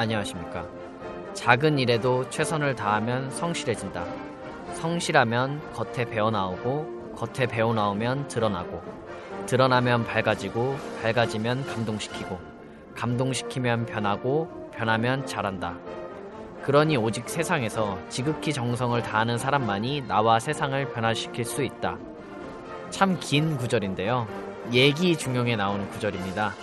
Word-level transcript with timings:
안녕하십니까. 0.00 0.66
작은 1.34 1.78
일에도 1.78 2.26
최선을 2.30 2.74
다하면 2.74 3.30
성실해진다. 3.30 4.02
성실하면 4.76 5.60
겉에 5.74 6.06
배어나오고 6.06 7.12
겉에 7.16 7.46
배어나오면 7.46 8.28
드러나고 8.28 8.82
드러나면 9.44 10.06
밝아지고 10.06 10.78
밝아지면 11.02 11.66
감동시키고 11.66 12.38
감동시키면 12.96 13.84
변하고 13.84 14.70
변하면 14.74 15.26
잘한다. 15.26 15.76
그러니 16.62 16.96
오직 16.96 17.28
세상에서 17.28 17.98
지극히 18.08 18.54
정성을 18.54 19.02
다하는 19.02 19.36
사람만이 19.36 20.04
나와 20.08 20.40
세상을 20.40 20.82
변화시킬 20.94 21.44
수 21.44 21.62
있다. 21.62 21.98
참 22.88 23.20
긴 23.20 23.58
구절인데요. 23.58 24.26
얘기 24.72 25.14
중용에 25.14 25.56
나오는 25.56 25.86
구절입니다. 25.90 26.54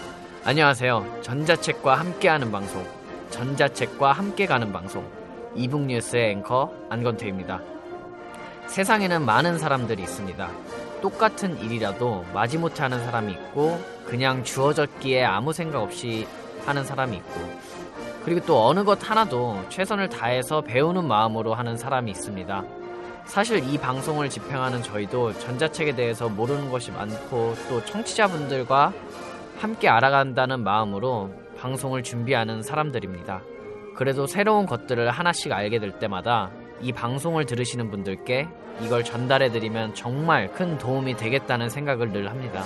안녕하세요. 0.44 1.20
전자책과 1.22 1.95
함께하는 2.00 2.52
방송, 2.52 2.84
전자책과 3.30 4.12
함께 4.12 4.45
가는 4.45 4.72
방송, 4.72 5.05
이북뉴스의 5.55 6.31
앵커 6.31 6.72
안건태입니다. 6.89 7.61
세상에는 8.67 9.25
많은 9.25 9.58
사람들이 9.58 10.03
있습니다. 10.03 10.50
똑같은 11.02 11.58
일이라도 11.59 12.25
마지못해 12.33 12.83
하는 12.83 13.03
사람이 13.03 13.31
있고, 13.33 13.80
그냥 14.05 14.44
주어졌기에 14.44 15.23
아무 15.23 15.53
생각 15.53 15.81
없이 15.81 16.28
하는 16.66 16.83
사람이 16.83 17.17
있고, 17.17 17.42
그리고 18.25 18.45
또 18.45 18.67
어느 18.67 18.83
것 18.83 19.09
하나도 19.09 19.64
최선을 19.70 20.09
다해서 20.09 20.61
배우는 20.61 21.05
마음으로 21.05 21.53
하는 21.53 21.78
사람이 21.78 22.11
있습니다. 22.11 22.64
사실 23.25 23.64
이 23.70 23.78
방송을 23.78 24.30
집행하는 24.30 24.83
저희도 24.83 25.33
전자책에 25.39 25.95
대해서 25.95 26.28
모르는 26.28 26.70
것이 26.70 26.92
많고 26.92 27.55
또 27.70 27.86
청취자분들과 27.86 28.94
함께 29.59 29.89
알아간다는 29.89 30.61
마음으로 30.61 31.31
방송을 31.58 32.03
준비하는 32.03 32.61
사람들입니다. 32.61 33.41
그래도 33.95 34.27
새로운 34.27 34.66
것들을 34.66 35.09
하나씩 35.09 35.52
알게 35.52 35.80
될 35.80 35.97
때마다 35.99 36.52
이 36.81 36.91
방송을 36.91 37.45
들으시는 37.45 37.89
분들께 37.89 38.47
이걸 38.81 39.03
전달해드리면 39.03 39.95
정말 39.95 40.52
큰 40.52 40.77
도움이 40.77 41.17
되겠다는 41.17 41.69
생각을 41.69 42.11
늘 42.11 42.30
합니다. 42.30 42.64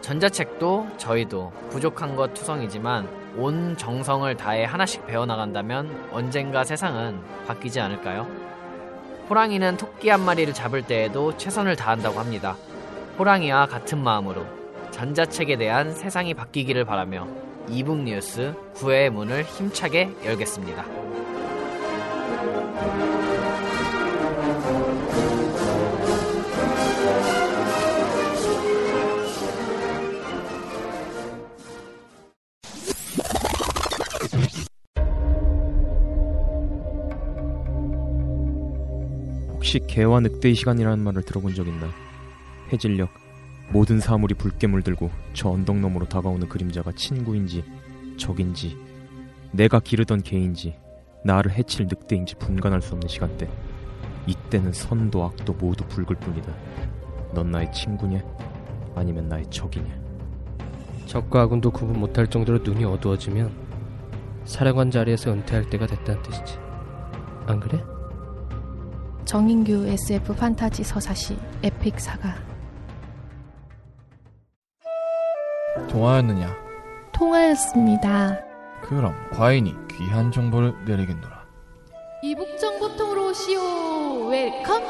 전자책도 0.00 0.88
저희도 0.98 1.52
부족한 1.70 2.14
것 2.14 2.32
투성이지만 2.34 3.08
온 3.36 3.76
정성을 3.76 4.36
다해 4.36 4.64
하나씩 4.64 5.06
배워나간다면 5.06 6.10
언젠가 6.12 6.62
세상은 6.62 7.18
바뀌지 7.46 7.80
않을까요? 7.80 8.28
호랑이는 9.28 9.76
토끼 9.78 10.10
한 10.10 10.20
마리를 10.20 10.52
잡을 10.54 10.82
때에도 10.82 11.36
최선을 11.36 11.74
다한다고 11.74 12.20
합니다. 12.20 12.56
호랑이와 13.18 13.66
같은 13.66 13.98
마음으로 13.98 14.46
전자책에 14.90 15.56
대한 15.56 15.92
세상이 15.92 16.34
바뀌기를 16.34 16.84
바라며 16.84 17.26
이북 17.68 18.02
뉴스 18.02 18.54
9회의 18.74 19.10
문을 19.10 19.44
힘차게 19.44 20.10
열겠습니다. 20.24 20.84
혹시 39.52 39.80
개와 39.88 40.20
늑대의 40.20 40.54
시간이라는 40.54 41.02
말을 41.02 41.22
들어본 41.22 41.54
적 41.54 41.66
있나? 41.66 41.90
해질녘 42.72 43.23
모든 43.70 43.98
사물이 44.00 44.34
붉게 44.34 44.66
물들고 44.66 45.10
저 45.32 45.50
언덕 45.50 45.78
너머로 45.78 46.06
다가오는 46.06 46.48
그림자가 46.48 46.92
친구인지 46.92 47.64
적인지 48.16 48.76
내가 49.52 49.80
기르던 49.80 50.22
개인지 50.22 50.76
나를 51.24 51.52
해칠 51.52 51.86
늑대인지 51.86 52.36
분간할 52.36 52.82
수 52.82 52.92
없는 52.92 53.08
시간대 53.08 53.48
이때는 54.26 54.72
선도 54.72 55.24
악도 55.24 55.54
모두 55.54 55.84
붉을 55.86 56.16
뿐이다 56.16 56.52
넌 57.34 57.50
나의 57.50 57.70
친구냐? 57.72 58.22
아니면 58.94 59.28
나의 59.28 59.44
적이냐? 59.50 59.92
적과 61.06 61.42
아군도 61.42 61.70
구분 61.70 61.98
못할 61.98 62.26
정도로 62.26 62.60
눈이 62.62 62.84
어두워지면 62.84 63.52
사령관 64.44 64.90
자리에서 64.90 65.32
은퇴할 65.32 65.68
때가 65.68 65.86
됐다는 65.86 66.22
뜻이지. 66.22 66.58
안 67.46 67.60
그래? 67.60 67.82
정인규 69.24 69.86
SF 69.86 70.34
판타지 70.34 70.84
서사시 70.84 71.36
epic 71.62 71.98
saga 71.98 72.34
통하였느냐? 75.88 76.56
통하였습니다. 77.12 78.40
그럼 78.82 79.14
과인이 79.32 79.74
귀한 79.90 80.30
정보를 80.30 80.72
내리겠노라. 80.84 81.44
이북정보통으로 82.22 83.30
오시오 83.30 84.28
welcome 84.28 84.82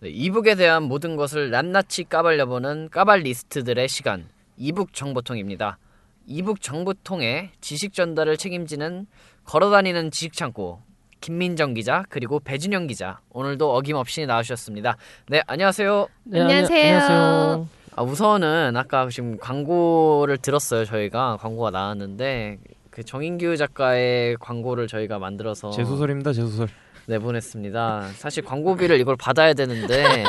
네, 0.00 0.08
e-book에 0.10 0.54
대한 0.54 0.82
모든 0.82 1.16
것을 1.16 1.50
낱낱이 1.50 2.04
까발려보는 2.04 2.88
까발리스트들의 2.90 3.88
시간 3.88 4.28
이북 4.56 4.92
정보통입니다. 4.92 5.78
이북 6.26 6.60
정보통의 6.60 7.50
지식 7.60 7.92
전달을 7.92 8.36
책임지는 8.36 9.06
걸어다니는 9.44 10.10
지식창고 10.10 10.82
김민정 11.28 11.72
기자 11.72 12.04
그리고 12.10 12.38
배준영 12.38 12.86
기자 12.86 13.18
오늘도 13.30 13.74
어김없이 13.74 14.26
나와주셨습니다. 14.26 14.98
네 15.30 15.40
안녕하세요. 15.46 16.06
네, 16.24 16.40
안녕하세요. 16.42 16.78
안녕하세요. 16.96 17.68
아, 17.96 18.02
우선은 18.02 18.76
아까 18.76 19.08
지금 19.08 19.38
광고를 19.38 20.36
들었어요 20.36 20.84
저희가 20.84 21.38
광고가 21.40 21.70
나왔는데 21.70 22.58
그 22.90 23.02
정인규 23.04 23.56
작가의 23.56 24.36
광고를 24.38 24.86
저희가 24.86 25.18
만들어서 25.18 25.70
제 25.70 25.82
소설입니다 25.82 26.34
제 26.34 26.42
소설 26.42 26.68
내보냈습니다. 27.06 28.10
사실 28.16 28.44
광고비를 28.44 29.00
이걸 29.00 29.16
받아야 29.16 29.54
되는데 29.54 30.24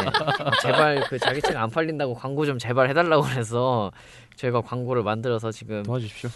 제발 0.61 1.03
그 1.09 1.19
자기 1.19 1.41
책 1.41 1.57
안 1.57 1.69
팔린다고 1.69 2.13
광고 2.13 2.45
좀 2.45 2.57
제발 2.57 2.89
해달라고 2.89 3.23
그래서 3.23 3.91
저희가 4.37 4.61
광고를 4.61 5.03
만들어서 5.03 5.51
지금 5.51 5.83
도와주십시오 5.83 6.29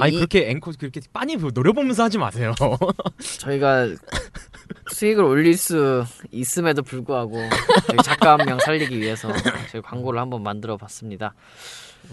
아니 0.00 0.12
이- 0.12 0.16
그렇게 0.16 0.50
앵커 0.50 0.72
그렇게 0.78 1.00
빤히 1.12 1.36
노려보면서 1.36 2.04
하지 2.04 2.18
마세요 2.18 2.54
저희가 3.40 3.88
수익을 4.90 5.24
올릴 5.24 5.56
수 5.56 6.04
있음에도 6.30 6.82
불구하고 6.82 7.36
저희 7.88 7.98
작가 8.04 8.32
한 8.38 8.46
명 8.46 8.58
살리기 8.58 8.98
위해서 9.00 9.28
저희 9.70 9.80
광고를 9.82 10.20
한번 10.20 10.42
만들어 10.42 10.76
봤습니다. 10.76 11.34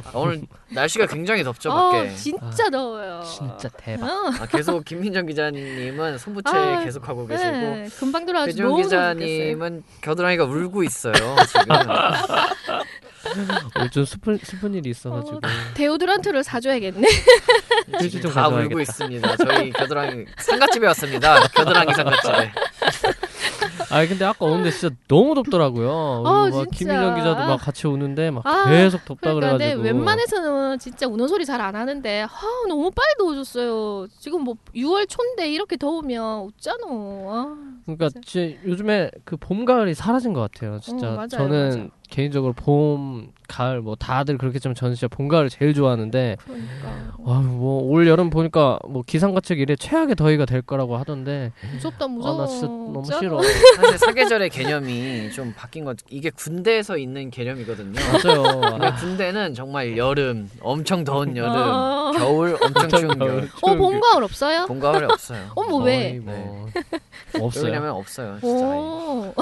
아, 0.06 0.12
오늘 0.14 0.44
날씨가 0.70 1.06
굉장히 1.08 1.44
덥죠 1.44 1.70
밖에. 1.70 1.98
어 2.10 2.16
진짜 2.16 2.70
더워요. 2.70 3.22
진짜 3.26 3.68
대박. 3.76 4.08
어, 4.10 4.32
아, 4.40 4.46
계속 4.46 4.86
김민정 4.86 5.26
기자님은 5.26 6.18
손부채 6.18 6.50
아, 6.50 6.84
계속 6.86 7.10
하고 7.10 7.28
계시고 7.28 7.50
네, 7.50 7.90
금방 8.00 8.26
들어와서 8.26 8.54
너무. 8.64 8.82
기자님은 8.84 9.84
겨드랑이가 10.00 10.46
울고 10.46 10.84
있어요 10.84 11.14
지금. 11.14 11.66
오늘 13.78 13.90
좀 13.92 14.06
슬픈 14.06 14.38
슬픈 14.44 14.74
일이 14.74 14.90
있어가지고. 14.90 15.40
데오드란트를 15.76 16.44
사줘야겠네. 16.44 17.08
지금 18.02 18.22
좀 18.22 18.32
다. 18.32 18.48
울고 18.48 18.80
있습니다. 18.80 19.36
저희 19.38 19.72
겨드랑이 19.72 20.26
상가집에 20.38 20.88
왔습니다. 20.88 21.40
겨드랑이 21.50 21.94
상가집에. 21.94 22.52
아 23.92 24.06
근데 24.06 24.24
아까 24.24 24.46
오는데 24.46 24.72
진짜 24.72 24.96
너무 25.10 25.36
덥더라고요. 25.36 25.90
어, 25.92 26.24
막 26.24 26.52
진짜. 26.52 26.66
김민정 26.72 27.16
기자도 27.16 27.46
막 27.46 27.58
같이 27.58 27.88
오는데 27.88 28.32
막 28.32 28.46
아, 28.48 28.70
계속 28.70 29.04
덥다 29.04 29.34
그러니까 29.34 29.58
그래 29.58 29.66
내 29.66 29.72
가지고. 29.76 29.84
웬만해서는 29.84 30.80
진짜 30.80 31.08
우는 31.08 31.28
소리 31.28 31.46
잘 31.46 31.62
안 31.62 31.76
하는데 31.76 32.22
아, 32.24 32.30
너무 32.70 32.90
빨리 32.92 33.14
더워졌어요. 33.20 34.08
지금 34.20 34.44
뭐 34.44 34.56
6월 34.74 35.08
초인데 35.10 35.52
이렇게 35.52 35.76
더우면 35.78 36.24
어쩌노. 36.58 37.28
아, 37.32 37.56
그러니까 37.86 38.10
요즘에 38.66 39.12
그 39.26 39.36
봄 39.38 39.66
가을이 39.66 39.94
사라진 39.94 40.34
것 40.34 40.40
같아요. 40.52 40.80
진짜 40.80 41.10
어, 41.10 41.16
맞아요, 41.16 41.28
저는 41.28 41.70
맞아. 41.70 41.88
개인적으로 42.16 42.52
봄, 42.54 43.30
가을 43.48 43.82
뭐 43.82 43.96
다들 43.96 44.38
그렇게 44.38 44.60
좀 44.60 44.76
저는 44.76 44.96
진짜 44.96 45.08
봄, 45.08 45.28
가을 45.30 45.50
제일 45.50 45.74
좋아하는데 45.74 46.36
그러니까 46.44 47.14
와뭐올 47.20 48.06
여름 48.08 48.30
보니까 48.30 48.78
뭐 48.88 49.02
기상과책 49.06 49.60
이래 49.60 49.76
최악의 49.78 50.16
더위가 50.16 50.46
될 50.46 50.62
거라고 50.62 50.98
하던데 50.98 51.52
무섭다 51.74 52.06
아 52.06 52.08
무서워. 52.10 52.42
나 52.42 52.48
진짜 52.48 52.68
너무 52.68 53.02
진짜. 53.04 53.20
싫어. 53.20 53.42
사실 53.78 53.98
사계절의 53.98 54.50
개념이 54.50 55.32
좀 55.32 55.54
바뀐 55.56 55.86
것 55.86 55.98
이게 56.10 56.30
군대에서 56.32 56.98
있는 56.98 57.32
개념이거든요. 57.32 57.94
맞아요. 58.24 58.92
군대는 59.00 59.54
정말 59.54 59.98
여름, 59.98 60.50
엄청 60.62 61.04
더운 61.06 61.36
여름, 61.38 61.54
아. 61.56 62.12
겨울, 62.18 62.58
엄청 62.62 62.90
추운 62.90 63.18
겨울. 63.18 63.50
어 63.64 63.76
봄 63.76 64.00
가을 64.02 64.24
없어요? 64.24 64.66
봄, 64.68 64.80
가을이 64.82 65.06
없어요. 65.06 65.40
어머 65.56 65.78
왜? 65.78 66.10
거의 66.10 66.20
뭐 66.20 66.68
없어요. 67.40 67.66
왜냐면 67.66 67.92
없어요. 67.92 68.38
진짜. 68.42 68.66
오 68.66 69.34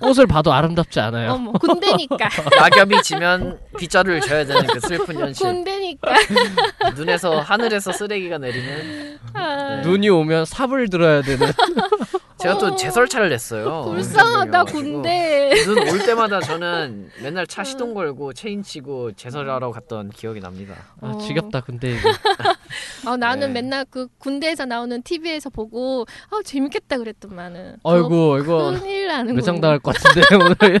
꽃을 0.00 0.26
봐도 0.26 0.52
아름답지 0.52 1.00
않아요. 1.00 1.32
어머 1.32 1.52
군대니까 1.52 2.28
낙엽이 2.60 3.02
지면 3.02 3.58
빗자루를 3.78 4.20
쥐어야 4.20 4.44
되는 4.44 4.66
그 4.66 4.80
슬픈 4.80 5.18
현실. 5.18 5.46
군대니까. 5.46 6.12
눈에서 6.96 7.40
하늘에서 7.40 7.92
쓰레기가 7.92 8.38
내리는. 8.38 9.18
아, 9.34 9.76
네. 9.76 9.82
눈이 9.82 10.08
오면 10.08 10.44
삽을 10.44 10.88
들어야 10.90 11.22
되는. 11.22 11.50
제가 12.38 12.58
또 12.58 12.66
어. 12.66 12.76
제설차를 12.76 13.28
냈어요. 13.30 13.84
불쌍하다 13.84 14.64
군대. 14.64 15.50
눈 15.64 15.78
올 15.88 15.98
때마다 16.04 16.40
저는 16.40 17.10
맨날 17.22 17.46
차 17.46 17.62
시동 17.62 17.94
걸고 17.94 18.32
체인 18.32 18.62
치고 18.62 19.12
제설하러 19.12 19.70
갔던 19.70 20.10
기억이 20.10 20.40
납니다. 20.40 20.74
아 21.00 21.12
어. 21.14 21.18
지겹다 21.18 21.60
근데 21.60 21.92
이게. 21.92 22.00
아 23.06 23.16
나는 23.16 23.48
네. 23.52 23.62
맨날 23.62 23.84
그 23.88 24.08
군대에서 24.18 24.66
나오는 24.66 25.00
TV에서 25.02 25.48
보고 25.50 26.04
아 26.30 26.40
재밌겠다 26.44 26.98
그랬더만은. 26.98 27.76
아이고 27.84 28.38
이거 28.38 28.72
큰일 28.80 29.06
나는 29.06 29.36
거. 29.36 29.42
당할 29.54 29.78
것 29.78 29.94
같은데 29.94 30.26
오늘. 30.34 30.78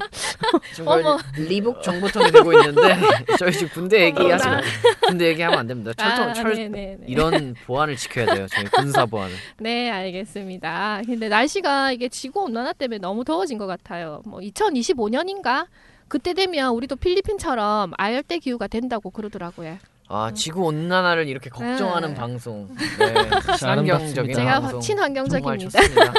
어머. 0.84 1.18
리복 1.36 1.82
정보통이 1.82 2.32
되고 2.32 2.52
있는데 2.52 2.96
저희 3.38 3.52
지금 3.52 3.68
군대 3.68 4.04
얘기 4.06 4.28
하지 4.28 4.48
어머, 4.48 4.56
마. 4.56 4.62
군대 5.06 5.28
얘기하면 5.28 5.58
안 5.60 5.66
됩니다. 5.66 5.92
철도 5.96 6.22
아, 6.22 6.32
철 6.32 6.54
네네네. 6.54 6.98
이런 7.06 7.54
보안을 7.66 7.96
지켜야 7.96 8.26
돼요. 8.34 8.46
저희 8.50 8.64
군사 8.66 9.06
보안을. 9.06 9.34
네, 9.60 9.90
알겠습니다. 9.90 11.02
근데 11.06 11.28
날 11.28 11.43
씨가 11.46 11.92
이게 11.92 12.08
지구 12.08 12.42
온난화 12.42 12.74
때문에 12.74 12.98
너무 12.98 13.24
더워진 13.24 13.58
것 13.58 13.66
같아요. 13.66 14.22
뭐 14.24 14.40
2025년인가 14.40 15.66
그때 16.08 16.34
되면 16.34 16.70
우리도 16.72 16.96
필리핀처럼 16.96 17.92
아열대 17.96 18.38
기후가 18.38 18.66
된다고 18.68 19.10
그러더라고요. 19.10 19.78
아 20.06 20.30
지구 20.34 20.64
온난화를 20.66 21.28
이렇게 21.28 21.48
걱정하는 21.48 22.10
네. 22.10 22.14
방송. 22.14 22.68
네, 22.98 23.56
친환경적인 23.56 24.34
제가 24.34 24.60
방송. 24.60 24.80
정말 24.80 24.82
친환경적입니다. 24.82 26.12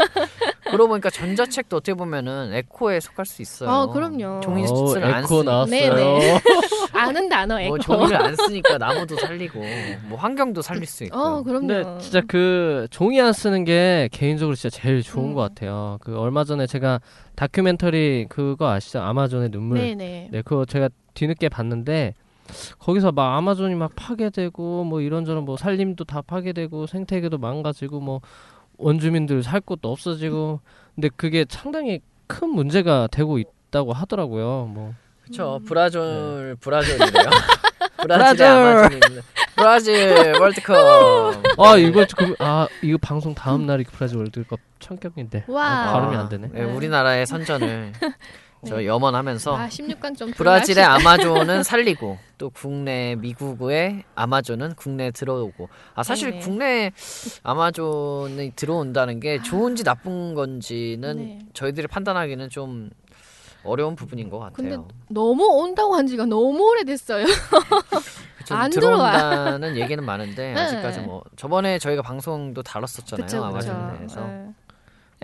그러고 0.76 0.90
보니까 0.90 1.10
전자책도 1.10 1.78
어떻게 1.78 1.94
보면은 1.94 2.54
에코에 2.54 3.00
속할 3.00 3.26
수 3.26 3.42
있어요. 3.42 3.70
아, 3.70 3.88
그럼요. 3.88 4.42
종이 4.42 4.64
어, 4.64 4.96
안 5.02 5.24
에코. 5.24 5.44
나왔어요. 5.44 5.96
네네. 5.96 6.42
아는 6.94 7.30
단어 7.30 7.60
에코. 7.60 7.70
뭐 7.70 7.80
종이를 7.80 8.16
안 8.16 8.36
쓰니까 8.36 8.78
나무도 8.78 9.18
살리고 9.18 9.62
뭐 10.08 10.18
환경도 10.18 10.62
살릴 10.62 10.86
수 10.86 11.04
있고. 11.06 11.18
어, 11.18 11.44
그럼요. 11.44 11.68
근데 11.68 11.84
진짜 12.00 12.22
그 12.28 12.88
종이 12.92 13.20
안 13.22 13.34
쓰는 13.34 13.64
게 13.66 14.10
개인적으로 14.12 14.56
진짜 14.56 14.76
제일 14.76 15.02
좋은 15.02 15.30
음. 15.30 15.34
것 15.34 15.42
같아요. 15.42 15.98
그 16.02 16.18
얼마 16.18 16.44
전에 16.44 16.68
제가 16.68 17.00
다큐멘터리 17.36 18.28
그거 18.30 18.70
아시죠? 18.70 19.02
아마존의 19.02 19.50
눈물. 19.50 19.80
네네. 19.80 20.30
네, 20.32 20.42
그거 20.42 20.66
제가 20.66 20.90
뒤늦게 21.14 21.50
봤는데 21.50 22.14
거기서 22.80 23.12
막 23.12 23.36
아마존이 23.38 23.76
막 23.76 23.92
파괴되고 23.96 24.84
뭐 24.84 25.02
이런저런 25.02 25.46
뭐 25.46 25.58
살림도 25.58 26.04
다 26.04 26.22
파괴되고 26.22 26.86
생태계도 26.88 27.38
망가지고 27.38 28.00
뭐 28.00 28.22
원주민들 28.78 29.44
살 29.44 29.62
곳도 29.62 29.92
없어지고 29.92 30.60
근데 30.96 31.10
그게 31.16 31.46
상당히 31.50 32.02
큰 32.28 32.50
문제가 32.50 33.08
되고 33.12 33.38
있다고 33.38 33.94
하더라고요. 33.94 34.70
뭐 34.74 34.94
그렇죠. 35.24 35.60
음. 35.62 35.66
브라졸 35.66 36.58
브라졸이래요. 36.60 37.30
브라질의 37.98 38.90
브라질. 38.90 39.22
브라질 39.56 40.34
월드컵. 40.40 40.76
아 41.58 41.76
이거 41.78 42.06
그, 42.16 42.36
아 42.40 42.68
이거 42.82 42.98
방송 43.02 43.34
다음 43.34 43.66
날이 43.66 43.84
브라질 43.84 44.18
월드컵 44.18 44.60
참격인데 44.80 45.46
와. 45.48 45.66
아, 45.66 45.94
발음이 45.94 46.16
안 46.16 46.30
되네. 46.30 46.50
네, 46.52 46.64
우리나라의 46.64 47.26
선전을 47.26 47.94
저 48.66 48.84
염원하면서 48.86 49.56
아, 49.58 49.68
16강 49.68 50.18
좀 50.18 50.32
브라질의. 50.32 50.84
아마존은 50.84 51.64
살리고 51.64 52.18
또 52.38 52.50
국내 52.50 53.16
미국의 53.16 54.04
아마존은 54.16 54.76
국내에 54.76 55.12
들어오고 55.12 55.70
아 55.94 56.04
사실 56.04 56.32
네네. 56.32 56.42
국내 56.44 56.92
아마존이 57.44 58.54
들어온다는 58.56 59.20
게 59.20 59.42
좋은지 59.42 59.84
나쁜 59.84 60.34
건지는 60.34 61.16
네. 61.18 61.40
저희들이 61.54 61.88
판단하기는 61.88 62.50
좀 62.50 62.90
어려운 63.64 63.96
부분인 63.96 64.30
것 64.30 64.40
같아요. 64.40 64.54
근데 64.56 64.78
너무 65.10 65.44
온다고 65.46 65.96
한 65.96 66.06
지가 66.08 66.26
너무 66.26 66.70
오래됐어요. 66.72 67.26
안 68.52 68.70
들어온다는 68.70 69.76
얘기는 69.76 70.04
많은데 70.04 70.54
네. 70.54 70.60
아직까지 70.62 71.00
뭐 71.00 71.24
저번에 71.36 71.80
저희가 71.80 72.02
방송도 72.04 72.62
다뤘었잖아요 72.62 73.26
그쵸, 73.26 73.42
그쵸. 73.42 73.46
아마존에 73.46 73.98
대해서. 73.98 74.30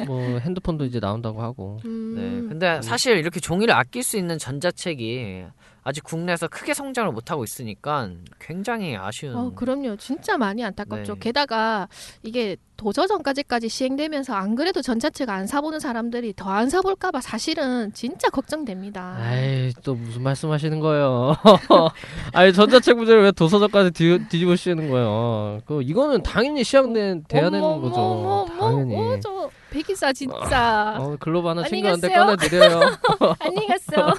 네. 0.02 0.06
뭐 0.06 0.38
핸드폰도 0.40 0.86
이제 0.86 1.00
나온다고 1.00 1.42
하고 1.42 1.80
음. 1.86 2.16
네. 2.16 2.48
근데 2.50 2.82
사실 2.82 3.18
이렇게 3.18 3.40
종이를 3.40 3.74
아낄 3.74 4.04
수 4.04 4.18
있는 4.18 4.38
전자책이 4.38 5.46
아직 5.84 6.04
국내에서 6.04 6.48
크게 6.48 6.76
성장을 6.76 7.12
못 7.12 7.32
하고 7.32 7.44
있으니까 7.44 8.08
굉장히 8.40 8.96
아쉬운. 8.96 9.36
어, 9.36 9.52
그럼요. 9.56 9.96
진짜 9.98 10.38
많이 10.38 10.64
안타깝죠. 10.64 11.14
네. 11.16 11.20
게다가 11.20 11.88
이게 12.22 12.56
도저전까지까지 12.78 13.68
시행되면서 13.68 14.34
안 14.36 14.54
그래도 14.56 14.82
전자책 14.84 15.30
안 15.30 15.48
사보는 15.48 15.80
사람들이 15.80 16.34
더 16.36 16.52
안 16.52 16.70
사볼까봐 16.70 17.22
사실은 17.22 17.92
진짜 17.94 18.30
걱정됩니다. 18.30 19.16
아이 19.20 19.72
또 19.84 19.96
무슨 19.96 20.22
말씀하시는 20.22 20.80
거예요? 20.80 21.36
아니 22.34 22.54
전자책 22.54 22.98
문제를 22.98 23.24
왜 23.24 23.32
도서관까지 23.32 23.92
뒤, 23.92 24.20
뒤집어 24.30 24.56
씌우는 24.56 24.90
거예요? 24.90 25.62
그 25.66 25.82
이거는 25.82 26.22
당연히 26.24 26.64
시행된 26.64 27.26
돼야 27.28 27.50
되는 27.50 27.62
거죠. 27.62 27.96
어머, 27.96 28.30
어머, 28.30 28.60
당연히. 28.60 28.96
어, 28.96 29.20
저 29.20 29.50
백이사 29.72 30.12
진짜. 30.12 30.96
어, 31.00 31.16
글로브 31.20 31.48
하나 31.48 31.64
챙겼는데. 31.64 32.10
꺼내드려요. 32.14 32.80
안녕히 33.40 33.68
갔어. 33.68 34.14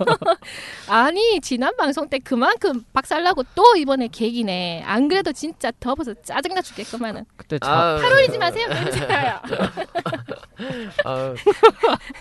아니 0.88 1.40
지난 1.42 1.76
방송 1.76 2.08
때 2.08 2.18
그만큼 2.18 2.82
박살나고 2.94 3.44
또 3.54 3.76
이번에 3.76 4.08
계기네. 4.08 4.82
안 4.86 5.08
그래도 5.08 5.30
진짜 5.32 5.70
더워서 5.78 6.14
짜증나 6.24 6.62
죽겠구만은. 6.62 7.26
그때 7.36 7.58
자, 7.58 7.70
아, 7.70 7.96
팔올리지 8.00 8.38
마세요. 8.38 8.66
냄새나요. 8.68 9.40
아, 11.04 11.34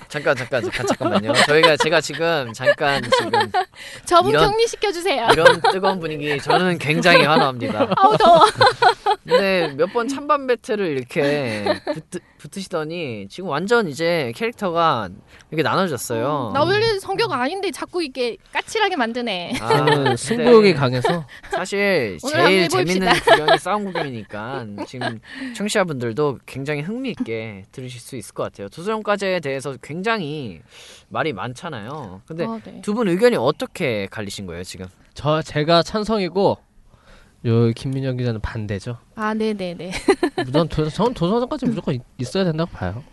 잠깐 0.09 0.35
잠깐 0.35 0.63
잠깐 0.63 0.85
잠깐만요. 0.87 1.33
저희가 1.47 1.77
제가 1.77 2.01
지금 2.01 2.51
잠깐 2.53 3.01
지금 3.03 3.31
저분 4.05 4.31
이런- 4.31 4.51
격리시켜 4.51 4.91
주세요. 4.91 5.27
이런 5.31 5.61
뜨거운 5.71 5.99
분위기 6.01 6.37
저는 6.41 6.77
굉장히 6.79 7.23
환호합니다. 7.23 7.87
아우 7.95 8.17
더워. 8.17 8.45
근데 9.23 9.73
몇 9.77 9.91
번 9.91 10.07
찬반 10.07 10.47
배틀을 10.47 10.85
이렇게 10.87 11.65
붙, 12.09 12.21
붙으시더니 12.41 13.27
지금 13.29 13.49
완전 13.49 13.87
이제 13.87 14.31
캐릭터가 14.35 15.09
이렇게 15.51 15.61
나눠졌어요. 15.61 16.51
나 16.53 16.63
원래 16.63 16.97
성격 16.99 17.31
아닌데 17.31 17.69
자꾸 17.69 18.03
이게 18.03 18.35
까칠하게 18.51 18.95
만드네. 18.95 19.53
아, 19.61 20.15
승부욕이 20.17 20.73
강해서 20.73 21.25
사실 21.51 22.17
제일. 22.19 22.67
재밌는 22.67 23.07
구경이 23.13 23.57
싸움 23.59 23.85
구경이니까 23.85 24.65
지금 24.87 25.19
청취자분들도 25.55 26.39
굉장히 26.47 26.81
흥미있게 26.81 27.65
들으실 27.71 27.99
수 28.01 28.15
있을 28.15 28.33
것 28.33 28.43
같아요. 28.43 28.69
도서정과제에 28.69 29.39
대해서 29.39 29.75
굉장히 29.81 30.61
말이 31.09 31.33
많잖아요. 31.33 32.21
근데 32.25 32.45
어, 32.45 32.59
네. 32.65 32.81
두분 32.81 33.07
의견이 33.07 33.35
어떻게 33.35 34.07
갈리신 34.09 34.47
거예요 34.47 34.63
지금? 34.63 34.87
저 35.13 35.41
제가 35.43 35.83
찬성이고 35.83 36.57
요 37.45 37.71
김민영 37.71 38.17
기자는 38.17 38.39
반대죠. 38.41 38.97
아, 39.15 39.33
네네네. 39.33 39.91
전, 40.53 40.67
도, 40.67 40.89
전 40.89 41.13
도서관까지 41.13 41.65
무조건 41.65 41.95
있- 41.95 42.01
있어야 42.19 42.43
된다고 42.43 42.69
봐요. 42.71 43.03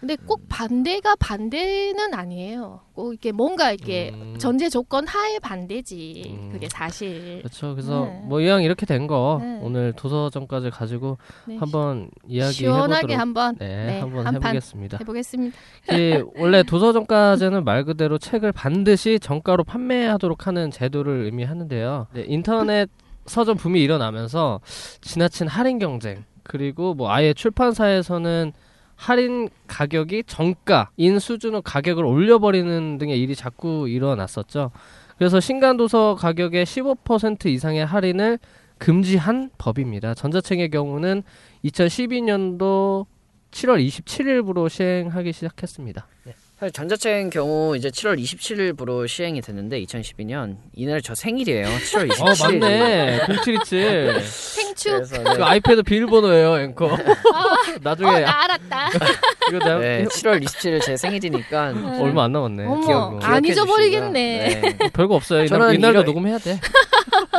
근데 0.00 0.16
꼭 0.16 0.42
반대가 0.50 1.16
반대는 1.18 2.12
아니에요. 2.12 2.80
꼭 2.92 3.14
이게 3.14 3.32
뭔가 3.32 3.72
이게 3.72 4.10
음. 4.12 4.34
전제 4.38 4.68
조건 4.68 5.06
하에 5.06 5.38
반대지. 5.38 6.24
음. 6.28 6.50
그게 6.52 6.68
사실. 6.70 7.38
그렇죠. 7.38 7.74
그래서 7.74 8.04
네. 8.04 8.20
뭐 8.26 8.40
이왕 8.42 8.62
이렇게 8.64 8.84
된거 8.84 9.38
네. 9.42 9.60
오늘 9.62 9.94
도서점까지 9.94 10.68
가지고 10.68 11.16
네. 11.46 11.56
한번 11.56 12.10
이야기 12.28 12.52
시원하게 12.52 12.96
해보도록 13.14 13.18
한번 13.20 13.56
네, 13.58 13.86
네, 13.86 14.00
한번 14.00 14.34
해보겠습니다. 14.34 14.98
해보겠습니다. 15.00 15.56
이 15.92 16.22
원래 16.36 16.62
도서정가제는 16.64 17.64
말 17.64 17.84
그대로 17.84 18.18
책을 18.18 18.52
반드시 18.52 19.18
정가로 19.18 19.64
판매하도록 19.64 20.46
하는 20.46 20.70
제도를 20.70 21.24
의미하는데요. 21.24 22.08
네, 22.12 22.24
인터넷 22.28 22.90
서점 23.26 23.56
붐이 23.56 23.82
일어나면서 23.82 24.60
지나친 25.00 25.48
할인 25.48 25.78
경쟁 25.78 26.24
그리고 26.42 26.94
뭐 26.94 27.10
아예 27.10 27.32
출판사에서는 27.34 28.52
할인 28.96 29.48
가격이 29.66 30.24
정가인 30.26 31.18
수준의 31.18 31.62
가격을 31.64 32.04
올려버리는 32.04 32.98
등의 32.98 33.20
일이 33.20 33.34
자꾸 33.34 33.88
일어났었죠. 33.88 34.70
그래서 35.18 35.40
신간 35.40 35.76
도서 35.76 36.14
가격의 36.16 36.64
15% 36.64 37.46
이상의 37.46 37.84
할인을 37.86 38.38
금지한 38.78 39.50
법입니다. 39.58 40.14
전자책의 40.14 40.70
경우는 40.70 41.22
2012년도 41.64 43.06
7월 43.50 43.86
27일부로 43.86 44.68
시행하기 44.68 45.32
시작했습니다. 45.32 46.06
사실 46.64 46.72
전자책의 46.72 47.30
경우 47.30 47.76
이제 47.76 47.90
7월 47.90 48.18
27일부로 48.18 49.06
시행이 49.06 49.42
됐는데 49.42 49.82
2012년 49.84 50.56
이날 50.74 51.02
저 51.02 51.14
생일이에요. 51.14 51.66
7월 51.66 52.10
27일. 52.10 52.22
어 52.22 52.52
맞네 52.52 53.20
0727 53.44 54.20
생축. 54.22 54.92
그래서 54.94 55.22
그 55.22 55.28
네, 55.36 55.42
아이패드 55.42 55.82
비밀번호예요 55.82 56.58
앵커 56.60 56.86
어, 56.86 56.98
나중에 57.82 58.20
나 58.20 58.44
알았다. 58.44 58.88
이거 59.50 59.58
내가 59.58 59.78
네, 59.78 60.04
7월 60.04 60.42
27일 60.42 60.80
제 60.80 60.96
생일이니까 60.96 61.72
네. 61.72 62.00
얼마 62.00 62.24
안 62.24 62.32
남았네 62.32 62.64
어머, 62.64 62.86
기억, 62.86 63.18
안 63.22 63.44
잊어버리겠네. 63.44 64.60
네. 64.62 64.78
별거 64.94 65.14
없어요 65.16 65.46
저는 65.46 65.74
이날, 65.74 65.92
도 65.92 65.98
이럴- 66.00 66.04
녹음해야 66.06 66.38
돼 66.38 66.58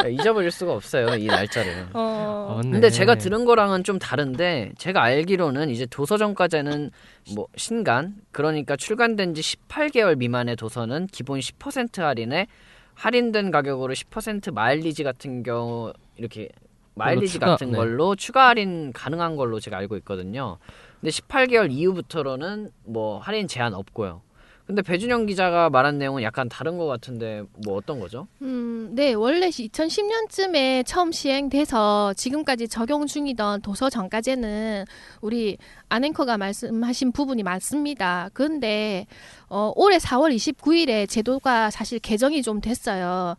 네, 0.03 0.11
잊어버릴 0.11 0.51
수가 0.51 0.73
없어요 0.73 1.15
이 1.15 1.25
날짜를. 1.25 1.87
어. 1.93 2.57
아. 2.59 2.61
근데 2.61 2.91
제가 2.91 3.15
들은 3.15 3.45
거랑은 3.45 3.83
좀 3.83 3.97
다른데 3.97 4.73
제가 4.77 5.01
알기로는 5.01 5.71
이제 5.71 5.87
도서정가제는 5.87 6.91
뭐 7.33 7.47
신간 7.55 8.15
그러니까 8.31 8.75
출간된 8.75 9.33
지 9.33 9.41
18개월 9.41 10.17
미만의 10.17 10.55
도서는 10.55 11.07
기본 11.07 11.39
10% 11.39 11.99
할인에 11.99 12.47
할인된 12.93 13.51
가격으로 13.51 13.93
10% 13.93 14.53
마일리지 14.53 15.03
같은 15.03 15.43
경우 15.43 15.91
이렇게 16.17 16.49
마일리지 16.95 17.33
추가, 17.33 17.47
같은 17.47 17.71
네. 17.71 17.77
걸로 17.77 18.15
추가 18.15 18.47
할인 18.47 18.93
가능한 18.93 19.35
걸로 19.35 19.59
제가 19.59 19.77
알고 19.77 19.97
있거든요. 19.97 20.57
근데 21.01 21.11
18개월 21.11 21.71
이후부터는 21.71 22.71
뭐 22.85 23.19
할인 23.19 23.47
제한 23.47 23.73
없고요. 23.73 24.21
근데 24.65 24.81
배준영 24.81 25.27
기자가 25.27 25.69
말한 25.69 25.99
내용은 25.99 26.23
약간 26.23 26.49
다른 26.49 26.77
것 26.77 26.87
같은데 26.87 27.43
뭐 27.63 27.75
어떤 27.77 27.99
거죠? 27.99 28.27
음, 28.41 28.89
네, 28.93 29.13
원래 29.13 29.47
2010년쯤에 29.49 30.83
처음 30.87 31.11
시행돼서 31.11 32.13
지금까지 32.15 32.67
적용 32.67 33.05
중이던 33.05 33.61
도서 33.61 33.91
정가제는 33.91 34.85
우리 35.21 35.57
안앵커가 35.89 36.39
말씀하신 36.39 37.11
부분이 37.11 37.43
맞습니다. 37.43 38.29
그런데 38.33 39.05
어, 39.49 39.71
올해 39.75 39.97
4월 39.97 40.35
29일에 40.35 41.07
제도가 41.07 41.69
사실 41.69 41.99
개정이 41.99 42.41
좀 42.41 42.59
됐어요. 42.59 43.35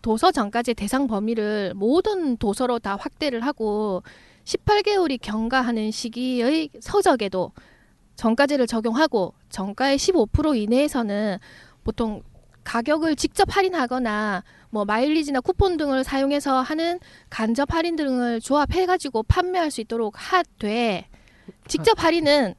도서 0.00 0.32
정가제 0.32 0.72
대상 0.72 1.06
범위를 1.06 1.74
모든 1.76 2.38
도서로 2.38 2.78
다 2.78 2.96
확대를 2.96 3.42
하고 3.42 4.02
18개월이 4.44 5.18
경과하는 5.20 5.90
시기의 5.90 6.70
서적에도 6.80 7.52
정가제를 8.20 8.66
적용하고 8.66 9.32
정가의 9.48 9.96
15% 9.96 10.54
이내에서는 10.54 11.38
보통 11.84 12.22
가격을 12.64 13.16
직접 13.16 13.56
할인하거나 13.56 14.44
뭐 14.68 14.84
마일리지나 14.84 15.40
쿠폰 15.40 15.78
등을 15.78 16.04
사용해서 16.04 16.60
하는 16.60 16.98
간접 17.30 17.72
할인 17.72 17.96
등을 17.96 18.42
조합해 18.42 18.84
가지고 18.84 19.22
판매할 19.22 19.70
수 19.70 19.80
있도록 19.80 20.14
하되 20.18 21.08
직접 21.66 22.04
할인은 22.04 22.54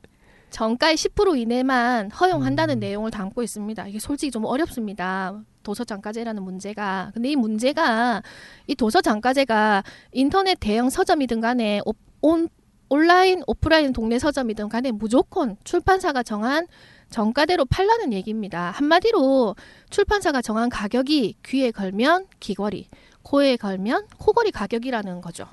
정가의 0.50 0.98
10% 0.98 1.38
이내만 1.38 2.10
허용한다는 2.10 2.80
내용을 2.80 3.12
담고 3.12 3.44
있습니다. 3.44 3.88
이게 3.88 4.00
솔직히 4.00 4.32
좀 4.32 4.46
어렵습니다. 4.46 5.40
도서 5.62 5.84
장가제라는 5.84 6.42
문제가. 6.42 7.12
근데 7.14 7.30
이 7.30 7.36
문제가 7.36 8.24
이 8.66 8.74
도서 8.74 9.00
장가제가 9.00 9.84
인터넷 10.12 10.60
대형 10.60 10.90
서점이든 10.90 11.40
간에 11.40 11.82
오- 11.86 11.94
온 12.22 12.50
온라인, 12.92 13.42
오프라인 13.48 13.94
동네 13.94 14.20
서점이든 14.20 14.68
간에 14.68 14.92
무조건 14.92 15.56
출판사가 15.64 16.24
정한 16.24 16.68
정가대로 17.10 17.64
팔라는 17.64 18.12
얘기입니다. 18.12 18.72
한마디로 18.72 19.56
출판사가 19.90 20.42
정한 20.42 20.68
가격이 20.68 21.38
귀에 21.46 21.72
걸면 21.72 22.28
귀걸이, 22.42 22.90
코에 23.24 23.56
걸면 23.56 24.08
코걸이 24.18 24.52
가격이라는 24.52 25.22
거죠. 25.22 25.48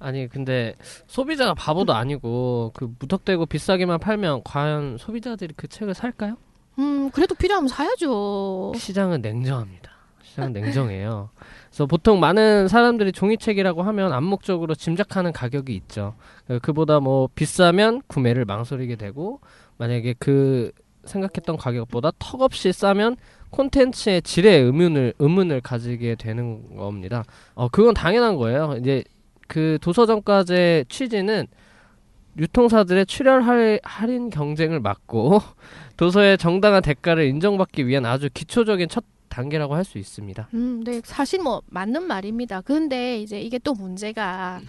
아니 0.00 0.28
근데 0.28 0.74
소비자가 1.06 1.54
바보도 1.54 1.94
아니고 1.94 2.72
그 2.74 2.92
무턱대고 2.98 3.46
비싸게만 3.46 4.00
팔면 4.00 4.40
과연 4.42 4.98
소비자들이 4.98 5.54
그 5.56 5.68
책을 5.68 5.94
살까요? 5.94 6.36
음, 6.80 7.12
그래도 7.12 7.36
필요하면 7.36 7.68
사야죠. 7.68 8.72
시장은 8.74 9.22
냉정합니다. 9.22 9.95
시장은 10.26 10.52
냉정해요. 10.52 11.30
그래서 11.68 11.86
보통 11.86 12.18
많은 12.20 12.68
사람들이 12.68 13.12
종이책이라고 13.12 13.82
하면 13.82 14.12
암묵적으로 14.12 14.74
짐작하는 14.74 15.32
가격이 15.32 15.74
있죠. 15.74 16.14
그- 16.46 16.58
그보다 16.58 17.00
뭐 17.00 17.28
비싸면 17.34 18.02
구매를 18.06 18.44
망설이게 18.44 18.96
되고 18.96 19.40
만약에 19.78 20.14
그 20.18 20.72
생각했던 21.04 21.56
가격보다 21.56 22.10
턱없이 22.18 22.72
싸면 22.72 23.16
콘텐츠의 23.50 24.22
질에 24.22 24.56
의문을 24.56 25.14
의문을 25.18 25.60
가지게 25.60 26.16
되는 26.16 26.76
겁니다. 26.76 27.24
어 27.54 27.68
그건 27.68 27.94
당연한 27.94 28.36
거예요. 28.36 28.76
이제 28.80 29.04
그 29.46 29.78
도서정가제 29.80 30.86
취지는 30.88 31.46
유통사들의 32.38 33.06
출혈 33.06 33.42
할- 33.42 33.80
할인 33.84 34.30
경쟁을 34.30 34.80
막고 34.80 35.40
도서의 35.96 36.36
정당한 36.38 36.82
대가를 36.82 37.24
인정받기 37.26 37.86
위한 37.86 38.04
아주 38.04 38.28
기초적인 38.34 38.88
첫 38.88 39.04
단계라고 39.36 39.74
할 39.74 39.84
수 39.84 39.98
있습니다. 39.98 40.48
음, 40.54 40.82
네, 40.82 41.00
사실 41.04 41.40
뭐 41.40 41.62
맞는 41.66 42.04
말입니다. 42.04 42.62
근데 42.62 43.20
이제 43.20 43.38
이게 43.40 43.58
또 43.58 43.74
문제가 43.74 44.60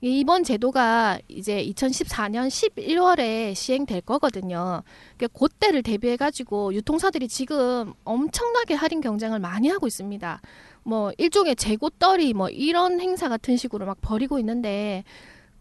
이번 0.00 0.42
제도가 0.42 1.18
이제 1.28 1.62
2014년 1.64 2.48
11월에 2.48 3.54
시행될 3.54 4.00
거거든요. 4.00 4.82
그러니까 5.16 5.38
그때를 5.38 5.82
대비해 5.82 6.16
가지고 6.16 6.74
유통사들이 6.74 7.28
지금 7.28 7.92
엄청나게 8.04 8.74
할인 8.74 9.00
경쟁을 9.00 9.38
많이 9.38 9.68
하고 9.68 9.86
있습니다. 9.86 10.40
뭐 10.82 11.12
일종의 11.18 11.54
재고떨이 11.56 12.32
뭐 12.34 12.48
이런 12.48 13.00
행사 13.00 13.28
같은 13.28 13.56
식으로 13.56 13.86
막 13.86 13.98
벌이고 14.00 14.38
있는데 14.38 15.04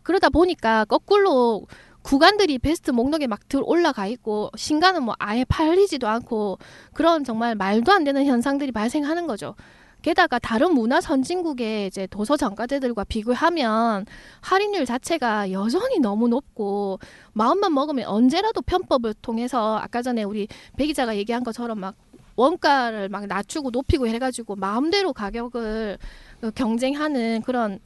그러다 0.04 0.30
보니까 0.30 0.86
거꾸로 0.86 1.68
구간들이 2.06 2.60
베스트 2.60 2.92
목록에 2.92 3.26
막 3.28 3.40
들 3.50 3.62
올라가 3.64 4.08
있고 4.08 4.50
신간은 4.56 5.04
뭐 5.04 5.16
아예 5.20 5.44
팔리지도 5.46 6.08
않고 6.08 6.58
그런 6.94 7.24
정말 7.24 7.54
말도 7.56 7.92
안 7.92 8.04
되는 8.04 8.26
현상들이 8.26 8.72
발생하는 8.72 9.28
거죠. 9.28 9.56
게다가 10.02 10.40
다른 10.40 10.74
문화 10.74 11.02
선진국의 11.02 11.88
이제 11.88 12.08
도서 12.08 12.38
정가제들과 12.38 13.04
비교하면 13.06 14.06
할인율 14.42 14.86
자체가 14.86 15.52
여전히 15.52 16.00
너무 16.00 16.28
높고 16.28 17.00
마음만 17.34 17.74
먹으면 17.74 18.06
언제라도 18.06 18.62
편법을 18.62 19.16
통해서 19.22 19.78
아까 19.78 20.02
전에 20.02 20.24
우리 20.24 20.48
배 20.78 20.86
기자가 20.86 21.16
얘기한 21.18 21.44
것처럼 21.44 21.80
막 21.80 21.96
원가를 22.36 23.10
막 23.10 23.26
낮추고 23.28 23.72
높이고 23.72 24.08
해가지고 24.08 24.56
마음대로 24.56 25.14
가격을 25.14 25.98
어, 26.44 26.52
경쟁하는 26.54 27.42
그런 27.44 27.80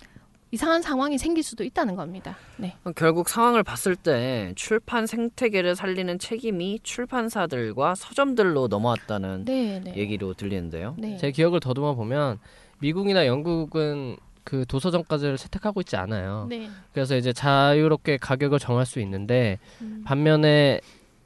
이상한 0.51 0.82
상황이 0.82 1.18
생길 1.18 1.44
수도 1.44 1.63
있다는 1.63 1.96
겁니다. 1.96 2.36
네. 2.58 2.75
결국 2.96 3.29
상황을 3.29 3.63
봤을 3.63 3.96
때 3.96 4.53
출판 4.56 5.06
생태계를 5.06 5.75
살리는 5.75 6.18
책임이 6.18 6.79
출판사들과 6.84 7.96
서점들로 7.96 8.68
넘어왔다는 8.68 9.46
네, 9.46 9.79
네. 9.84 9.96
얘기로 9.96 10.34
들리는데요. 10.34 10.96
네. 10.98 11.18
제 11.18 11.32
기억을 11.32 11.60
더듬어 11.60 11.94
보면 11.94 12.39
미국이나 12.79 13.27
영국은 13.27 14.18
그 14.44 14.65
도서정가제를 14.68 15.38
채택하고 15.38 15.82
있지 15.82 15.96
않아요. 15.96 16.48
네. 16.50 16.68
그래서 16.94 17.15
이제 17.15 17.32
자유롭게 17.32 18.18
가격을 18.18 18.58
정할 18.58 18.86
수 18.88 19.00
있는데 19.01 19.60
음. 19.82 20.01
반면에 20.06 20.82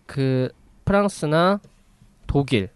그 0.05 0.49
프랑스나 0.83 1.61
독일, 2.27 2.69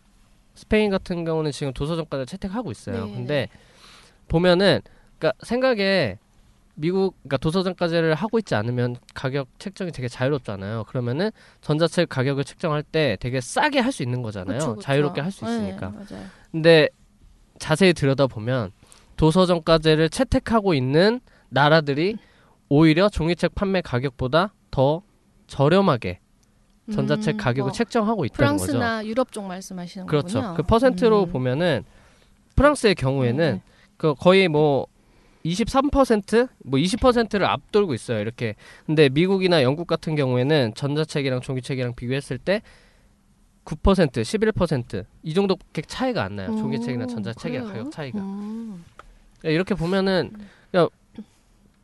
스페인 0.56 0.90
같은 0.90 1.26
경우는 1.26 1.52
지금 1.52 1.74
도서정가를 1.74 2.26
채택하고 2.26 2.72
있어요. 2.72 3.06
네, 3.06 3.14
근데 3.14 3.50
보면은 4.30 4.80
그러니까 5.18 5.38
생각에 5.46 6.18
미국 6.80 7.16
그러니까 7.24 7.38
도서정가제를 7.38 8.14
하고 8.14 8.38
있지 8.38 8.54
않으면 8.54 8.98
가격 9.16 9.48
책정이 9.58 9.92
되게 9.92 10.08
자유롭잖아요. 10.08 10.84
그러면은 10.88 11.32
전자책 11.62 12.08
가격을 12.08 12.44
책정할 12.44 12.84
때 12.84 13.18
되게 13.20 13.42
싸게 13.42 13.80
할 13.80 13.92
수 13.92 14.04
있는 14.04 14.22
거잖아요. 14.22 14.60
그쵸, 14.60 14.70
그쵸. 14.76 14.82
자유롭게 14.82 15.22
할수 15.22 15.44
네, 15.46 15.52
있으니까. 15.52 15.90
맞아요. 15.90 16.26
근데 16.52 16.88
자세히 17.58 17.94
들여다보면 17.94 18.72
도서정가제를 19.16 20.10
채택하고 20.10 20.76
있는 20.76 21.20
나라들이 21.50 22.18
오히려 22.70 23.10
종이책 23.10 23.56
판매 23.56 23.82
가격보다 23.82 24.54
더 24.70 25.02
저렴하게 25.48 26.20
전자책 26.94 27.36
음, 27.36 27.38
가격을 27.38 27.70
뭐 27.70 27.72
책정하고 27.72 28.26
있다는 28.26 28.58
거죠. 28.58 28.66
프랑스나 28.74 29.06
유럽 29.08 29.32
쪽 29.32 29.46
말씀하시는 29.46 30.06
그렇죠. 30.06 30.42
거군요. 30.42 30.54
그 30.56 30.64
퍼센트로 30.64 31.24
음. 31.24 31.32
보면은 31.32 31.84
프랑스의 32.56 32.94
경우에는 32.94 33.54
네. 33.56 33.62
그 33.98 34.14
거의 34.14 34.48
뭐 34.48 34.86
23%, 35.52 36.50
뭐 36.66 36.80
20%를 36.80 37.46
앞돌고 37.46 37.94
있어요. 37.94 38.20
이렇게. 38.20 38.56
근데 38.86 39.10
미국이나 39.10 39.64
영국 39.64 39.88
같은 39.88 40.16
경우에는 40.16 40.74
전자책이랑 40.76 41.42
종이책이랑 41.42 41.96
비교했을 41.96 42.38
때 42.38 42.62
9%, 43.66 44.12
11%이 44.12 45.34
정도밖에 45.34 45.82
차이가 45.82 46.24
안 46.24 46.38
나요. 46.38 46.56
종이책이나 46.56 47.04
오, 47.04 47.08
전자책이랑 47.08 47.66
그래요? 47.66 47.84
가격 47.84 47.92
차이가. 47.92 48.20
음. 48.20 48.84
야, 49.46 49.50
이렇게 49.50 49.76
보면은 49.76 50.32
야, 50.76 50.88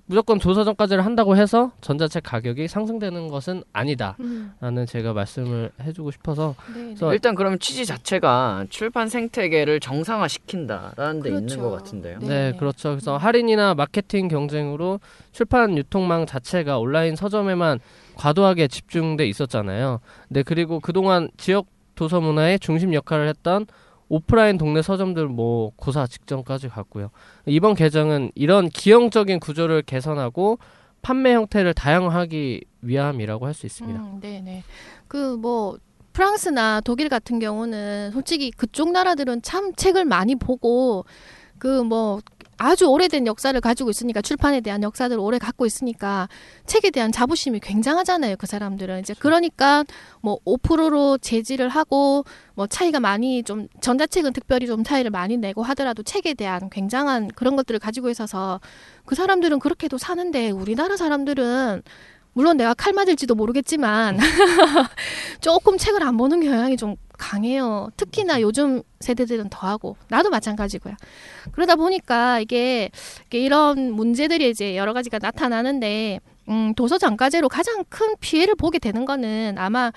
무조건 0.05 0.37
도서정까지를 0.37 1.05
한다고 1.05 1.37
해서 1.37 1.71
전자책 1.79 2.23
가격이 2.23 2.67
상승되는 2.67 3.29
것은 3.29 3.63
아니다라는 3.71 4.17
음. 4.61 4.85
제가 4.85 5.13
말씀을 5.13 5.71
해주고 5.81 6.11
싶어서 6.11 6.55
네, 6.73 6.79
네. 6.79 6.83
그래서 6.87 7.13
일단 7.13 7.35
그럼 7.35 7.57
취지 7.57 7.85
자체가 7.85 8.65
출판 8.69 9.07
생태계를 9.07 9.79
정상화시킨다라는 9.79 11.21
데 11.21 11.29
있는 11.29 11.47
그렇죠. 11.47 11.61
것 11.61 11.71
같은데요. 11.71 12.19
네. 12.19 12.27
네, 12.27 12.57
그렇죠. 12.57 12.89
그래서 12.89 13.15
할인이나 13.15 13.75
마케팅 13.75 14.27
경쟁으로 14.27 14.99
출판 15.31 15.77
유통망 15.77 16.25
자체가 16.25 16.79
온라인 16.79 17.15
서점에만 17.15 17.79
과도하게 18.15 18.67
집중돼 18.67 19.25
있었잖아요. 19.27 20.01
네, 20.27 20.43
그리고 20.43 20.81
그동안 20.81 21.29
지역 21.37 21.67
도서 21.95 22.19
문화의 22.19 22.59
중심 22.59 22.93
역할을 22.93 23.27
했던 23.29 23.67
오프라인 24.09 24.57
동네 24.57 24.81
서점들 24.81 25.27
뭐 25.27 25.71
고사 25.75 26.05
직전까지 26.07 26.69
갔고요. 26.69 27.09
이번 27.45 27.73
개정은 27.75 28.31
이런 28.35 28.69
기형적인 28.69 29.39
구조를 29.39 29.81
개선하고 29.83 30.59
판매 31.01 31.33
형태를 31.33 31.73
다양하기 31.73 32.63
위함이라고 32.81 33.45
할 33.45 33.53
수 33.53 33.65
있습니다. 33.65 33.99
음, 34.01 34.19
네네. 34.21 34.63
그 35.07 35.37
뭐 35.37 35.77
프랑스나 36.13 36.79
독일 36.81 37.09
같은 37.09 37.39
경우는 37.39 38.11
솔직히 38.11 38.51
그쪽 38.51 38.91
나라들은 38.91 39.41
참 39.41 39.73
책을 39.73 40.05
많이 40.05 40.35
보고 40.35 41.05
그뭐 41.63 42.19
아주 42.57 42.85
오래된 42.85 43.25
역사를 43.25 43.59
가지고 43.59 43.89
있으니까 43.89 44.21
출판에 44.21 44.59
대한 44.59 44.83
역사들을 44.83 45.19
오래 45.19 45.39
갖고 45.39 45.65
있으니까 45.65 46.27
책에 46.65 46.91
대한 46.91 47.11
자부심이 47.11 47.59
굉장하잖아요. 47.61 48.35
그 48.37 48.47
사람들은 48.47 48.99
이제 48.99 49.15
그러니까 49.17 49.85
뭐 50.21 50.37
5%로 50.45 51.17
제지를 51.17 51.69
하고 51.69 52.25
뭐 52.53 52.67
차이가 52.67 52.99
많이 52.99 53.43
좀 53.43 53.67
전자책은 53.79 54.33
특별히 54.33 54.67
좀 54.67 54.83
차이를 54.83 55.09
많이 55.09 55.37
내고 55.37 55.63
하더라도 55.63 56.03
책에 56.03 56.33
대한 56.33 56.69
굉장한 56.69 57.29
그런 57.29 57.55
것들을 57.55 57.79
가지고 57.79 58.09
있어서 58.09 58.59
그 59.05 59.15
사람들은 59.15 59.59
그렇게도 59.59 59.97
사는데 59.97 60.51
우리나라 60.51 60.97
사람들은 60.97 61.81
물론 62.33 62.57
내가 62.57 62.73
칼 62.73 62.93
맞을지도 62.93 63.35
모르겠지만 63.35 64.17
조금 65.39 65.77
책을 65.77 66.03
안 66.03 66.17
보는 66.17 66.41
경향이 66.41 66.77
좀 66.77 66.95
강해요. 67.17 67.89
특히나 67.97 68.41
요즘 68.41 68.81
세대들은 68.99 69.49
더하고 69.49 69.95
나도 70.09 70.29
마찬가지고요. 70.29 70.95
그러다 71.51 71.75
보니까 71.75 72.39
이게, 72.39 72.89
이게 73.27 73.39
이런 73.39 73.91
문제들이 73.93 74.49
이제 74.49 74.75
여러 74.75 74.93
가지가 74.93 75.19
나타나는데 75.21 76.19
음, 76.49 76.73
도서 76.75 76.97
정가제로 76.97 77.47
가장 77.47 77.83
큰 77.89 78.15
피해를 78.19 78.55
보게 78.55 78.79
되는 78.79 79.05
거는 79.05 79.55
아마 79.57 79.91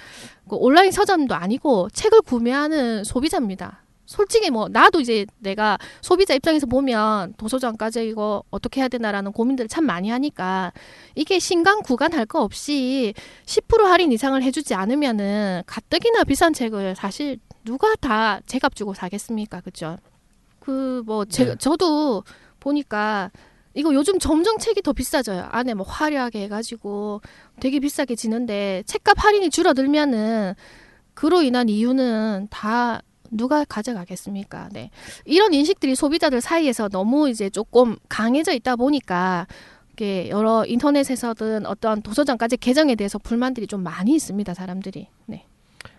그 0.48 0.56
온라인 0.56 0.92
서점도 0.92 1.34
아니고 1.34 1.88
책을 1.90 2.22
구매하는 2.22 3.02
소비자입니다. 3.04 3.85
솔직히 4.06 4.50
뭐 4.50 4.68
나도 4.68 5.00
이제 5.00 5.26
내가 5.38 5.78
소비자 6.00 6.32
입장에서 6.34 6.66
보면 6.66 7.34
도서관까지 7.36 8.06
이거 8.08 8.42
어떻게 8.50 8.80
해야 8.80 8.88
되나라는 8.88 9.32
고민들을 9.32 9.68
참 9.68 9.84
많이 9.84 10.10
하니까 10.10 10.72
이게 11.14 11.38
신간 11.38 11.82
구간 11.82 12.12
할 12.12 12.26
거 12.26 12.42
없이 12.42 13.14
10% 13.44 13.82
할인 13.84 14.10
이상을 14.12 14.40
해주지 14.42 14.74
않으면은 14.74 15.62
가뜩이나 15.66 16.24
비싼 16.24 16.52
책을 16.52 16.96
사실 16.96 17.38
누가 17.64 17.94
다 17.96 18.40
제값 18.46 18.74
주고 18.74 18.94
사겠습니까, 18.94 19.60
그죠? 19.60 19.98
그뭐제 20.60 21.44
네. 21.44 21.54
저도 21.56 22.24
보니까 22.60 23.30
이거 23.74 23.92
요즘 23.94 24.18
점점 24.18 24.58
책이 24.58 24.82
더 24.82 24.92
비싸져요. 24.92 25.48
안에 25.50 25.74
뭐 25.74 25.86
화려하게 25.86 26.42
해가지고 26.44 27.20
되게 27.60 27.78
비싸게 27.78 28.14
지는데 28.16 28.82
책값 28.86 29.22
할인이 29.22 29.50
줄어들면은 29.50 30.54
그로 31.14 31.42
인한 31.42 31.68
이유는 31.68 32.48
다 32.50 33.02
누가 33.30 33.64
가져가겠습니까? 33.64 34.68
네. 34.72 34.90
이런 35.24 35.54
인식들이 35.54 35.94
소비자들 35.94 36.40
사이에서 36.40 36.88
너무 36.88 37.28
이제 37.28 37.50
조금 37.50 37.96
강해져 38.08 38.52
있다 38.52 38.76
보니까 38.76 39.46
이게 39.92 40.28
여러 40.28 40.64
인터넷에서든 40.66 41.66
어떤 41.66 42.02
도서관까지 42.02 42.58
개정에 42.58 42.94
대해서 42.94 43.18
불만들이 43.18 43.66
좀 43.66 43.82
많이 43.82 44.14
있습니다, 44.14 44.52
사람들이. 44.52 45.08
네. 45.26 45.46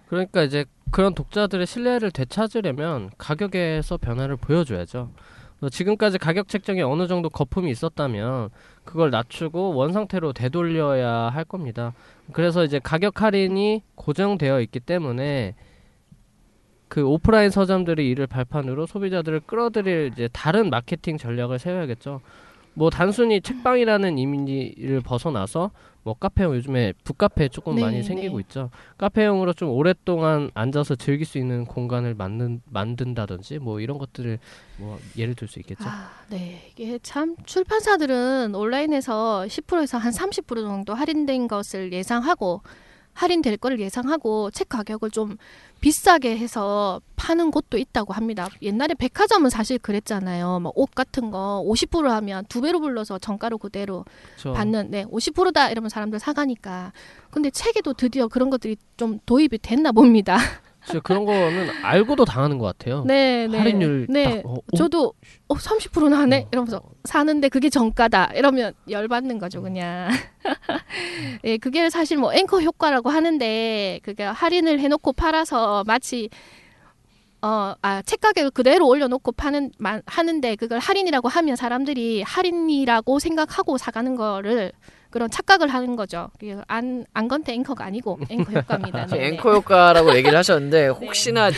그러니까 0.07 0.43
이제 0.43 0.65
그런 0.91 1.13
독자들의 1.13 1.65
신뢰를 1.65 2.11
되찾으려면 2.11 3.09
가격에서 3.17 3.97
변화를 3.97 4.37
보여줘야죠. 4.37 5.09
어, 5.59 5.69
지금까지 5.69 6.19
가격 6.19 6.47
책정에 6.47 6.81
어느 6.81 7.07
정도 7.07 7.29
거품이 7.29 7.71
있었다면 7.71 8.49
그걸 8.85 9.09
낮추고 9.09 9.73
원상태로 9.73 10.33
되돌려야 10.33 11.29
할 11.29 11.43
겁니다. 11.43 11.93
그래서 12.31 12.63
이제 12.63 12.79
가격 12.79 13.21
할인이 13.21 13.81
고정되어 13.95 14.61
있기 14.61 14.79
때문에 14.79 15.55
그 16.87 17.03
오프라인 17.05 17.49
서점들이 17.49 18.09
이를 18.09 18.27
발판으로 18.27 18.85
소비자들을 18.85 19.41
끌어들일 19.41 20.11
이제 20.13 20.29
다른 20.31 20.69
마케팅 20.69 21.17
전략을 21.17 21.59
세워야겠죠. 21.59 22.21
뭐 22.73 22.89
단순히 22.91 23.41
책방이라는 23.41 24.17
이미지를 24.19 25.01
벗어나서 25.01 25.71
뭐 26.03 26.13
카페형 26.13 26.55
요즘에 26.55 26.93
북카페 27.03 27.49
조금 27.49 27.75
네, 27.75 27.81
많이 27.81 28.03
생기고 28.03 28.37
네. 28.37 28.41
있죠. 28.43 28.69
카페형으로 28.97 29.51
좀 29.53 29.71
오랫동안 29.71 30.51
앉아서 30.53 30.95
즐길 30.95 31.25
수 31.25 31.37
있는 31.37 31.65
공간을 31.65 32.13
만든 32.13 32.61
만든다든지 32.69 33.59
뭐 33.59 33.81
이런 33.81 33.97
것들을 33.97 34.39
뭐 34.77 34.99
예를 35.17 35.35
들 35.35 35.49
수 35.49 35.59
있겠죠. 35.59 35.83
아, 35.85 36.09
네. 36.29 36.71
이게 36.77 36.97
참 37.01 37.35
출판사들은 37.45 38.55
온라인에서 38.55 39.45
10%에서 39.49 39.97
한 39.97 40.13
30% 40.13 40.55
정도 40.55 40.93
할인된 40.93 41.49
것을 41.49 41.91
예상하고 41.91 42.61
할인될 43.17 43.57
거를 43.57 43.79
예상하고 43.79 44.51
책 44.51 44.69
가격을 44.69 45.09
좀 45.09 45.37
비싸게 45.81 46.37
해서 46.37 47.01
파는 47.15 47.51
곳도 47.51 47.77
있다고 47.77 48.13
합니다. 48.13 48.47
옛날에 48.61 48.93
백화점은 48.93 49.49
사실 49.49 49.79
그랬잖아요. 49.79 50.59
뭐옷 50.59 50.93
같은 50.93 51.31
거 51.31 51.63
50% 51.65 52.03
하면 52.03 52.45
두 52.47 52.61
배로 52.61 52.79
불러서 52.79 53.17
정가로 53.17 53.57
그대로 53.57 54.05
그렇죠. 54.35 54.53
받는 54.53 54.91
네 54.91 55.05
50%다 55.05 55.69
이러면 55.69 55.89
사람들 55.89 56.19
사가니까. 56.19 56.93
근데 57.31 57.49
책에도 57.49 57.93
드디어 57.93 58.27
그런 58.27 58.49
것들이 58.49 58.77
좀 58.97 59.19
도입이 59.25 59.59
됐나 59.61 59.91
봅니다. 59.91 60.37
진짜 60.87 61.01
그런 61.01 61.25
거는 61.25 61.69
알고도 61.83 62.23
당하는 62.23 62.57
것 62.57 62.65
같아요. 62.65 63.03
네, 63.05 63.47
네. 63.47 63.57
할인율 63.57 64.07
네. 64.09 64.41
딱 64.41 64.45
어, 64.45 64.55
오, 64.71 64.77
저도 64.77 65.13
어 65.49 65.55
30% 65.55 66.09
나네 66.09 66.43
어, 66.43 66.47
이러면서 66.51 66.77
어. 66.77 66.89
사는데 67.03 67.49
그게 67.49 67.69
정가다 67.69 68.31
이러면 68.35 68.73
열받는 68.89 69.37
거죠 69.37 69.61
그냥 69.61 70.09
예 71.43 71.57
그게 71.57 71.89
사실 71.89 72.17
뭐 72.17 72.33
앵커 72.33 72.61
효과라고 72.61 73.09
하는데 73.09 73.99
그게 74.01 74.23
할인을 74.23 74.79
해놓고 74.79 75.13
팔아서 75.13 75.83
마치 75.85 76.29
어 77.41 77.75
아 77.81 78.01
책 78.05 78.21
가격을 78.21 78.51
그대로 78.51 78.87
올려놓고 78.87 79.33
파는 79.33 79.71
만, 79.77 80.01
하는데 80.05 80.55
그걸 80.55 80.79
할인이라고 80.79 81.27
하면 81.27 81.55
사람들이 81.55 82.23
할인이라고 82.23 83.19
생각하고 83.19 83.77
사가는 83.77 84.15
거를 84.15 84.71
그런 85.17 85.31
착각을 85.31 85.67
하는 85.67 85.95
거죠 85.95 86.29
안 86.67 87.03
안건태 87.11 87.51
앵커가 87.53 87.85
아니고 87.85 88.19
앵커 88.29 88.51
효과입니다 88.51 89.07
네, 89.07 89.17
네. 89.17 89.27
앵커 89.29 89.51
효과라고 89.53 90.15
얘기를 90.15 90.37
하셨는데 90.37 90.89
혹시나 90.89 91.49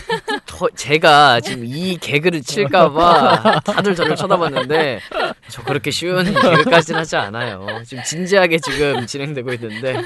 더 0.45 0.69
제가 0.69 1.41
지금 1.41 1.65
이 1.65 1.97
개그를 1.97 2.41
칠까봐 2.41 3.59
다들 3.65 3.95
저를 3.95 4.15
쳐다봤는데 4.15 5.01
저 5.49 5.63
그렇게 5.63 5.91
쉬운 5.91 6.23
개그까지는 6.33 7.01
하지 7.01 7.15
않아요. 7.17 7.65
지금 7.85 8.03
진지하게 8.03 8.59
지금 8.59 9.05
진행되고 9.05 9.51
있는데 9.53 10.01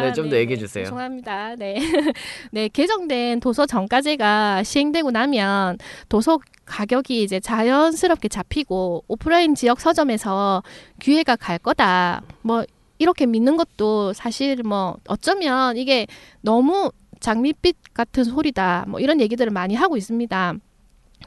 네, 0.00 0.12
좀더 0.14 0.36
얘기해 0.36 0.58
주세요. 0.58 0.84
죄송합니다. 0.84 1.56
네. 1.56 1.76
네, 2.50 2.68
개정된 2.68 3.40
도서 3.40 3.66
정가제가 3.66 4.62
시행되고 4.62 5.10
나면 5.10 5.78
도서 6.08 6.38
가격이 6.70 7.22
이제 7.22 7.40
자연스럽게 7.40 8.28
잡히고 8.28 9.04
오프라인 9.08 9.54
지역 9.54 9.80
서점에서 9.80 10.62
기회가 11.00 11.34
갈 11.36 11.58
거다. 11.58 12.22
뭐 12.42 12.64
이렇게 12.98 13.26
믿는 13.26 13.56
것도 13.56 14.12
사실 14.12 14.62
뭐 14.62 14.96
어쩌면 15.08 15.76
이게 15.76 16.06
너무 16.40 16.92
장밋빛 17.18 17.92
같은 17.92 18.24
소리다. 18.24 18.84
뭐 18.88 19.00
이런 19.00 19.20
얘기들을 19.20 19.50
많이 19.50 19.74
하고 19.74 19.96
있습니다. 19.96 20.54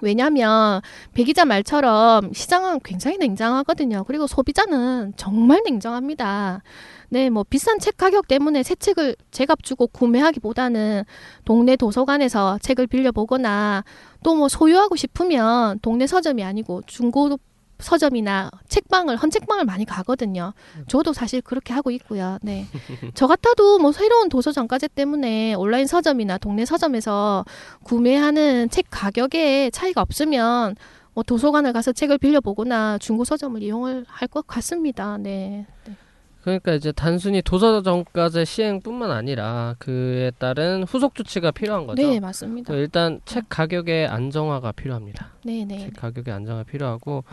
왜냐하면 0.02 0.82
배 1.14 1.24
기자 1.24 1.46
말처럼 1.46 2.34
시장은 2.34 2.80
굉장히 2.84 3.18
냉정하거든요. 3.18 4.04
그리고 4.06 4.28
소비자는 4.28 5.14
정말 5.18 5.62
냉정합니다. 5.66 6.64
네, 7.10 7.30
뭐 7.30 7.44
비싼 7.48 7.78
책 7.78 7.98
가격 7.98 8.28
때문에 8.28 8.64
새 8.64 8.74
책을 8.74 9.16
제값 9.30 9.62
주고 9.62 9.86
구매하기보다는 9.88 11.04
동네 11.46 11.76
도서관에서 11.76 12.58
책을 12.60 12.88
빌려 12.88 13.12
보거나 13.12 13.84
또 14.24 14.36
뭐 14.36 14.48
소유하고 14.50 14.96
싶으면 14.96 15.80
동네 15.82 16.08
서점이 16.08 16.44
아니고 16.44 16.82
중고 16.88 17.38
서점이나 17.80 18.50
책방을 18.70 19.18
헌책방을 19.18 19.66
많이 19.66 19.84
가거든요. 19.86 20.54
저도 20.88 21.12
사실 21.14 21.42
그렇게 21.42 21.74
하고 21.74 21.92
있고요. 21.92 22.38
네. 22.42 22.66
저 23.14 23.28
같아도 23.28 23.78
뭐 23.80 23.92
새로운 23.92 24.30
도서 24.30 24.52
정가제 24.52 24.88
때문에 24.90 25.54
온라인 25.56 25.86
서점이나 25.88 26.38
동네 26.38 26.66
서점에서 26.66 27.44
구매하는 27.84 28.70
책 28.70 28.86
가격에 28.90 29.70
차이가 29.72 30.02
없으면 30.02 30.76
뭐 31.14 31.24
도서관을 31.24 31.74
가서 31.74 31.92
책을 31.92 32.18
빌려 32.20 32.40
보거나 32.42 32.98
중고 33.00 33.26
서점을 33.26 33.62
이용을 33.62 34.06
할 34.08 34.28
것 34.30 34.48
같습니다. 34.48 35.18
네. 35.18 35.66
네. 35.86 35.96
그러니까 36.44 36.74
이제 36.74 36.92
단순히 36.92 37.42
도서정가제 37.42 38.44
시행뿐만 38.44 39.12
아니라 39.12 39.76
그에 39.80 40.32
따른 40.38 40.84
후속 40.84 41.16
조치가 41.16 41.52
필요한 41.52 41.88
거죠. 41.88 42.02
네, 42.02 42.20
맞습니다. 42.20 42.74
그 42.74 42.80
일단 42.80 43.22
책 43.24 43.46
가격의 43.48 44.08
안정화가 44.08 44.74
필요합니다. 44.74 45.32
네, 45.46 45.64
네. 45.64 45.80
책 45.80 45.96
가격의 45.96 46.34
안정화 46.34 46.64
필요하고 46.64 47.24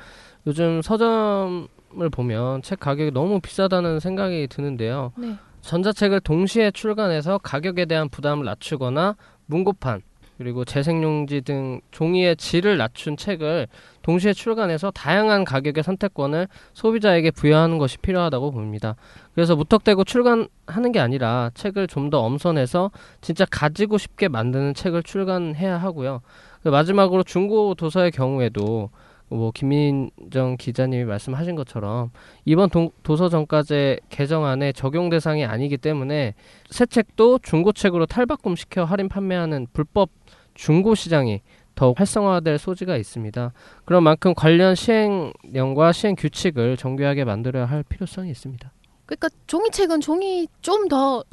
요즘 0.46 0.80
서점을 0.80 1.68
보면 2.12 2.62
책 2.62 2.78
가격이 2.78 3.10
너무 3.10 3.40
비싸다는 3.40 3.98
생각이 3.98 4.46
드는데요. 4.48 5.12
네. 5.18 5.34
전자책을 5.62 6.20
동시에 6.20 6.70
출간해서 6.70 7.38
가격에 7.38 7.86
대한 7.86 8.08
부담을 8.08 8.44
낮추거나 8.44 9.16
문고판 9.46 10.02
그리고 10.40 10.64
재생용지 10.64 11.42
등 11.42 11.82
종이의 11.90 12.36
질을 12.36 12.78
낮춘 12.78 13.18
책을 13.18 13.66
동시에 14.00 14.32
출간해서 14.32 14.90
다양한 14.90 15.44
가격의 15.44 15.84
선택권을 15.84 16.48
소비자에게 16.72 17.30
부여하는 17.30 17.76
것이 17.76 17.98
필요하다고 17.98 18.52
봅니다. 18.52 18.96
그래서 19.34 19.54
무턱대고 19.54 20.04
출간하는 20.04 20.92
게 20.92 20.98
아니라 20.98 21.50
책을 21.52 21.86
좀 21.88 22.08
더 22.08 22.20
엄선해서 22.20 22.90
진짜 23.20 23.44
가지고 23.44 23.98
싶게 23.98 24.28
만드는 24.28 24.72
책을 24.72 25.02
출간해야 25.02 25.76
하고요. 25.76 26.22
그 26.62 26.70
마지막으로 26.70 27.22
중고 27.22 27.74
도서의 27.74 28.10
경우에도 28.10 28.88
뭐 29.28 29.52
김민정 29.52 30.56
기자님이 30.58 31.04
말씀하신 31.04 31.54
것처럼 31.54 32.10
이번 32.44 32.68
도, 32.68 32.90
도서정가제 33.04 34.00
개정안의 34.08 34.72
적용 34.72 35.08
대상이 35.08 35.44
아니기 35.44 35.76
때문에 35.76 36.34
새 36.70 36.84
책도 36.86 37.40
중고책으로 37.42 38.06
탈바꿈시켜 38.06 38.84
할인 38.84 39.08
판매하는 39.08 39.68
불법 39.72 40.08
중고 40.54 40.94
시장이 40.94 41.42
더욱 41.74 41.98
활성화될 41.98 42.58
소지가 42.58 42.96
있습니다. 42.96 43.52
그런 43.84 44.02
만큼 44.02 44.34
관련 44.34 44.74
시행령과 44.74 45.92
시행 45.92 46.14
규칙을 46.16 46.76
정교하게 46.76 47.24
만들어야 47.24 47.64
할 47.66 47.82
필요성이 47.82 48.30
있습니다. 48.30 48.70
그러니까 49.06 49.28
종이책은 49.46 50.00
종이 50.00 50.46
좀 50.60 50.88
더 50.88 51.24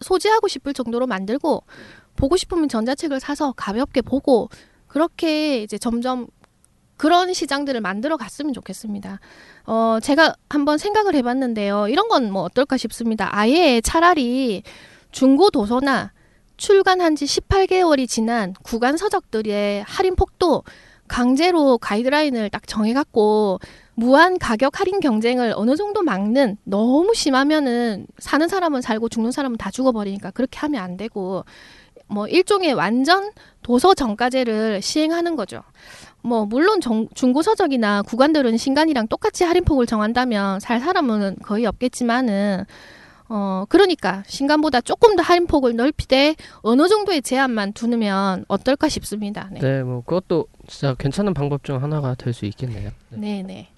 소지하고 0.00 0.48
싶을 0.48 0.72
정도로 0.72 1.06
만들고 1.06 1.62
보고 2.16 2.36
싶으면 2.36 2.68
전자책을 2.68 3.20
사서 3.20 3.52
가볍게 3.56 4.00
보고 4.02 4.48
그렇게 4.88 5.62
이제 5.62 5.78
점점 5.78 6.26
그런 6.96 7.32
시장들을 7.32 7.80
만들어 7.80 8.16
갔으면 8.16 8.52
좋겠습니다. 8.52 9.20
어, 9.66 9.98
제가 10.02 10.34
한번 10.50 10.76
생각을 10.78 11.14
해봤는데요. 11.14 11.88
이런 11.88 12.08
건 12.08 12.30
뭐 12.30 12.42
어떨까 12.42 12.76
싶습니다. 12.76 13.28
아예 13.36 13.80
차라리 13.80 14.62
중고 15.10 15.50
도서나 15.50 16.12
출간한 16.60 17.16
지 17.16 17.24
18개월이 17.24 18.06
지난 18.06 18.54
구간 18.62 18.98
서적들의 18.98 19.82
할인 19.84 20.14
폭도 20.14 20.62
강제로 21.08 21.78
가이드라인을 21.78 22.50
딱 22.50 22.68
정해갖고 22.68 23.58
무한 23.94 24.38
가격 24.38 24.78
할인 24.78 25.00
경쟁을 25.00 25.54
어느 25.56 25.74
정도 25.74 26.02
막는 26.02 26.58
너무 26.64 27.14
심하면은 27.14 28.06
사는 28.18 28.46
사람은 28.46 28.82
살고 28.82 29.08
죽는 29.08 29.32
사람은 29.32 29.56
다 29.56 29.70
죽어버리니까 29.70 30.32
그렇게 30.32 30.58
하면 30.58 30.82
안 30.82 30.98
되고 30.98 31.46
뭐 32.06 32.28
일종의 32.28 32.74
완전 32.74 33.32
도서 33.62 33.94
정가제를 33.94 34.82
시행하는 34.82 35.36
거죠. 35.36 35.62
뭐 36.20 36.44
물론 36.44 36.82
정, 36.82 37.08
중고 37.14 37.40
서적이나 37.40 38.02
구간들은 38.02 38.58
신간이랑 38.58 39.08
똑같이 39.08 39.44
할인폭을 39.44 39.86
정한다면 39.86 40.60
살 40.60 40.80
사람은 40.80 41.36
거의 41.42 41.64
없겠지만은 41.64 42.66
어 43.32 43.64
그러니까 43.68 44.24
신간보다 44.26 44.80
조금 44.80 45.14
더 45.14 45.22
할인폭을 45.22 45.76
넓히되 45.76 46.34
어느 46.62 46.88
정도의 46.88 47.22
제한만 47.22 47.72
두면 47.74 48.44
어떨까 48.48 48.88
싶습니다. 48.88 49.48
네. 49.52 49.60
네, 49.60 49.82
뭐 49.84 50.02
그것도 50.04 50.46
진짜 50.66 50.94
괜찮은 50.98 51.32
방법 51.32 51.62
중 51.62 51.80
하나가 51.80 52.14
될 52.16 52.34
수 52.34 52.44
있겠네요. 52.46 52.90
네, 53.10 53.42
네. 53.46 53.68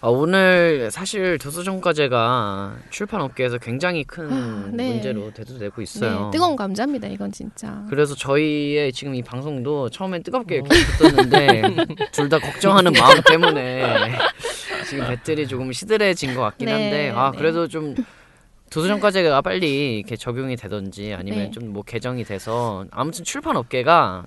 아, 0.00 0.08
오늘 0.08 0.90
사실 0.92 1.38
도서정가제가 1.38 2.76
출판 2.90 3.20
업계에서 3.20 3.58
굉장히 3.58 4.04
큰 4.04 4.32
아, 4.32 4.68
네. 4.72 4.88
문제로 4.92 5.32
대두되고 5.32 5.80
있어요. 5.82 6.26
네, 6.26 6.30
뜨거운 6.32 6.54
감자입니다. 6.56 7.08
이건 7.08 7.30
진짜. 7.32 7.84
그래서 7.90 8.14
저희의 8.14 8.92
지금 8.92 9.14
이 9.16 9.22
방송도 9.22 9.90
처음엔 9.90 10.22
뜨겁게 10.24 10.56
이렇게 10.56 10.70
붙었는데 10.98 11.62
둘 12.12 12.28
다 12.28 12.38
걱정하는 12.40 12.92
마음 12.92 13.20
때문에 13.22 14.12
지금 14.88 15.06
배틀이 15.06 15.46
조금 15.48 15.72
시들해진 15.72 16.34
것 16.34 16.42
같긴 16.42 16.66
네, 16.66 16.72
한데 16.72 17.12
아 17.16 17.30
네. 17.32 17.38
그래도 17.38 17.66
좀 17.68 17.94
도서정가제가 18.70 19.40
빨리 19.42 19.98
이렇게 19.98 20.16
적용이 20.16 20.56
되던지 20.56 21.14
아니면 21.14 21.38
네. 21.38 21.50
좀뭐 21.50 21.82
개정이 21.82 22.24
돼서 22.24 22.84
아무튼 22.90 23.24
출판 23.24 23.56
업계가 23.56 24.24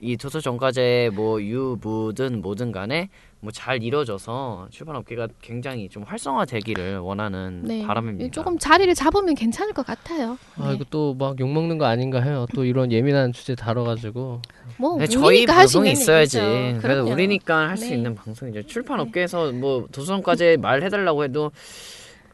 이 0.00 0.16
도서정가제 0.16 1.10
뭐 1.14 1.40
유무든 1.40 2.42
뭐든 2.42 2.72
간에 2.72 3.08
뭐 3.40 3.50
잘 3.52 3.82
이뤄져서 3.82 4.68
출판 4.70 4.94
업계가 4.96 5.28
굉장히 5.40 5.88
좀 5.88 6.04
활성화되기를 6.04 6.98
원하는 6.98 7.62
네. 7.64 7.84
바람입니다. 7.86 8.30
조금 8.30 8.56
자리를 8.58 8.92
잡으면 8.94 9.34
괜찮을 9.34 9.72
것 9.72 9.84
같아요. 9.86 10.38
아 10.56 10.68
네. 10.68 10.74
이거 10.74 10.84
또 10.90 11.14
막 11.14 11.38
욕 11.40 11.48
먹는 11.52 11.78
거 11.78 11.84
아닌가 11.86 12.20
해요. 12.20 12.46
또 12.54 12.64
이런 12.64 12.90
예민한 12.92 13.32
주제 13.32 13.54
다뤄가지고 13.56 14.42
뭐 14.78 14.96
네, 14.98 15.06
저희 15.06 15.38
할수 15.44 15.54
방송이 15.78 15.90
있는 15.90 16.00
있어야지. 16.02 16.38
그래도 16.80 17.02
그럼요. 17.04 17.12
우리니까 17.12 17.68
할수 17.70 17.88
네. 17.88 17.94
있는 17.96 18.14
방송이죠. 18.14 18.62
출판 18.68 18.98
업계에서 19.00 19.50
뭐 19.52 19.86
도서관까지 19.92 20.56
말해달라고 20.62 21.24
해도 21.24 21.50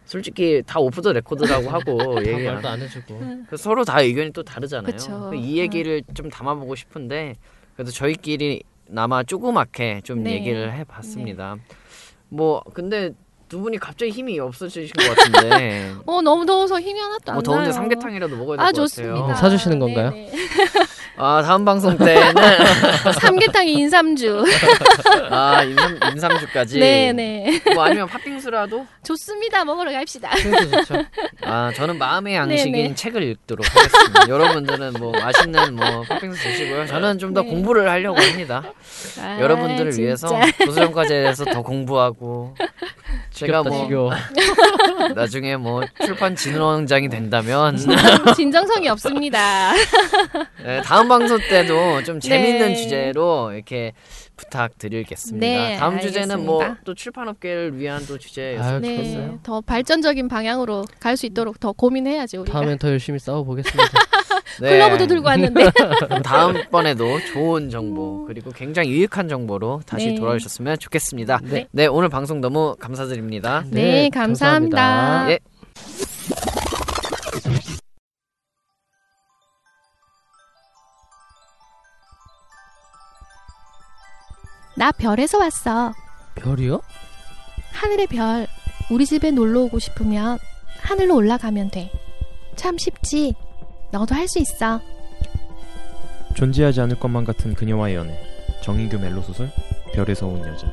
솔직히 0.09 0.63
다 0.67 0.81
오프 0.81 1.03
더 1.03 1.13
레코드라고 1.13 1.69
하고 1.69 2.15
다 2.17 2.27
얘기 2.27 2.45
말도 2.45 2.67
안 2.67 2.81
해주고 2.81 3.19
그래서 3.47 3.63
서로 3.63 3.85
다 3.85 4.01
의견이 4.01 4.33
또 4.33 4.43
다르잖아요. 4.43 4.91
그쵸. 4.91 5.33
이 5.35 5.59
얘기를 5.59 6.03
좀 6.15 6.31
담아보고 6.31 6.75
싶은데 6.75 7.37
그래도 7.75 7.91
저희끼리 7.91 8.63
나마 8.87 9.23
조그맣게 9.23 10.01
좀 10.05 10.23
네. 10.23 10.33
얘기를 10.33 10.73
해봤습니다. 10.73 11.57
뭐 12.31 12.63
근데 12.73 13.13
두 13.49 13.61
분이 13.61 13.77
갑자기 13.79 14.11
힘이 14.11 14.39
없어지신 14.41 14.93
것 14.95 15.15
같은데 15.15 15.93
어 16.07 16.23
너무 16.23 16.47
더워서 16.47 16.81
힘이 16.81 17.01
하나도 17.01 17.33
안뭐 17.33 17.43
더운데 17.43 17.65
나요. 17.65 17.73
삼계탕이라도 17.73 18.35
먹어야 18.37 18.57
될아것 18.57 18.75
좋습니다. 18.75 19.15
같아요. 19.15 19.33
어, 19.33 19.35
사주시는 19.37 19.79
건가요? 19.79 20.13
아 21.21 21.43
다음 21.43 21.65
방송 21.65 21.97
때는 21.99 22.33
삼계탕이 23.21 23.73
인삼주. 23.73 24.45
아 25.31 25.65
인삼 25.65 25.99
인삼주까지. 26.13 26.79
네네. 26.79 27.63
뭐 27.75 27.85
아니면 27.85 28.07
팥빙수라도? 28.07 28.87
좋습니다. 29.03 29.65
먹으러 29.65 29.91
갑시다. 29.93 30.31
좋죠. 30.37 31.05
아 31.43 31.73
저는 31.75 31.99
마음의 31.99 32.35
양식인 32.37 32.73
네네. 32.73 32.95
책을 32.95 33.23
읽도록 33.25 33.67
하겠습니다. 33.69 34.29
여러분들은 34.29 34.93
뭐 34.95 35.11
맛있는 35.13 35.75
뭐 35.75 36.03
팥빙수 36.03 36.41
드시고요. 36.43 36.87
저는 36.87 37.19
좀더 37.19 37.43
네. 37.43 37.49
공부를 37.49 37.91
하려고 37.91 38.21
합니다. 38.21 38.63
아, 39.21 39.39
여러분들을 39.41 39.91
진짜. 39.91 40.03
위해서 40.05 40.29
도서정과제에서 40.65 41.47
더 41.47 41.63
공부하고 41.63 42.55
제가 43.33 43.63
뭐 43.63 43.85
지겨워. 43.85 44.13
나중에 45.15 45.57
뭐 45.57 45.83
출판 46.05 46.37
진흥원장이 46.37 47.09
된다면 47.09 47.77
진정성이 48.37 48.89
없습니다. 48.89 49.73
네, 50.63 50.81
다음 50.83 51.08
방송 51.09 51.39
때도 51.49 52.03
좀 52.05 52.21
재밌는 52.21 52.69
네. 52.69 52.75
주제로 52.77 53.53
이렇게 53.53 53.93
부탁드리겠습니다. 54.37 55.47
네, 55.47 55.77
다음 55.77 55.99
주제는 56.01 56.45
뭐 56.47 56.61
알겠습니다. 56.63 56.83
또 56.85 56.95
출판업계를 56.95 57.79
위한 57.79 58.05
또 58.07 58.19
주제였어요. 58.19 58.79
네, 58.81 58.97
좋겠어요. 58.97 59.39
더 59.43 59.61
발전적인 59.61 60.29
방향으로 60.29 60.85
갈 61.01 61.19
수 61.19 61.27
있도록 61.27 61.59
더 61.59 61.73
고민해야지 61.73 62.37
우리가. 62.37 62.61
다음엔 62.61 62.79
더 62.79 62.89
열심히 62.91 63.19
싸워보겠습니다. 63.19 63.91
네. 64.63 64.71
클러브도 64.71 65.07
들고 65.09 65.27
왔는데. 65.27 65.71
다음번에도 66.23 67.19
좋은 67.33 67.71
정보 67.71 68.25
그리고 68.27 68.51
굉장히 68.53 68.91
유익한 68.91 69.29
정보로 69.29 69.81
다시 69.85 70.09
네. 70.09 70.15
돌아오셨으면 70.15 70.79
좋겠습니다. 70.79 71.41
네. 71.43 71.67
네, 71.73 71.87
오늘 71.87 72.09
방송 72.09 72.41
너무 72.41 72.77
감사드립니다. 72.79 73.65
네, 73.71 74.09
감사합니다. 74.11 75.31
예. 75.33 75.39
나 84.79 84.93
별에서 84.93 85.39
왔어. 85.39 85.93
별이요? 86.37 86.81
하늘의 87.73 88.07
별. 88.07 88.47
우리 88.91 89.05
집에 89.07 89.33
놀러 89.33 89.63
오고 89.63 89.81
싶으면 89.81 90.39
하늘로 90.81 91.17
올라가면 91.17 91.71
돼. 91.73 91.91
참 92.55 92.79
쉽지. 92.79 93.35
너도 93.91 94.15
할 94.15 94.29
수 94.29 94.39
있어. 94.39 94.81
존재하지 96.35 96.81
않을 96.83 97.01
것만 97.01 97.25
같은 97.25 97.55
그녀와의 97.55 97.97
연애 97.97 98.23
정인규 98.63 98.99
멜로 99.01 99.21
소설 99.23 99.51
별에서 99.93 100.27
온 100.29 100.39
여자 100.47 100.69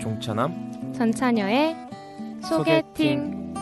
종차남 0.00 0.92
전차녀의 0.96 1.83
소개팅. 2.48 3.54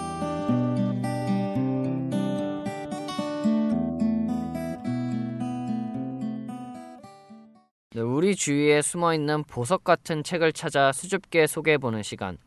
네, 7.95 8.01
우리 8.01 8.35
주위에 8.35 8.83
숨어 8.83 9.15
있는 9.15 9.45
보석 9.45 9.85
같은 9.85 10.25
책을 10.25 10.53
찾아 10.53 10.91
수줍게 10.91 11.47
소개해 11.47 11.79
보는 11.79 12.03
시간. 12.03 12.39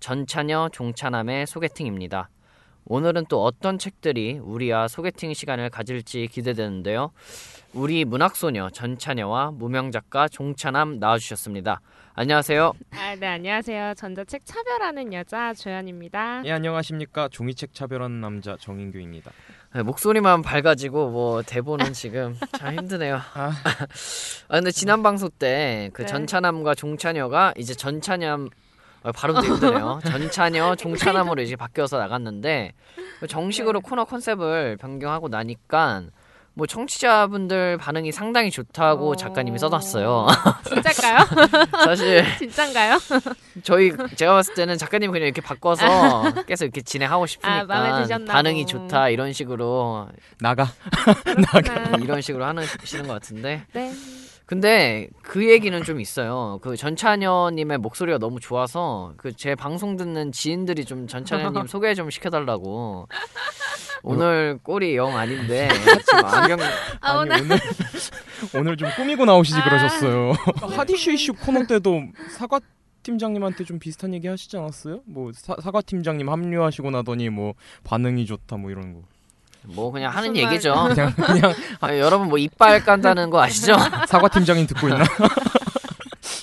전차녀 0.00 0.68
종차남의 0.72 1.46
소개팅입니다. 1.46 2.28
오늘은 2.86 3.26
또 3.28 3.42
어떤 3.44 3.78
책들이 3.78 4.38
우리와 4.38 4.88
소개팅 4.88 5.32
시간을 5.32 5.70
가질지 5.70 6.28
기대되는데요. 6.30 7.12
우리 7.72 8.04
문학소녀 8.04 8.70
전찬여와 8.70 9.52
무명 9.52 9.90
작가 9.90 10.28
종찬함 10.28 10.98
나와주셨습니다. 10.98 11.80
안녕하세요. 12.16 12.72
아, 12.92 13.16
네, 13.16 13.26
안녕하세요. 13.26 13.94
전자책 13.94 14.42
차별하는 14.44 15.12
여자 15.12 15.52
조연입니다. 15.52 16.42
예 16.44 16.52
안녕하십니까 16.52 17.28
종이책 17.28 17.74
차별하는 17.74 18.20
남자 18.20 18.56
정인규입니다. 18.56 19.32
네, 19.74 19.82
목소리만 19.82 20.42
밝아지고 20.42 21.10
뭐 21.10 21.42
대본은 21.42 21.92
지금 21.92 22.38
참 22.56 22.76
힘드네요. 22.76 23.16
아. 23.34 23.52
아 24.46 24.54
근데 24.54 24.70
지난 24.70 25.02
방송 25.02 25.28
때그 25.28 26.02
네. 26.02 26.06
전찬함과 26.06 26.76
종찬여가 26.76 27.54
이제 27.56 27.74
전찬염 27.74 28.48
아, 29.02 29.10
발음도 29.10 29.42
힘드네요. 29.42 29.98
전찬여, 30.06 30.76
종찬함으로 30.76 31.42
이제 31.42 31.56
바뀌어서 31.56 31.98
나갔는데 31.98 32.74
정식으로 33.28 33.80
네. 33.80 33.88
코너 33.88 34.04
컨셉을 34.04 34.76
변경하고 34.76 35.26
나니까 35.28 36.04
뭐 36.56 36.66
청취자분들 36.66 37.78
반응이 37.78 38.12
상당히 38.12 38.50
좋다고 38.50 39.10
어. 39.12 39.16
작가님이 39.16 39.58
써놨어요. 39.58 40.26
진짜일까요? 40.68 41.26
사실 41.84 42.24
진짠가요? 42.38 42.98
저희 43.64 43.90
제가 44.14 44.34
봤을 44.34 44.54
때는 44.54 44.78
작가님 44.78 45.10
그냥 45.10 45.26
이렇게 45.26 45.40
바꿔서 45.40 46.44
계속 46.46 46.64
이렇게 46.66 46.80
진행하고 46.82 47.26
싶으니까 47.26 47.66
아, 47.68 48.18
반응이 48.28 48.62
보. 48.62 48.68
좋다 48.68 49.08
이런 49.08 49.32
식으로 49.32 50.08
나가. 50.40 50.64
아, 50.64 51.96
이런 52.00 52.20
식으로 52.20 52.44
하시는 52.44 53.06
것 53.06 53.12
같은데 53.14 53.64
네. 53.72 53.92
근데 54.46 55.08
그 55.22 55.48
얘기는 55.50 55.82
좀 55.84 56.00
있어요. 56.02 56.58
그 56.62 56.76
전찬여님의 56.76 57.78
목소리가 57.78 58.18
너무 58.18 58.40
좋아서 58.40 59.14
그 59.16 59.32
제 59.34 59.54
방송 59.54 59.96
듣는 59.96 60.32
지인들이 60.32 60.84
좀 60.84 61.06
전찬여님 61.08 61.66
소개 61.66 61.94
좀 61.94 62.10
시켜달라고. 62.10 63.08
오늘 64.04 64.58
꼴이 64.62 64.96
영 64.96 65.16
아닌데 65.16 65.68
안경 66.22 66.58
아, 67.00 67.20
아니 67.20 67.30
오늘 67.32 67.58
오늘 68.54 68.76
좀 68.76 68.90
꾸미고 68.96 69.24
나오시지 69.24 69.58
아. 69.58 69.64
그러셨어요. 69.64 70.32
하디슈 70.76 71.12
이슈 71.12 71.32
코너 71.32 71.64
때도 71.66 72.02
사과 72.30 72.60
팀장님한테 73.02 73.64
좀 73.64 73.78
비슷한 73.78 74.12
얘기 74.14 74.28
하시지 74.28 74.56
않았어요? 74.56 75.00
뭐 75.06 75.30
사, 75.34 75.56
사과 75.62 75.80
팀장님 75.80 76.28
합류하시고 76.28 76.90
나더니 76.90 77.30
뭐 77.30 77.54
반응이 77.84 78.26
좋다 78.26 78.56
뭐 78.56 78.70
이런 78.70 78.92
거. 78.92 79.00
뭐 79.62 79.90
그냥 79.90 80.12
하는 80.14 80.36
얘기죠. 80.36 80.74
그냥 80.92 81.12
그냥 81.14 81.54
아, 81.80 81.96
여러분 81.96 82.28
뭐 82.28 82.36
이빨 82.36 82.84
깐다는 82.84 83.30
거 83.30 83.40
아시죠? 83.42 83.74
사과 84.06 84.28
팀장님 84.28 84.66
듣고 84.66 84.88
있나? 84.88 85.04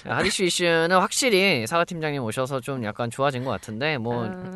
하리슈 0.05 0.43
이슈는 0.43 0.91
확실히 0.91 1.65
사과 1.67 1.85
팀장님 1.85 2.23
오셔서 2.23 2.59
좀 2.61 2.83
약간 2.83 3.11
좋아진 3.11 3.43
것 3.43 3.51
같은데 3.51 3.97
뭐 3.99 4.25
아, 4.25 4.51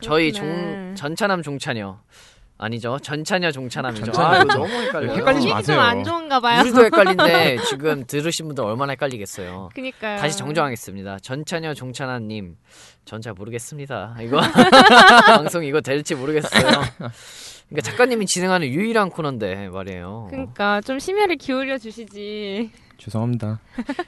저희. 0.00 0.32
종 0.32 0.94
전찬함 0.96 1.42
종찬여 1.42 2.00
아니죠 2.58 2.98
전찬여 3.00 3.50
종찬함이죠. 3.52 4.06
전찬여, 4.12 4.28
아 4.28 4.36
이거. 4.42 4.54
너무 4.54 4.66
헷갈려요. 4.72 5.12
헷갈리지 5.16 5.24
분위기 5.48 5.52
마세요. 5.52 5.76
좀안 5.76 6.04
좋은가 6.04 6.40
봐요. 6.40 6.60
우리도 6.62 6.84
헷갈린데 6.86 7.58
지금 7.68 8.04
들으신 8.06 8.46
분들 8.46 8.64
얼마나 8.64 8.92
헷갈리겠어요. 8.92 9.68
그니까요. 9.74 10.18
다시 10.18 10.38
정정하겠습니다. 10.38 11.18
전찬여 11.20 11.74
종찬아님 11.74 12.56
전 13.04 13.20
잘 13.20 13.34
모르겠습니다. 13.34 14.16
이거 14.22 14.40
방송 15.26 15.64
이거 15.64 15.80
될지 15.80 16.14
모르겠어요. 16.14 16.62
그러니까 16.62 17.80
작가님이 17.82 18.26
진행하는 18.26 18.68
유일한 18.68 19.10
코너인데 19.10 19.68
말이에요. 19.68 20.28
그니까 20.30 20.80
좀 20.80 20.98
심혈을 20.98 21.36
기울여 21.36 21.78
주시지. 21.78 22.70
죄송합니다. 22.98 23.60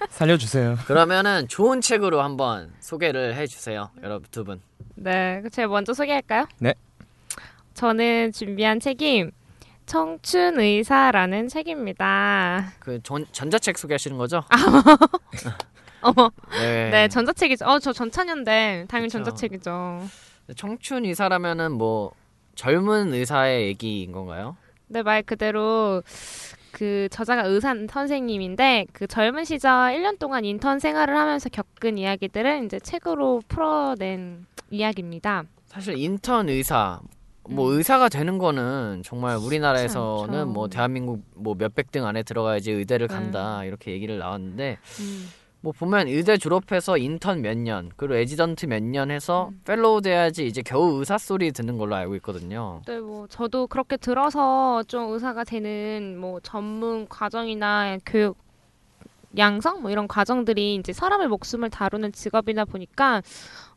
살려주세요. 0.09 0.77
그러면은 0.87 1.47
좋은 1.49 1.81
책으로 1.83 2.23
한번 2.23 2.73
소개를 2.81 3.35
해주세요, 3.37 3.91
여러분 4.03 4.27
두 4.31 4.45
분. 4.45 4.61
네, 4.95 5.43
제가 5.53 5.69
먼저 5.69 5.93
소개할까요? 5.93 6.47
네. 6.59 6.73
저는 7.79 8.33
준비한 8.33 8.81
책이 8.81 9.27
청춘 9.87 10.59
의사라는 10.59 11.47
책입니다. 11.47 12.73
그 12.81 13.01
전, 13.05 13.25
전자책 13.31 13.79
소개하시는 13.79 14.19
거죠? 14.19 14.43
어머, 16.03 16.29
네. 16.59 16.91
네, 16.91 17.09
전자책이죠. 17.09 17.65
어, 17.67 17.79
저 17.79 17.93
전차년대 17.93 18.87
당연히 18.89 19.07
그쵸. 19.07 19.23
전자책이죠. 19.23 20.09
청춘 20.57 21.05
의사라면은 21.05 21.71
뭐 21.71 22.11
젊은 22.57 23.15
의사의 23.15 23.69
얘기인 23.69 24.11
건가요? 24.11 24.57
네, 24.89 25.05
말 25.05 25.23
그대로 25.23 26.03
그 26.73 27.07
저자가 27.13 27.43
의사 27.45 27.77
선생님인데 27.89 28.87
그 28.93 29.07
젊은 29.07 29.45
시절 29.45 29.71
1년 29.71 30.19
동안 30.19 30.45
인턴 30.45 30.81
생활을 30.81 31.17
하면서 31.17 31.49
겪은 31.49 31.97
이야기들을 31.97 32.65
이제 32.65 32.81
책으로 32.81 33.41
풀어낸 33.47 34.47
이야기입니다. 34.69 35.45
사실 35.67 35.97
인턴 35.97 36.49
의사 36.49 36.99
뭐 37.49 37.71
음. 37.71 37.79
의사가 37.79 38.09
되는 38.09 38.39
거는 38.39 39.03
정말 39.05 39.37
우리나라에서는. 39.37 40.49
뭐 40.49 40.69
대한민국 40.69 41.23
뭐 41.35 41.55
몇백 41.57 41.91
등 41.91 42.07
안에 42.07 42.23
들어가야지 42.23 42.73
의대를 42.73 43.09
네. 43.09 43.15
간다 43.15 43.65
이렇게 43.65 43.93
얘기를 43.93 44.19
나왔는데 44.19 44.79
음. 45.01 45.29
뭐 45.61 45.73
보면 45.73 46.07
의대 46.07 46.37
졸업해서 46.37 46.97
인턴 46.99 47.43
몇 47.43 47.57
년 47.59 47.91
그리고 47.97 48.15
레지던트 48.15 48.67
몇 48.67 48.81
년 48.83 49.11
해서 49.11 49.49
음. 49.51 49.61
fellow 49.65 50.03
돼야지 50.03 50.47
이제 50.47 50.63
겨우 50.63 50.99
의사 50.99 51.19
소리 51.19 51.51
듣는 51.51 51.79
걸로 51.79 51.97
알고 51.97 52.15
있거든요. 52.17 52.81
네, 52.87 53.01
뭐 53.01 53.27
저도 53.29 53.67
그렇게 53.67 53.97
들어서 53.97 54.83
좀 54.85 55.13
의사가 55.13 55.45
되는 55.45 56.17
뭐 56.19 56.39
전문 56.41 57.09
과정이나 57.09 57.99
교육 58.07 58.37
양성 59.37 59.83
뭐 59.83 59.91
이런 59.91 60.09
과정들이 60.09 60.77
이제 60.77 60.93
사람의 60.93 61.29
목숨을 61.29 61.71
다루는 61.71 62.13
직업이다 62.13 62.65
보니까 62.65 63.21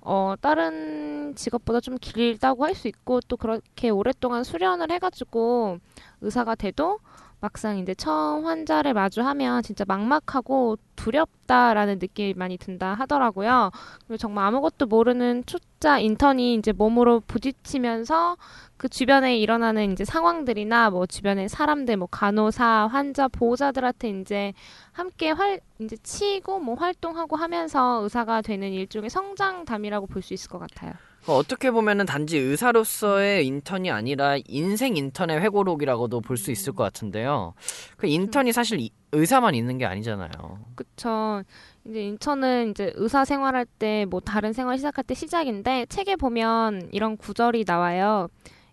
어 0.02 0.34
다른 0.42 1.36
직업보다 1.36 1.80
좀 1.80 1.98
길다고 2.00 2.66
할 2.66 2.74
수 2.76 2.88
있고 2.88 3.20
또 3.28 3.38
그렇게 3.38 3.90
오랫동안 3.90 4.44
수련을 4.44 4.92
해가지고 4.92 5.78
의사가 6.22 6.56
돼도 6.56 7.00
막상 7.42 7.80
이제 7.80 7.96
처음 7.96 8.46
환자를 8.46 8.94
마주하면 8.94 9.64
진짜 9.64 9.84
막막하고 9.88 10.78
두렵다라는 10.96 11.98
느낌이 12.00 12.36
많이 12.36 12.56
든다 12.58 12.94
하더라고요. 12.94 13.72
그리고 14.06 14.18
정말 14.18 14.46
아무것도 14.46 14.86
모르는 14.86 15.44
초짜 15.48 15.98
인턴이 15.98 16.54
이제 16.54 16.72
몸으로 16.72 17.20
부딪히면서 17.22 18.38
그 18.78 18.88
주변에 18.90 19.38
일어나는 19.38 19.92
이제 19.92 20.06
상황들이나 20.06 20.92
뭐 20.92 21.08
주변의 21.08 21.50
사람들, 21.50 21.98
뭐 21.98 22.08
간호사, 22.12 22.88
환자, 22.92 23.28
보호자들한테 23.28 24.10
이제 24.22 24.54
함께 24.92 25.32
활 25.32 25.60
이제 25.80 25.98
치고 25.98 26.60
뭐 26.60 26.76
활동하고 26.76 27.36
하면서 27.38 28.02
의사가 28.04 28.44
되는 28.44 28.72
일종의 28.72 29.10
성장담이라고 29.10 30.06
볼 30.08 30.22
수 30.22 30.36
있을 30.36 30.50
것 30.50 30.60
같아요. 30.60 30.94
그 31.26 31.34
어떻게 31.34 31.70
보면은 31.72 32.06
단지 32.06 32.38
의사로서의 32.38 33.46
인턴이 33.46 33.92
아니라 33.92 34.38
인생 34.48 34.98
인턴의 34.98 35.40
회고록이라고도 35.42 36.22
볼 36.22 36.38
수 36.38 36.50
있을 36.52 36.74
것 36.74 36.84
같은데요. 36.84 37.54
그 37.98 38.08
인턴이 38.08 38.52
사실 38.54 38.80
이- 38.80 38.90
의사만 39.12 39.54
있는 39.54 39.78
게 39.78 39.86
아니잖아요. 39.86 40.32
그쵸. 40.76 41.44
이제 41.86 42.02
인턴은 42.02 42.72
이제 42.72 42.92
의사 42.96 43.24
생활할 43.26 43.66
때 43.66 44.06
뭐 44.10 44.20
다른 44.20 44.54
생활 44.54 44.78
시작할 44.78 45.04
때 45.04 45.14
시작인데 45.14 45.86
책에 45.88 46.16
보면 46.16 46.90
이런 46.92 47.18
구절이 47.18 47.66
나와요. 47.68 48.28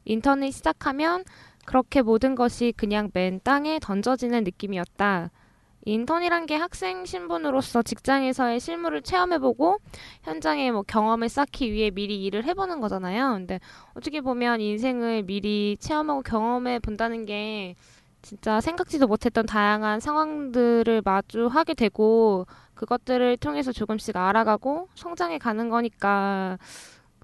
인턴을 0.06 0.50
시작하면 0.52 1.24
그렇게 1.66 2.00
모든 2.00 2.34
것이 2.34 2.72
그냥 2.76 3.11
맨 3.12 3.40
땅에 3.44 3.78
던져지는 3.78 4.44
느낌이었다. 4.44 5.30
인턴이란 5.84 6.46
게 6.46 6.56
학생 6.56 7.04
신분으로서 7.04 7.82
직장에서의 7.82 8.60
실무를 8.60 9.02
체험해보고 9.02 9.78
현장에 10.22 10.70
뭐 10.70 10.82
경험을 10.82 11.28
쌓기 11.28 11.72
위해 11.72 11.90
미리 11.90 12.24
일을 12.24 12.44
해보는 12.44 12.80
거잖아요. 12.80 13.32
근데 13.32 13.60
어떻게 13.94 14.20
보면 14.20 14.60
인생을 14.60 15.22
미리 15.22 15.76
체험하고 15.80 16.22
경험해 16.22 16.80
본다는 16.80 17.24
게 17.24 17.74
진짜 18.22 18.60
생각지도 18.60 19.06
못했던 19.06 19.46
다양한 19.46 20.00
상황들을 20.00 21.02
마주하게 21.04 21.74
되고 21.74 22.46
그것들을 22.74 23.36
통해서 23.38 23.72
조금씩 23.72 24.16
알아가고 24.16 24.88
성장해 24.94 25.38
가는 25.38 25.68
거니까 25.68 26.58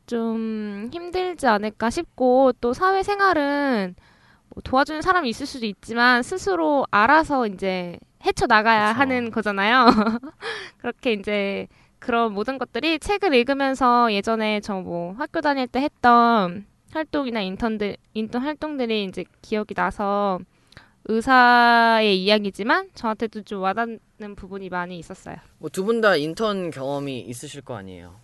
좀 0.06 0.88
힘들지 0.92 1.46
않을까 1.46 1.90
싶고 1.90 2.52
또 2.60 2.72
사회생활은 2.72 3.94
뭐 4.50 4.62
도와주는 4.62 5.02
사람이 5.02 5.28
있을 5.28 5.46
수도 5.46 5.66
있지만 5.66 6.22
스스로 6.22 6.86
알아서 6.90 7.46
이제 7.46 7.98
헤쳐 8.24 8.46
나가야 8.46 8.88
그쵸. 8.92 9.00
하는 9.00 9.30
거잖아요. 9.30 9.86
그렇게 10.78 11.12
이제 11.12 11.66
그런 11.98 12.32
모든 12.32 12.58
것들이 12.58 12.98
책을 12.98 13.34
읽으면서 13.34 14.12
예전에 14.12 14.60
저 14.60 14.80
뭐 14.80 15.14
학교 15.18 15.40
다닐 15.40 15.66
때 15.66 15.80
했던 15.80 16.66
활동이나 16.92 17.40
인턴들 17.40 17.96
인턴 18.14 18.42
활동들이 18.42 19.04
이제 19.04 19.24
기억이 19.42 19.74
나서 19.74 20.38
의사의 21.06 22.22
이야기지만 22.22 22.90
저한테도 22.94 23.42
좀 23.42 23.60
와닿는 23.62 24.34
부분이 24.36 24.68
많이 24.70 24.98
있었어요. 24.98 25.36
뭐 25.58 25.68
두 25.70 25.84
분 25.84 26.00
다 26.00 26.16
인턴 26.16 26.70
경험이 26.70 27.20
있으실 27.20 27.60
거 27.62 27.76
아니에요. 27.76 28.14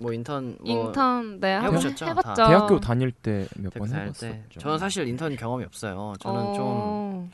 뭐 0.00 0.12
인턴 0.12 0.56
뭐 0.60 0.86
인턴 0.88 1.40
네 1.40 1.54
한번 1.54 1.74
해보셨죠? 1.74 2.06
해봤죠. 2.06 2.34
다. 2.34 2.48
대학교 2.48 2.80
다닐 2.80 3.10
때 3.12 3.46
몇 3.58 3.72
번 3.74 3.88
해봤었죠. 3.88 4.20
때 4.26 4.44
저는 4.58 4.78
사실 4.78 5.06
인턴 5.08 5.36
경험이 5.36 5.64
없어요. 5.64 6.14
저는 6.20 6.54
좀, 6.54 6.64
어... 6.66 7.28
좀 7.28 7.30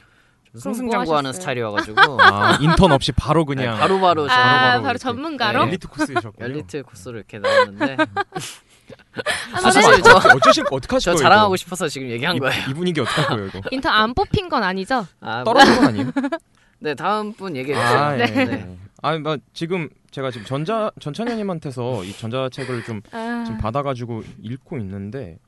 승승장구하는 0.60 1.28
하셨어요? 1.28 1.40
스타일이어가지고 1.40 2.00
아 2.22 2.58
인턴 2.60 2.92
없이 2.92 3.12
바로 3.12 3.44
그냥 3.44 3.74
네, 3.74 3.80
바로 3.80 4.00
바로 4.00 4.24
아 4.24 4.26
바로, 4.26 4.70
바로 4.70 4.82
이렇게. 4.84 4.98
전문가로 4.98 5.60
네. 5.64 5.68
엘리트 5.68 5.88
코스이셨군요. 5.88 6.44
엘리트 6.46 6.82
코스로 6.82 7.18
이렇게 7.18 7.38
나왔는데 7.38 7.96
사실 9.60 9.82
아, 9.82 9.96
저, 10.02 10.36
어쩌실 10.36 10.64
어떡하실 10.70 11.04
저 11.04 11.10
거예요? 11.12 11.22
자랑하고 11.22 11.54
이거? 11.54 11.56
싶어서 11.56 11.88
지금 11.88 12.08
얘기한 12.10 12.36
이, 12.36 12.38
거예요. 12.40 12.62
이 12.70 12.74
분위기 12.74 13.00
어떡할 13.00 13.26
거예요 13.28 13.46
이거? 13.48 13.60
인턴 13.70 13.92
안 13.92 14.14
뽑힌 14.14 14.48
건 14.48 14.62
아니죠? 14.62 15.06
아, 15.20 15.42
뭐, 15.42 15.44
떨어진 15.44 15.74
건 15.76 15.84
아니에요? 15.86 16.12
네 16.78 16.94
다음 16.94 17.32
분 17.32 17.56
얘기해 17.56 17.74
주세요. 17.76 17.98
아, 17.98 18.18
예. 18.18 18.26
네. 18.26 18.44
네. 18.44 18.78
아, 19.02 19.18
나 19.18 19.36
지금 19.54 19.88
제가 20.10 20.30
지금 20.30 20.46
전자 20.46 20.90
전찬현님한테서 21.00 22.04
이 22.04 22.12
전자책을 22.12 22.84
좀 22.84 23.00
아, 23.12 23.44
지금 23.46 23.58
받아가지고 23.58 24.22
읽고 24.42 24.78
있는데 24.78 25.38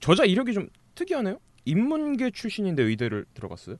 저자 0.00 0.24
이력이 0.24 0.52
좀 0.54 0.68
특이하네요. 0.94 1.38
인문계 1.64 2.30
출신인데 2.30 2.82
의대를 2.82 3.26
들어갔어요. 3.34 3.76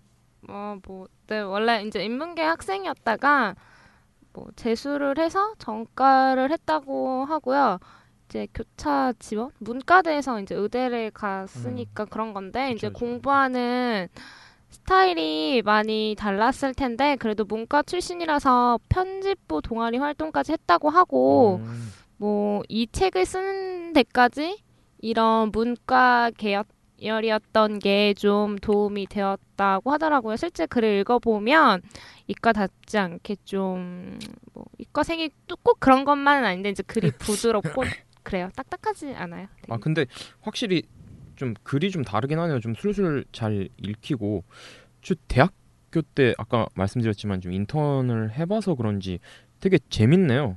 어, 0.48 0.76
뭐, 0.86 1.08
네, 1.26 1.40
원래 1.40 1.82
이제 1.82 2.04
인문계 2.04 2.42
학생이었다가 2.42 3.54
뭐 4.32 4.46
재수를 4.56 5.18
해서 5.18 5.54
전과를 5.58 6.50
했다고 6.52 7.24
하고요. 7.24 7.78
이제 8.28 8.46
교차 8.54 9.14
지원 9.18 9.50
문과대에서 9.58 10.40
이제 10.42 10.54
의대를 10.54 11.10
갔으니까 11.12 12.04
그런 12.04 12.34
건데 12.34 12.72
이제 12.72 12.88
음. 12.88 12.92
그쵸. 12.92 12.98
공부하는 13.06 14.08
스타일이 14.70 15.62
많이 15.64 16.14
달랐을 16.18 16.74
텐데 16.74 17.16
그래도 17.16 17.44
문과 17.46 17.82
출신이라서 17.82 18.80
편집부 18.90 19.62
동아리 19.62 19.96
활동까지 19.96 20.52
했다고 20.52 20.90
하고 20.90 21.56
음. 21.62 21.92
뭐이 22.18 22.88
책을 22.92 23.24
쓰는 23.24 23.92
데까지 23.94 24.62
이런 25.00 25.50
문과 25.52 26.30
계열이었던 26.36 27.78
게 27.78 28.12
좀 28.14 28.56
도움이 28.56 29.06
되었 29.06 29.40
다고 29.58 29.90
하더라고요. 29.92 30.36
실제 30.36 30.64
글을 30.66 31.00
읽어보면 31.00 31.82
이과답지 32.28 32.96
않게 32.96 33.36
좀 33.44 34.18
뭐 34.54 34.64
이과생이 34.78 35.30
또 35.46 35.56
꼭 35.62 35.78
그런 35.80 36.04
것만은 36.06 36.44
아닌데 36.46 36.70
이제 36.70 36.82
글이 36.86 37.10
부드럽고 37.18 37.82
그래요. 38.22 38.48
딱딱하지 38.56 39.12
않아요. 39.14 39.42
네. 39.42 39.66
아 39.68 39.76
근데 39.78 40.06
확실히 40.40 40.82
좀 41.36 41.54
글이 41.62 41.90
좀 41.90 42.02
다르긴 42.04 42.38
하네요. 42.38 42.60
좀 42.60 42.74
술술 42.74 43.24
잘 43.32 43.68
읽히고 43.78 44.44
저 45.02 45.14
대학교 45.28 46.02
때 46.14 46.34
아까 46.38 46.66
말씀드렸지만 46.74 47.40
좀 47.40 47.52
인턴을 47.52 48.32
해봐서 48.32 48.74
그런지 48.74 49.18
되게 49.60 49.78
재밌네요. 49.90 50.56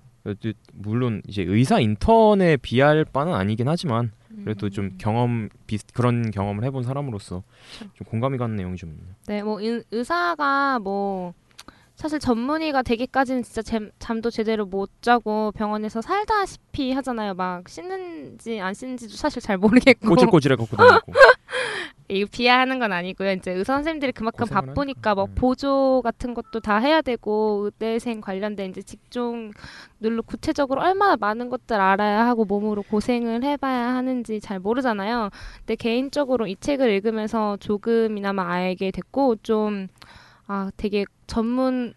물론 0.73 1.21
이제 1.27 1.43
의사 1.43 1.79
인턴에 1.79 2.57
비할 2.57 3.05
바는 3.05 3.33
아니긴 3.33 3.67
하지만 3.67 4.11
그래도 4.43 4.69
좀 4.69 4.85
음. 4.85 4.97
경험 4.97 5.49
비슷 5.67 5.93
그런 5.93 6.31
경험을 6.31 6.63
해본 6.63 6.83
사람으로서 6.83 7.43
좀 7.93 8.07
공감이 8.07 8.37
가는 8.37 8.55
내용이 8.55 8.77
좀 8.77 8.91
있네요. 8.91 9.15
네, 9.27 9.43
뭐 9.43 9.59
의- 9.61 9.83
의사가 9.91 10.79
뭐 10.79 11.33
사실 11.95 12.17
전문의가 12.19 12.81
되기까지는 12.81 13.43
진짜 13.43 13.61
잼- 13.61 13.91
잠도 13.99 14.29
제대로 14.31 14.65
못 14.65 14.89
자고 15.01 15.51
병원에서 15.51 16.01
살다시피 16.01 16.93
하잖아요. 16.93 17.33
막 17.35 17.67
씻는지 17.69 18.59
안 18.61 18.73
씻는지도 18.73 19.15
사실 19.15 19.41
잘 19.41 19.57
모르겠고 19.57 20.07
꼬질꼬질해 20.09 20.55
갖고 20.55 20.75
다니고. 20.77 21.13
이거 22.11 22.27
비하하는 22.31 22.79
건 22.79 22.91
아니고요. 22.91 23.31
이제 23.31 23.51
의사 23.51 23.73
선생님들이 23.73 24.11
그만큼 24.11 24.47
바쁘니까 24.47 25.15
뭐 25.15 25.25
음. 25.25 25.35
보조 25.35 26.01
같은 26.03 26.33
것도 26.33 26.59
다 26.59 26.77
해야 26.77 27.01
되고 27.01 27.61
의대생 27.65 28.21
관련된 28.21 28.71
이제 28.71 28.81
직종들로 28.81 30.23
구체적으로 30.25 30.81
얼마나 30.81 31.15
많은 31.15 31.49
것들 31.49 31.79
알아야 31.79 32.25
하고 32.25 32.45
몸으로 32.45 32.83
고생을 32.83 33.43
해봐야 33.43 33.95
하는지 33.95 34.39
잘 34.39 34.59
모르잖아요. 34.59 35.29
근데 35.59 35.75
개인적으로 35.75 36.47
이 36.47 36.55
책을 36.55 36.89
읽으면서 36.89 37.57
조금이나마 37.57 38.51
알게 38.51 38.91
됐고 38.91 39.37
좀 39.37 39.87
아 40.53 40.69
되게 40.75 41.05
전문 41.27 41.93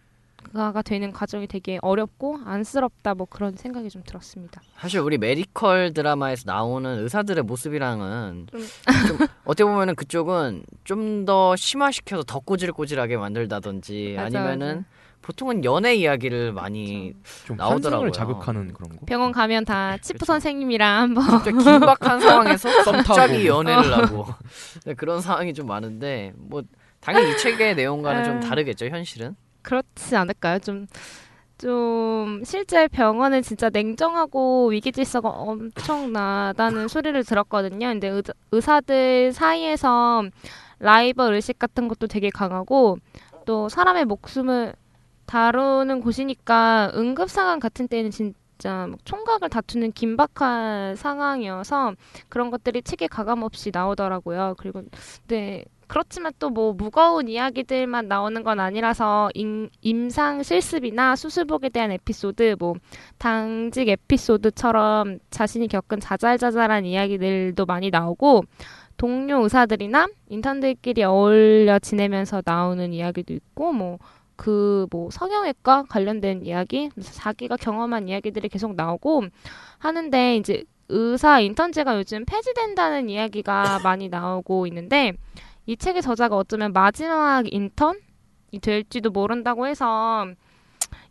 가가 0.53 0.83
되는 0.83 1.13
과정이 1.13 1.47
되게 1.47 1.79
어렵고 1.83 2.39
안쓰럽다 2.45 3.15
뭐 3.15 3.27
그런 3.29 3.57
생각이 3.57 3.89
좀 3.91 4.03
들었습니다. 4.07 4.61
사실 4.79 5.01
우리 5.01 5.19
메디컬 5.19 5.93
드라마에서 5.95 6.43
나오는 6.47 7.03
의사들의 7.03 7.43
모습이랑은 7.45 8.47
좀- 8.51 8.61
좀 9.09 9.27
어떻게 9.45 9.65
보면은 9.65 9.95
그쪽은 9.95 10.65
좀 10.85 11.25
더 11.25 11.57
심화시켜서 11.57 12.23
더 12.25 12.39
꼬질꼬질하게 12.41 13.17
만들다든지 13.17 14.17
아니면은. 14.19 14.85
보통은 15.23 15.65
연애 15.65 15.95
이야기를 15.95 16.53
많이 16.53 17.15
좀 17.47 17.57
나오더라고요. 17.57 18.11
자극하는 18.13 18.75
그런 18.75 18.91
거. 18.95 19.07
병원 19.07 19.33
가면 19.33 19.65
다 19.65 19.97
치프 19.97 20.19
그쵸. 20.19 20.27
선생님이랑 20.27 21.01
한번 21.01 21.43
진짜 21.43 21.71
긴박한 21.73 22.21
상황에서 22.21 22.69
썸 22.85 22.93
갑자기. 23.03 23.47
연애를 23.47 23.91
하고 23.97 24.27
네, 24.85 24.93
그런 24.93 25.23
상황이 25.23 25.55
좀 25.55 25.67
많은데 25.67 26.35
뭐 26.37 26.63
당연히 27.01 27.33
이 27.33 27.39
책의 27.39 27.75
내용과는 27.75 28.25
좀 28.25 28.37
아. 28.37 28.41
다르겠죠 28.41 28.85
현실은. 28.89 29.35
그렇지 29.65 30.15
않을까요? 30.15 30.61
좀, 30.61 30.87
좀, 31.59 32.43
실제 32.45 32.87
병원은 32.87 33.43
진짜 33.43 33.71
냉정하고 33.71 34.69
위기 34.69 34.93
질서가 34.93 35.29
엄청나다는 35.31 36.87
소리를 36.89 37.25
들었거든요. 37.25 37.89
근데 37.89 38.09
의, 38.09 38.23
의사들 38.53 39.33
사이에서 39.33 40.23
라이벌 40.79 41.35
의식 41.35 41.59
같은 41.59 41.89
것도 41.89 42.07
되게 42.07 42.31
강하고 42.31 42.99
또 43.45 43.69
사람의 43.69 44.05
목숨을 44.05 44.75
다루는 45.27 46.01
곳이니까 46.01 46.93
응급 46.95 47.31
상황 47.31 47.59
같은 47.59 47.89
때는 47.89 48.11
진짜 48.11 48.87
막 48.87 48.99
총각을 49.05 49.49
다투는 49.49 49.93
긴박한 49.93 50.97
상황이어서 50.97 51.95
그런 52.29 52.51
것들이 52.51 52.83
책에 52.83 53.07
가감 53.07 53.43
없이 53.43 53.71
나오더라고요. 53.73 54.55
그리고 54.59 54.83
네 55.29 55.65
그렇지만 55.95 56.33
또 56.41 56.51
뭐 56.51 56.73
무거운 56.73 57.29
이야기들만 57.29 58.09
나오는 58.09 58.43
건 58.43 58.59
아니라서 58.59 59.31
임, 59.35 59.69
임상 59.81 60.43
실습이나 60.43 61.15
수술복에 61.15 61.69
대한 61.69 61.93
에피소드, 61.93 62.57
뭐 62.59 62.75
당직 63.17 63.89
에피소드처럼 63.89 65.21
자신이 65.31 65.69
겪은 65.69 66.01
자잘자잘한 66.01 66.85
이야기들도 66.85 67.65
많이 67.67 67.91
나오고 67.91 68.43
동료 68.97 69.43
의사들이나 69.45 70.09
인턴들끼리 70.31 71.05
어울려 71.05 71.79
지내면서 71.79 72.43
나오는 72.45 72.93
이야기도 72.93 73.33
있고 73.33 73.73
뭐 73.73 73.99
그뭐 74.35 75.11
성형외과 75.13 75.85
관련된 75.89 76.45
이야기, 76.45 76.91
자기가 77.01 77.57
경험한 77.57 78.09
이야기들이 78.09 78.49
계속 78.49 78.75
나오고 78.75 79.27
하는데 79.79 80.37
이제 80.39 80.65
의사 80.89 81.39
인턴제가 81.39 81.97
요즘 81.99 82.25
폐지된다는 82.25 83.09
이야기가 83.09 83.79
많이 83.85 84.09
나오고 84.09 84.67
있는데 84.67 85.13
이 85.67 85.77
책의 85.77 86.03
저자가 86.03 86.37
어쩌면 86.37 86.73
마지막 86.73 87.53
인턴이 87.53 87.99
될지도 88.61 89.11
모른다고 89.11 89.67
해서 89.67 90.27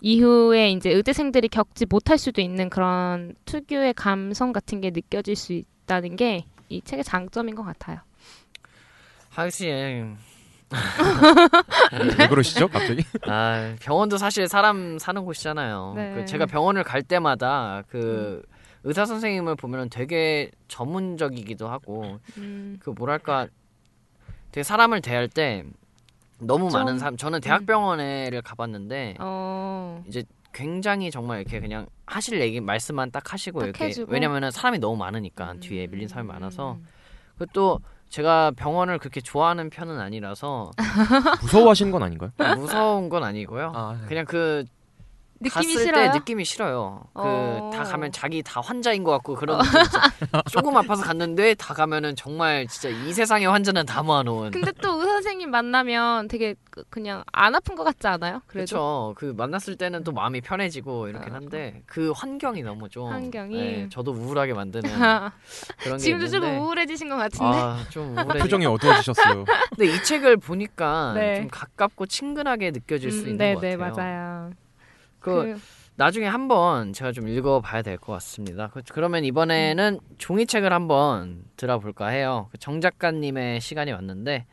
이후에 0.02 0.72
이제 0.72 0.92
의대생들이 0.92 1.48
겪지 1.50 1.86
못할 1.86 2.18
수도 2.18 2.42
있는 2.42 2.70
그런 2.70 3.36
특유의 3.46 3.94
감성 3.96 4.52
같은 4.52 4.82
게 4.82 4.92
느껴질 4.92 5.36
수 5.36 5.54
있다는 5.54 6.16
게 6.16 6.46
이 6.74 6.82
책의 6.82 7.04
장점인 7.04 7.54
것 7.56 7.64
같아요. 7.64 8.00
하긴 9.30 10.18
왜 12.20 12.28
그러시죠 12.28 12.68
갑자기? 12.68 13.04
아 13.30 13.76
병원도 13.80 14.18
사실 14.18 14.48
사람 14.48 14.98
사는 14.98 15.24
곳이잖아요. 15.24 15.94
네. 15.96 16.14
그 16.16 16.26
제가 16.26 16.48
병원을 16.48 16.84
갈 16.84 17.04
때마다 17.04 17.84
그 17.88 18.42
의사 18.84 19.06
선생님을 19.06 19.56
보면 19.56 19.90
되게 19.92 20.50
전문적이기도 20.68 21.68
하고 21.68 22.20
음, 22.38 22.78
그 22.80 22.90
뭐랄까 22.90 23.48
되게 24.54 24.64
사람을 24.64 25.02
대할 25.02 25.28
때 25.28 25.66
너무 26.40 26.70
좀- 26.70 26.80
많은 26.80 27.00
사람 27.00 27.18
저는 27.18 27.42
대학병원에를 27.42 28.42
가봤는데 28.44 29.16
어, 29.20 30.04
이제 30.08 30.24
굉장히 30.54 31.10
정말 31.10 31.42
이렇게 31.42 31.60
그냥 31.60 31.88
하실 32.06 32.40
얘기 32.40 32.62
말씀만 32.62 33.10
딱 33.12 33.34
하시고 33.34 33.60
딱 33.62 33.66
이렇게 33.66 33.86
해주고. 33.86 34.12
왜냐면은 34.14 34.52
사람이 34.52 34.78
너무 34.78 34.96
많으니까 34.98 35.54
음, 35.54 35.60
뒤에 35.60 35.88
밀린 35.88 36.08
사람이 36.08 36.28
많아서 36.28 36.74
음. 36.74 36.88
그또 37.40 37.80
제가 38.10 38.52
병원을 38.56 39.00
그렇게 39.00 39.22
좋아하는 39.22 39.72
편은 39.72 40.00
아니라서 40.00 40.70
무서워하시는 41.42 41.92
건 41.92 42.04
아닌가요? 42.04 42.32
무서운 42.56 43.10
건 43.10 43.24
아니고요. 43.24 43.72
아, 43.76 44.00
그냥 44.08 44.26
그 44.26 44.66
느낌이 45.44 45.74
갔을 45.74 45.86
싫어요. 45.86 46.12
때 46.12 46.18
느낌이 46.18 46.46
싫어요. 46.46 47.02
그 47.14 47.22
어. 47.24 47.72
다 47.74 47.84
가면 47.84 48.12
자기 48.12 48.42
다 48.42 48.62
환자인 48.62 49.04
것 49.04 49.12
같고 49.12 49.36
그런 49.36 49.60
느낌 49.62 49.82
있죠. 49.82 50.00
조금 50.52 50.76
아파서 50.78 51.04
갔는데 51.04 51.54
다 51.56 51.74
가면은 51.74 52.16
정말 52.16 52.66
진짜 52.68 52.90
이 52.90 53.14
세상의 53.14 53.48
환자는 53.48 53.86
다 53.86 54.02
모아놓은. 54.04 54.52
근데 54.52 54.72
또 54.82 54.94
의사 55.00 55.12
선생님 55.14 55.52
만나면 55.52 56.28
되게 56.28 56.56
그- 56.72 56.84
그냥 56.90 57.24
안 57.32 57.54
아픈 57.56 57.76
것 57.76 57.84
같지 57.84 58.08
않아요? 58.08 58.42
그래도 58.48 58.76
그렇죠. 58.76 59.14
그 59.18 59.34
만났을 59.38 59.76
때는 59.76 60.04
또 60.04 60.12
마음이 60.12 60.42
편해지고 60.42 61.08
이렇긴 61.10 61.32
어. 61.34 61.36
한데 61.36 61.82
그 61.86 62.12
환경이 62.12 62.64
너무 62.64 62.90
좀 62.90 63.12
환경이? 63.12 63.56
네, 63.56 63.90
저도 63.92 64.12
우울하게 64.12 64.54
만드는 64.54 64.90
그런 65.84 65.98
게 65.98 66.04
지금도 66.04 66.28
좀 66.28 66.44
있는데 66.44 66.60
우울해지신 66.60 67.10
것 67.10 67.16
같은데. 67.18 67.46
아, 67.46 67.78
좀 67.90 68.16
우울해. 68.18 68.40
표정이 68.40 68.66
어두워지셨어요. 68.66 69.46
근데 69.76 69.94
이 69.94 70.04
책을 70.04 70.38
보니까 70.38 71.14
네. 71.16 71.36
좀 71.38 71.48
가깝고 71.50 72.06
친근하게 72.06 72.72
느껴질 72.72 73.12
수 73.12 73.20
음, 73.26 73.30
있는 73.32 73.38
네, 73.38 73.54
것 73.56 73.62
네, 73.62 73.76
같아요. 73.78 73.96
맞아요. 73.96 74.52
그, 75.24 75.54
그, 75.54 75.60
나중에 75.96 76.26
한번 76.28 76.92
제가 76.94 77.12
좀 77.12 77.28
읽어봐야 77.28 77.82
될 77.82 77.98
것 77.98 78.14
같습니다. 78.14 78.68
그- 78.74 78.82
그러면 78.92 79.24
이번에는 79.26 80.00
종이책을 80.18 80.72
한번 80.74 81.44
들어볼까 81.58 82.08
해요. 82.08 82.50
그 82.52 82.58
정 82.58 82.82
작가님의 82.82 83.62
시간이 83.62 83.92
왔는데 83.92 84.46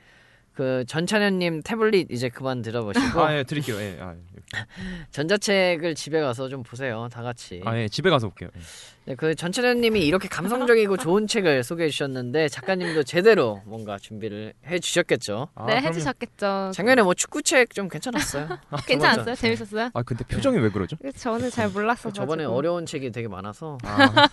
그 0.54 0.84
전찬현님 0.86 1.62
태블릿 1.62 2.10
이제 2.10 2.28
그만 2.28 2.60
들어보시고 2.62 3.20
아, 3.22 3.36
예, 3.36 3.44
드릴게요. 3.44 3.76
예. 3.76 3.98
아, 4.00 4.14
전자책을 5.10 5.94
집에 5.94 6.20
가서 6.20 6.48
좀 6.48 6.62
보세요. 6.62 7.08
다 7.10 7.22
같이. 7.22 7.62
아, 7.64 7.78
예, 7.78 7.88
집에 7.88 8.10
가서 8.10 8.28
볼게요. 8.28 8.50
예. 8.56 8.60
네, 9.06 9.14
그 9.14 9.34
전찬현님이 9.34 10.00
이렇게 10.00 10.28
감성적이고 10.28 10.96
좋은 10.98 11.26
책을 11.26 11.62
소개해 11.64 11.88
주셨는데 11.88 12.48
작가님도 12.48 13.04
제대로 13.04 13.62
뭔가 13.64 13.96
준비를 13.98 14.52
해 14.66 14.78
주셨겠죠. 14.78 15.48
아, 15.54 15.66
네, 15.66 15.74
그럼요. 15.74 15.88
해주셨겠죠. 15.88 16.72
작년에 16.74 17.02
뭐 17.02 17.14
축구책 17.14 17.70
좀 17.70 17.88
괜찮았어요. 17.88 18.48
괜찮았어요? 18.86 19.34
재밌었어요? 19.34 19.90
아, 19.94 20.02
근데 20.02 20.24
표정이 20.24 20.58
왜 20.58 20.68
그러죠? 20.68 20.96
저는 21.16 21.50
잘 21.50 21.68
몰랐어서. 21.70 22.12
저번에 22.12 22.44
어려운 22.44 22.86
책이 22.86 23.10
되게 23.12 23.28
많아서 23.28 23.78
아, 23.84 24.28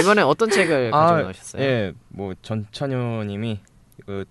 이번에 0.00 0.22
어떤 0.22 0.50
책을 0.50 0.90
아, 0.94 1.06
가지고 1.06 1.22
나오셨어요? 1.22 1.62
예, 1.62 1.92
뭐 2.08 2.34
전찬효님이 2.42 3.60
그 4.06 4.24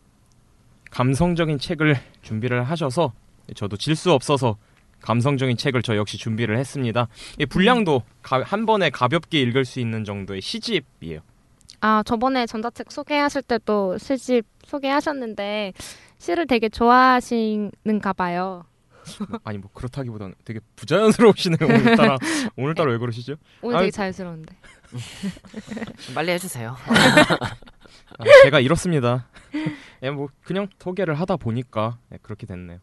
감성적인 0.96 1.60
책을 1.60 1.98
준비를 2.22 2.64
하셔서 2.64 3.12
저도 3.54 3.76
질 3.76 3.96
수 3.98 4.14
없어서 4.14 4.56
감성적인 5.02 5.58
책을 5.58 5.82
저 5.82 5.98
역시 5.98 6.18
준비를 6.18 6.58
했습니다. 6.58 7.08
이 7.38 7.46
분량도 7.46 8.02
가- 8.24 8.42
한 8.44 8.66
번에 8.66 8.90
가볍게 8.90 9.42
읽을 9.42 9.66
수 9.66 9.80
있는 9.82 10.06
정도의 10.06 10.40
시집이에요. 10.42 11.20
아, 11.82 12.02
저번에 12.06 12.46
전자책 12.48 12.92
소개하실 12.92 13.42
때도 13.44 13.98
시집 13.98 14.46
소개하셨는데 14.66 15.74
시를 16.18 16.48
되게 16.48 16.70
좋아하시는가 16.70 18.14
봐요. 18.14 18.64
뭐, 19.30 19.40
아니 19.44 19.58
뭐 19.60 19.70
그렇다기보다는 19.74 20.34
되게 20.46 20.60
부자연스러우시네요 20.78 21.60
오늘따라 21.70 22.18
오늘따라 22.58 22.92
왜 22.94 22.98
그러시죠? 22.98 23.36
오늘. 23.62 23.80
되게 23.80 23.92
자연스러운데. 23.92 24.56
빨리 26.14 26.32
해주세요. 26.32 26.76
아, 26.88 28.24
제가 28.44 28.60
이렇습니다. 28.60 29.28
예, 30.04 30.10
뭐 30.12 30.28
그냥 30.44 30.68
소개를 30.80 31.16
하다 31.20 31.38
보니까 31.38 31.98
예, 32.14 32.18
그렇게 32.22 32.46
됐네요. 32.46 32.80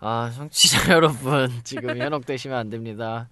아, 0.00 0.30
청취자 0.34 0.92
여러분, 0.94 1.50
지금 1.64 1.98
현혹되시면 1.98 2.56
안 2.56 2.70
됩니다. 2.70 3.28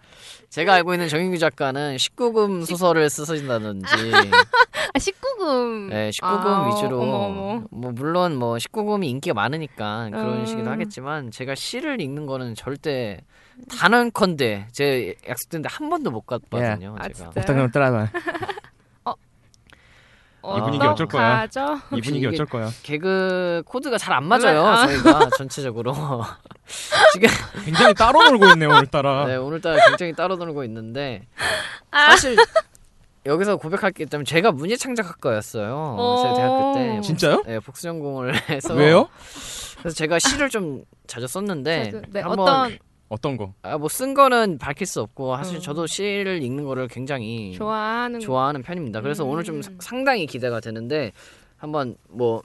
제가 0.50 0.74
알고 0.74 0.94
있는 0.94 1.08
정인규 1.08 1.38
작가는 1.38 1.96
19금 1.96 2.64
소설을 2.64 3.08
쓰신다든지, 3.08 3.86
아, 4.92 4.98
19금. 4.98 5.88
네, 5.90 6.10
19금 6.10 6.46
아, 6.46 6.68
위주로, 6.68 7.02
어머, 7.02 7.16
어머. 7.16 7.62
뭐, 7.70 7.92
물론 7.92 8.36
뭐, 8.36 8.56
19금이 8.56 9.06
인기가 9.06 9.34
많으니까 9.34 10.08
그런 10.10 10.40
음. 10.40 10.46
식이도 10.46 10.68
하겠지만, 10.68 11.30
제가 11.30 11.54
시를 11.54 12.00
읽는 12.00 12.26
거는 12.26 12.54
절대 12.56 13.20
단언컨대, 13.78 14.68
제 14.72 15.14
약속됐는데 15.28 15.68
한 15.70 15.88
번도 15.88 16.10
못 16.10 16.22
갔거든요, 16.22 16.96
아, 16.98 17.08
제가. 17.08 17.30
진짜요? 17.30 17.70
따라봐. 17.70 18.08
어, 20.46 20.58
이 20.58 20.62
분위기 20.62 20.86
어쩔 20.86 21.06
거야? 21.06 21.46
이 21.94 22.00
분위기 22.00 22.26
어쩔 22.26 22.46
거야? 22.46 22.68
개그 22.82 23.62
코드가 23.66 23.98
잘 23.98 24.14
안 24.14 24.24
맞아요, 24.24 24.64
아. 24.66 24.86
저희가, 24.86 25.28
전체적으로. 25.36 25.92
지금, 27.12 27.28
굉장히 27.64 27.92
따로 27.94 28.22
놀고 28.30 28.46
있네요 28.50 28.70
오늘따라. 28.70 29.26
네, 29.26 29.36
오늘따라 29.36 29.84
굉장히 29.88 30.12
따로 30.14 30.36
놀고 30.36 30.64
있는데, 30.64 31.26
사실, 31.90 32.36
여기서 33.26 33.56
고백할 33.56 33.90
게 33.92 34.04
있다면 34.04 34.24
제가 34.24 34.52
문예 34.52 34.76
창작학과였어요. 34.76 35.96
제가 36.22 36.34
대학교 36.34 36.74
때. 36.74 37.00
진짜요? 37.02 37.42
네, 37.46 37.58
복수 37.60 37.82
전공을 37.82 38.48
해서. 38.50 38.74
왜요? 38.74 39.08
그래서 39.80 39.94
제가 39.96 40.18
시를 40.18 40.48
좀 40.48 40.82
자주 41.06 41.26
썼는데, 41.26 41.84
자주- 41.84 42.02
네, 42.10 42.20
한번 42.20 42.40
어떤 42.40 42.78
어떤 43.08 43.36
거? 43.36 43.54
아, 43.62 43.78
뭐 43.78 43.88
쓴 43.88 44.14
거는 44.14 44.58
밝힐 44.58 44.86
수 44.86 45.00
없고 45.00 45.36
사실 45.36 45.56
음. 45.56 45.60
저도 45.60 45.86
시를 45.86 46.42
읽는 46.42 46.64
거를 46.64 46.88
굉장히 46.88 47.52
좋아하는 47.52 48.18
좋아하는 48.20 48.62
편입니다. 48.62 49.00
그래서 49.00 49.24
음. 49.24 49.30
오늘 49.30 49.44
좀 49.44 49.62
사- 49.62 49.70
상당히 49.78 50.26
기대가 50.26 50.60
되는데 50.60 51.12
한번 51.56 51.96
뭐 52.08 52.42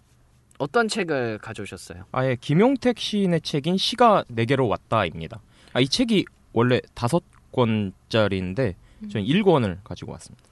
어떤 0.59 0.87
책을 0.87 1.39
가져오셨어요? 1.39 2.03
아예 2.11 2.35
김용택 2.39 2.99
시인의 2.99 3.41
책인 3.41 3.77
시가 3.77 4.23
내게로 4.27 4.67
왔다입니다. 4.67 5.39
아, 5.73 5.79
이 5.79 5.87
책이 5.87 6.25
원래 6.53 6.79
다섯 6.93 7.23
권짜리인데 7.51 8.75
저는 9.11 9.25
1권을 9.25 9.79
가지고 9.83 10.11
왔습니다. 10.13 10.43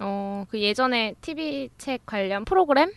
어, 0.00 0.44
그 0.48 0.60
예전에 0.60 1.14
TV 1.20 1.68
책 1.78 2.04
관련 2.04 2.44
프로그램에서 2.44 2.90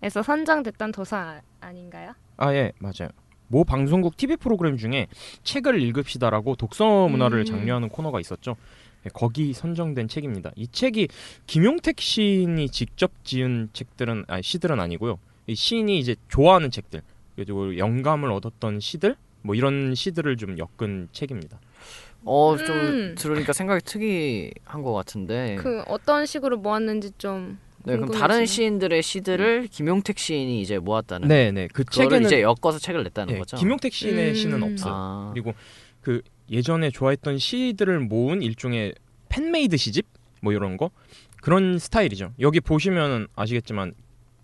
선정됐던 0.24 0.90
도서 0.90 1.16
아- 1.16 1.40
아닌가요? 1.60 2.12
아 2.38 2.52
예 2.52 2.72
맞아요. 2.80 3.08
모 3.52 3.64
방송국 3.64 4.16
TV 4.16 4.36
프로그램 4.36 4.78
중에 4.78 5.08
책을 5.44 5.78
읽읍시다라고 5.82 6.56
독서 6.56 7.06
문화를 7.06 7.40
음. 7.40 7.44
장려하는 7.44 7.90
코너가 7.90 8.18
있었죠. 8.18 8.56
예, 9.04 9.10
거기 9.12 9.52
선정된 9.52 10.08
책입니다. 10.08 10.52
이 10.56 10.66
책이 10.68 11.08
김용택 11.46 12.00
시인이 12.00 12.70
직접 12.70 13.10
지은 13.24 13.68
책들은 13.74 14.24
아니 14.28 14.42
시들은 14.42 14.80
아니고요. 14.80 15.18
이 15.48 15.54
시인이 15.54 15.98
이제 15.98 16.16
좋아하는 16.28 16.70
책들 16.70 17.02
그리고 17.36 17.76
영감을 17.76 18.32
얻었던 18.32 18.80
시들 18.80 19.16
뭐 19.42 19.54
이런 19.54 19.94
시들을 19.94 20.38
좀 20.38 20.56
엮은 20.58 21.08
책입니다. 21.12 21.60
어 22.24 22.56
좀 22.56 22.74
음. 22.76 23.14
들으니까 23.18 23.52
생각이 23.52 23.84
특이한 23.84 24.82
것 24.82 24.94
같은데. 24.94 25.56
그 25.56 25.82
어떤 25.88 26.24
식으로 26.24 26.56
모았는지 26.56 27.10
좀 27.18 27.58
네, 27.84 27.96
그럼. 27.96 28.10
다른 28.10 28.46
시인들의 28.46 29.02
시들을 29.02 29.68
김용택 29.70 30.18
시인이 30.18 30.60
이제 30.60 30.78
모았다는. 30.78 31.28
네 31.28 31.50
네 31.52 31.68
그 31.68 31.84
그거를 31.84 32.10
책에는 32.10 32.26
이제 32.26 32.42
엮어서 32.42 32.78
책을 32.78 33.02
냈다는 33.04 33.34
예, 33.34 33.38
거죠. 33.38 33.56
김용택 33.56 33.92
시인의 33.92 34.28
음. 34.30 34.34
시는 34.34 34.62
없어요. 34.62 34.92
아, 34.94 35.30
그리고 35.32 35.52
그 36.00 36.22
예전에 36.50 36.90
좋아했던 36.90 37.38
시들을 37.38 38.00
모은 38.00 38.42
일종의 38.42 38.94
fan-made 39.28 39.76
시집 39.76 40.06
뭐 40.40 40.52
이런 40.52 40.76
거 40.76 40.90
그런 41.40 41.78
스타일이죠. 41.78 42.32
여기 42.40 42.60
보시면은 42.60 43.26
아시겠지만 43.34 43.94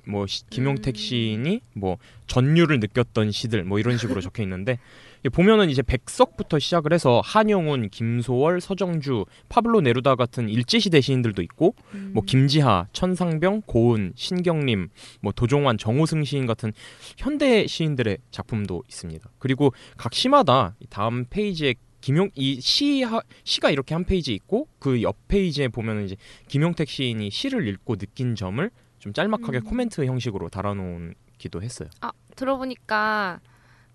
뭐 0.09 0.27
시- 0.27 0.45
김용택 0.49 0.95
음. 0.95 0.97
시인이 0.97 1.61
뭐 1.75 1.99
전율을 2.27 2.81
느꼈던 2.81 3.31
시들 3.31 3.65
뭐 3.65 3.79
이런 3.79 3.99
식으로 3.99 4.21
적혀 4.21 4.43
있는데 4.43 4.79
이 5.25 5.29
보면은 5.29 5.69
이제 5.69 5.83
백석부터 5.83 6.59
시작을 6.59 6.93
해서 6.93 7.21
한용운, 7.25 7.89
김소월, 7.91 8.61
서정주, 8.61 9.27
파블로 9.49 9.81
네루다 9.83 10.15
같은 10.15 10.49
일제 10.49 10.79
시대 10.79 11.01
시인들도 11.01 11.43
있고 11.43 11.75
음. 11.95 12.13
뭐 12.15 12.23
김지하, 12.25 12.87
천상병, 12.93 13.63
고은, 13.67 14.13
신경림, 14.15 14.89
뭐 15.21 15.33
도종환, 15.33 15.77
정호승 15.77 16.25
시인 16.25 16.47
같은 16.47 16.73
현대 17.17 17.67
시인들의 17.67 18.19
작품도 18.31 18.85
있습니다. 18.89 19.29
그리고 19.39 19.73
각 19.97 20.15
시마다 20.15 20.75
이 20.81 20.87
다음 20.89 21.25
페이지에 21.29 21.75
김용 22.01 22.31
이시 22.37 23.05
시가 23.43 23.71
이렇게 23.71 23.95
한 23.95 24.05
페이지 24.05 24.33
있고 24.33 24.69
그 24.79 25.03
옆 25.03 25.17
페이지에 25.27 25.67
보면은 25.67 26.05
이제 26.05 26.15
김용택 26.47 26.89
시인이 26.89 27.29
시를 27.31 27.67
읽고 27.67 27.97
느낀 27.97 28.37
점을 28.37 28.71
좀 28.99 29.13
짤막하게 29.13 29.59
음. 29.59 29.65
코멘트 29.65 30.05
형식으로 30.05 30.49
달아놓기도 30.49 31.63
했어요. 31.63 31.89
아, 32.01 32.11
들어보니까 32.37 33.41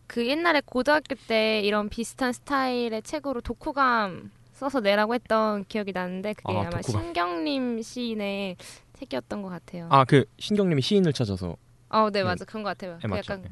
그 0.08 0.28
옛날에 0.28 0.62
고등학교 0.66 1.16
때 1.28 1.62
이런 1.62 1.90
비슷한 1.90 2.34
스타일의 2.34 3.02
책으로 3.04 3.42
독후감 3.42 4.32
써서 4.54 4.80
내라고 4.80 5.14
했던 5.14 5.66
기억이 5.66 5.92
나는데 5.92 6.34
그게 6.34 6.54
아, 6.54 6.68
아, 6.68 6.70
마. 6.72 6.82
신경림 6.82 7.82
시인의 7.82 8.56
책이었던 9.00 9.42
것 9.42 9.50
같아요. 9.50 9.88
아 9.90 10.06
그 10.06 10.26
신경님이 10.40 10.82
시인을 10.82 11.14
찾아서 11.14 11.56
어, 11.90 12.10
네 12.10 12.20
네. 12.20 12.24
맞아 12.24 12.46
그런 12.46 12.64
것 12.64 12.70
같아요. 12.70 12.98
네, 13.02 13.08
그. 13.08 13.18
약간 13.18 13.42
네, 13.44 13.50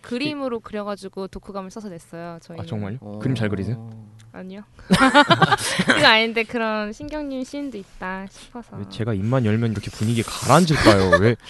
그림으로 0.00 0.60
그려가지고 0.60 1.28
독후감을 1.28 1.70
써서 1.70 1.88
냈어요. 1.88 2.38
저희. 2.42 2.58
아 2.60 2.64
정말요? 2.64 2.98
어. 3.00 3.18
그림 3.18 3.34
잘 3.34 3.48
그리세요? 3.48 3.90
아니요. 4.32 4.62
그거 5.86 6.06
아닌데 6.06 6.42
그런 6.42 6.92
신경림 6.92 7.44
시인도 7.44 7.78
있다 7.78 8.26
싶어서. 8.30 8.76
왜 8.76 8.84
제가 8.88 9.14
입만 9.14 9.44
열면 9.44 9.72
이렇게 9.72 9.90
분위기 9.90 10.22
가라앉을까요? 10.22 11.18
왜 11.20 11.36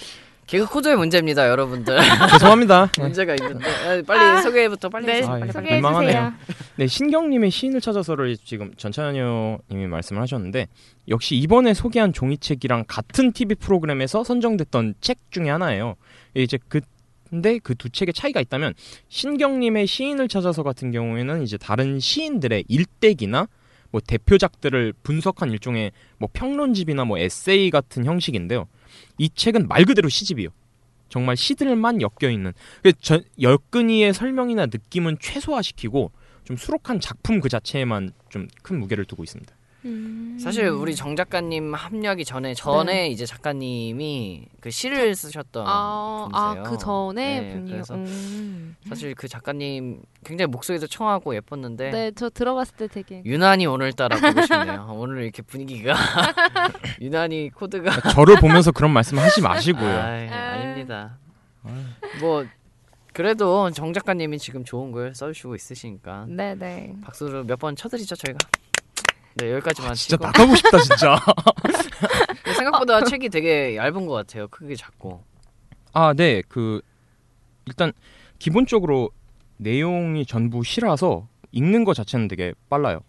개그 0.47 0.67
코드의 0.67 0.95
문제입니다, 0.95 1.49
여러분들. 1.49 1.97
죄송합니다. 2.33 2.91
네. 2.97 3.01
문제가 3.01 3.33
있는데 3.33 3.67
아, 3.67 4.01
빨리 4.05 4.19
아. 4.19 4.41
소개부터 4.41 4.89
빨리 4.89 5.07
네, 5.07 5.13
해주세요. 5.13 5.35
아, 5.35 5.47
예. 5.47 5.51
소개해 5.51 5.73
민망하네요. 5.75 6.07
주세요. 6.07 6.33
네, 6.75 6.87
신경님의 6.87 7.49
시인을 7.49 7.81
찾아서를 7.81 8.37
지금 8.37 8.71
전찬여님이 8.75 9.87
말씀을 9.87 10.21
하셨는데 10.21 10.67
역시 11.07 11.35
이번에 11.35 11.73
소개한 11.73 12.13
종이책이랑 12.13 12.85
같은 12.87 13.31
TV 13.31 13.55
프로그램에서 13.55 14.23
선정됐던 14.23 14.95
책 15.01 15.17
중에 15.31 15.49
하나예요. 15.49 15.95
이제 16.35 16.59
그 16.67 16.81
근데 17.29 17.57
그 17.59 17.75
두 17.75 17.89
책의 17.89 18.13
차이가 18.13 18.39
있다면 18.41 18.73
신경님의 19.09 19.87
시인을 19.87 20.27
찾아서 20.27 20.63
같은 20.63 20.91
경우에는 20.91 21.43
이제 21.43 21.57
다른 21.57 21.99
시인들의 21.99 22.65
일대기나 22.67 23.47
뭐 23.91 24.01
대표작들을 24.05 24.93
분석한 25.03 25.51
일종의 25.51 25.91
뭐 26.17 26.29
평론집이나 26.33 27.05
뭐 27.05 27.17
에세이 27.17 27.69
같은 27.69 28.05
형식인데요. 28.05 28.67
이 29.17 29.29
책은 29.33 29.67
말 29.67 29.85
그대로 29.85 30.09
시집이요. 30.09 30.49
정말 31.09 31.37
시들만 31.37 31.99
엮여 32.01 32.29
있는 32.31 32.51
그 32.83 32.91
전- 32.93 33.23
열끈이의 33.39 34.13
설명이나 34.13 34.65
느낌은 34.67 35.17
최소화시키고 35.19 36.11
좀 36.43 36.57
수록한 36.57 36.99
작품 36.99 37.39
그 37.39 37.49
자체에만 37.49 38.11
좀 38.29 38.47
큰 38.63 38.79
무게를 38.79 39.05
두고 39.05 39.23
있습니다. 39.23 39.55
음. 39.85 40.37
사실 40.41 40.67
우리 40.67 40.95
정 40.95 41.15
작가님 41.15 41.73
합류하기 41.73 42.25
전에 42.25 42.53
전에 42.55 43.07
이제 43.09 43.25
작가님이 43.25 44.47
그 44.59 44.69
시를 44.71 45.15
쓰셨던 45.15 45.63
아, 45.67 46.27
분이세요. 46.31 46.65
아, 46.65 46.69
그 46.69 46.77
전에 46.77 47.39
네, 47.41 47.53
분이요. 47.53 47.71
그래서 47.73 47.95
음. 47.95 48.75
사실 48.89 49.13
그 49.15 49.27
작가님 49.27 50.01
굉장히 50.25 50.47
목소리도 50.51 50.87
청하고 50.87 51.35
예뻤는데 51.35 51.91
네, 51.91 52.11
저 52.15 52.29
들어봤을 52.29 52.75
때 52.77 52.87
되게 52.87 53.21
유난히 53.25 53.65
오늘따라 53.67 54.17
보고 54.19 54.41
싶네요. 54.41 54.87
오늘 54.97 55.23
이렇게 55.23 55.41
분위기가 55.41 55.93
유난히 57.01 57.49
코드가 57.51 58.09
저를 58.11 58.37
보면서 58.39 58.71
그런 58.71 58.91
말씀 58.91 59.17
하지 59.19 59.41
마시고요. 59.41 59.87
아이, 59.99 60.27
아닙니다. 60.27 61.17
뭐 62.19 62.45
그래도 63.13 63.71
정 63.71 63.93
작가님이 63.93 64.39
지금 64.39 64.63
좋은 64.65 64.91
글 64.91 65.15
써주시고 65.15 65.55
있으시니까 65.55 66.25
네네. 66.27 66.95
박수를 67.03 67.43
몇 67.45 67.59
번 67.59 67.75
쳐드리죠 67.75 68.15
저희가. 68.15 68.37
네 69.35 69.51
여기까지만 69.51 69.95
진짜 69.95 70.15
치고 70.15 70.25
나가고 70.25 70.55
싶다 70.55 70.79
진짜. 70.79 71.19
생각보다 72.55 73.03
책이 73.03 73.29
되게 73.29 73.75
얇은 73.75 74.05
것 74.05 74.13
같아요. 74.13 74.47
크기 74.47 74.77
작고. 74.77 75.23
아, 75.93 76.13
네. 76.13 76.41
그 76.47 76.81
일단 77.65 77.91
기본적으로 78.39 79.11
내용이 79.57 80.25
전부 80.25 80.63
시라서 80.63 81.27
읽는 81.51 81.83
것 81.83 81.93
자체는 81.93 82.27
되게 82.27 82.53
빨라요. 82.69 83.01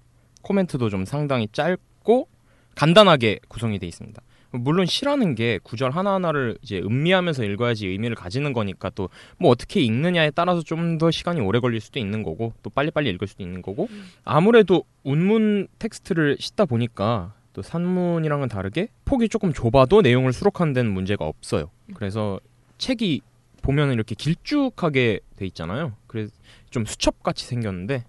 코멘트도 0.43 0.91
좀 0.91 1.05
상당히 1.05 1.49
짧고 1.53 2.29
간단하게 2.75 3.41
구성이 3.49 3.79
돼 3.79 3.87
있습니다. 3.87 4.21
물론 4.51 4.87
시라는 4.87 5.35
게 5.35 5.59
구절 5.63 5.91
하나하나를 5.91 6.59
이제 6.63 6.79
음미하면서 6.81 7.45
읽어야지 7.45 7.87
의미를 7.89 8.17
가지는 8.17 8.53
거니까 8.53 8.91
또 8.91 9.09
뭐 9.39 9.51
어떻게 9.51 9.81
읽느냐에 9.81 10.31
따라서 10.31 10.63
좀 10.63 10.99
더 10.99 11.11
시간이 11.11 11.41
오래 11.41 11.59
걸릴 11.61 11.81
수도 11.81 11.99
있는 11.99 12.23
거고 12.23 12.53
또 12.63 12.71
빨리빨리 12.71 13.11
읽을 13.11 13.27
수도 13.29 13.43
있는 13.43 13.61
거고 13.61 13.89
아무래도 14.25 14.85
운문 15.03 15.69
텍스트를 15.79 16.37
싣다 16.41 16.65
보니까 16.65 17.35
또 17.53 17.63
산문이랑은 17.63 18.49
다르게 18.49 18.89
폭이 19.05 19.29
조금 19.29 19.53
좁아도 19.53 20.01
내용을 20.03 20.33
수록하는 20.33 20.73
데는 20.73 20.93
문제가 20.93 21.25
없어요. 21.27 21.71
그래서 21.95 22.41
책이 22.79 23.21
보면 23.63 23.93
이렇게 23.93 24.15
길쭉하게 24.15 25.21
돼 25.37 25.47
있잖아요. 25.47 25.95
그래서 26.07 26.33
좀 26.71 26.85
수첩같이 26.85 27.45
생겼는데 27.47 28.05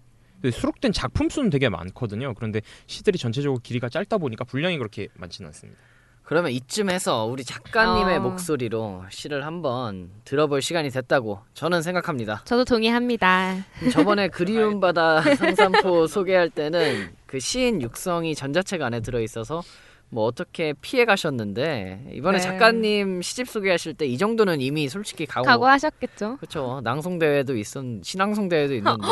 수록된 0.51 0.91
작품 0.91 1.29
수는 1.29 1.49
되게 1.49 1.67
많거든요. 1.69 2.33
그런데 2.35 2.61
시들이 2.85 3.17
전체적으로 3.17 3.59
길이가 3.61 3.89
짧다 3.89 4.17
보니까 4.19 4.45
분량이 4.45 4.77
그렇게 4.77 5.07
많지는 5.15 5.47
않습니다. 5.47 5.79
그러면 6.28 6.51
이쯤에서 6.51 7.23
우리 7.23 7.45
작가님의 7.45 8.17
어. 8.17 8.19
목소리로 8.19 9.05
시를 9.09 9.45
한번 9.45 10.09
들어볼 10.25 10.61
시간이 10.61 10.89
됐다고 10.89 11.39
저는 11.53 11.82
생각합니다. 11.82 12.41
저도 12.43 12.65
동의합니다. 12.65 13.55
저번에 13.93 14.28
그리운 14.30 14.82
바다 14.82 15.21
상산포 15.36 16.05
소개할 16.07 16.49
때는 16.49 17.15
그 17.25 17.39
시인 17.39 17.82
육성이 17.82 18.36
전자책 18.36 18.82
안에 18.82 18.99
들어 18.99 19.21
있어서 19.21 19.63
뭐 20.09 20.25
어떻게 20.25 20.73
피해 20.82 21.05
가셨는데 21.05 22.09
이번에 22.11 22.39
네. 22.39 22.43
작가님 22.43 23.21
시집 23.21 23.47
소개하실 23.47 23.93
때 23.93 24.05
이 24.05 24.17
정도는 24.17 24.59
이미 24.59 24.89
솔직히 24.89 25.25
가고 25.25 25.45
각오하셨겠죠? 25.45 26.38
그렇죠 26.38 26.82
낭송 26.84 27.19
대회도 27.19 27.55
있었 27.55 27.84
신앙송 28.03 28.49
대회도 28.49 28.73
있는데 28.75 29.05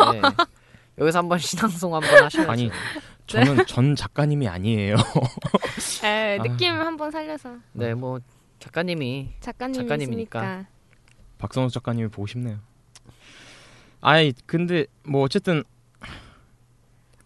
여기서 0.99 1.20
한번 1.20 1.39
신앙송 1.39 1.95
한번 1.95 2.24
하셔야죠. 2.26 2.51
아니 2.51 2.70
저는 3.28 3.65
전 3.65 3.95
작가님이 3.95 4.47
아니에요. 4.47 4.95
에, 6.03 6.38
아. 6.39 6.43
느낌 6.43 6.73
한번 6.73 7.11
살려서 7.11 7.57
네, 7.73 7.93
뭐 7.93 8.19
작가님이 8.59 9.30
작가님이 9.39 9.78
작가님이니까. 9.78 10.39
있으니까. 10.39 10.67
박선호 11.38 11.69
작가님이 11.69 12.09
보고 12.09 12.28
싶네요. 12.28 12.59
아이 14.01 14.34
근데 14.45 14.86
뭐 15.03 15.23
어쨌든 15.23 15.63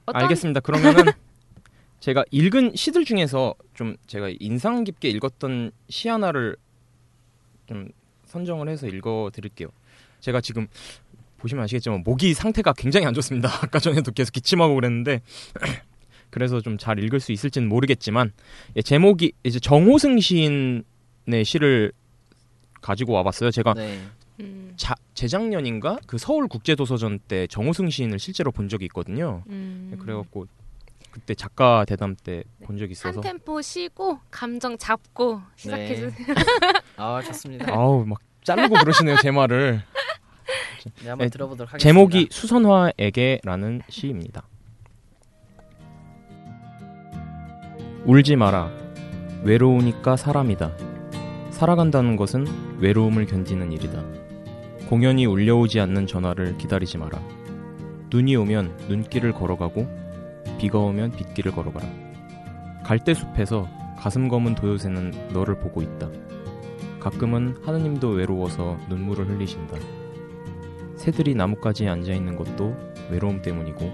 어떤 0.06 0.24
알겠습니다. 0.24 0.62
그러면은 0.62 1.12
제가 2.00 2.24
읽은 2.32 2.76
시들 2.76 3.04
중에서 3.04 3.54
좀 3.74 3.97
제가 4.08 4.30
인상 4.39 4.86
깊게 4.86 5.10
읽었던 5.10 5.72
시 5.89 6.08
하나를 6.08 6.56
좀 7.68 7.89
선정을 8.26 8.70
해서 8.70 8.88
읽어 8.88 9.30
드릴게요. 9.34 9.68
제가 10.22 10.39
지금 10.41 10.68
보시면 11.38 11.64
아시겠지만 11.64 12.04
목이 12.06 12.34
상태가 12.34 12.74
굉장히 12.74 13.06
안 13.06 13.14
좋습니다. 13.14 13.50
아까 13.62 13.80
전에도 13.80 14.12
계속 14.12 14.32
기침하고 14.32 14.76
그랬는데 14.76 15.22
그래서 16.30 16.62
좀 16.62 16.78
잘 16.78 17.04
읽을 17.04 17.20
수 17.20 17.32
있을지는 17.32 17.68
모르겠지만 17.70 18.32
예, 18.76 18.82
제목이 18.82 19.34
이제 19.44 19.60
정호승 19.60 20.20
시인의 20.20 21.44
시를 21.44 21.92
가지고 22.82 23.14
와봤어요. 23.14 23.52
제가 23.52 23.74
네. 23.74 24.00
음, 24.40 24.74
자, 24.78 24.96
재작년인가 25.14 26.00
그 26.08 26.18
서울 26.18 26.48
국제도서전 26.48 27.20
때 27.28 27.46
정호승 27.48 27.90
시인을 27.90 28.20
실제로 28.20 28.52
본 28.52 28.70
적이 28.70 28.86
있거든요. 28.86 29.44
음. 29.50 29.90
네, 29.92 29.98
그래갖고 29.98 30.48
그때 31.12 31.34
작가 31.34 31.84
대담 31.86 32.16
때 32.16 32.44
본 32.64 32.78
적이 32.78 32.92
있어서 32.92 33.20
한 33.20 33.22
템포 33.22 33.62
쉬고 33.62 34.20
감정 34.32 34.78
잡고 34.78 35.42
시작해 35.56 35.96
주세요. 35.96 36.12
아 36.96 37.22
좋습니다. 37.24 37.74
아우 37.74 38.06
막 38.06 38.20
자르고 38.44 38.76
그러시네요 38.76 39.18
제 39.22 39.32
말을 39.32 39.82
네, 41.02 41.10
한번 41.10 41.26
네, 41.26 41.30
들어보도록 41.30 41.74
하겠습니다. 41.74 41.84
제목이 41.84 42.28
수선화에게라는 42.32 43.82
시입니다. 43.90 44.44
울지 48.12 48.38
마라. 48.38 48.72
외로우니까 49.43 50.16
사람이다. 50.16 50.72
살아간다는 51.51 52.16
것은 52.16 52.43
외로움을 52.80 53.28
견디는 53.28 53.72
일이다. 53.72 54.03
공연이 54.88 55.28
울려오지 55.28 55.80
않는 55.80 56.07
전화를 56.07 56.57
기다리지 56.57 56.97
마라. 56.97 57.22
눈이 58.10 58.36
오면 58.36 58.78
눈길을 58.88 59.32
걸어가고 59.34 59.88
비가 60.57 60.80
오면 60.80 61.12
빗길을 61.18 61.51
걸어가라. 61.51 61.88
갈대숲에서 62.84 63.68
가슴 63.99 64.28
검은 64.28 64.55
도요새는 64.55 65.30
너를 65.32 65.60
보고 65.60 65.84
있다. 65.84 66.10
가끔은 66.99 67.57
하느님도 67.64 68.10
외로워서 68.10 68.80
눈물을 68.89 69.30
흘리신다. 69.30 69.78
새들이 70.95 71.36
나뭇가지에 71.36 71.88
앉아 71.88 72.12
있는 72.14 72.36
것도 72.36 72.76
외로움 73.12 73.43
때문이고 73.43 73.86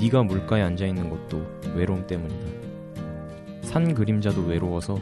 네가 0.00 0.22
물가에 0.22 0.62
앉아 0.62 0.86
있는 0.86 1.10
것도 1.10 1.44
외로움 1.74 2.06
때문이다. 2.06 2.65
산 3.76 3.92
그림자도 3.92 4.46
외로워서 4.46 4.98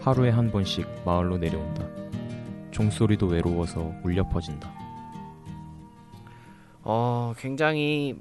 하루에 0.00 0.30
한 0.30 0.50
번씩 0.50 0.84
마을로 1.04 1.38
내려온다. 1.38 1.86
종소리도 2.72 3.28
외로워서 3.28 3.92
울려 4.02 4.28
퍼진다. 4.28 4.68
어 6.82 7.32
굉장히 7.38 8.16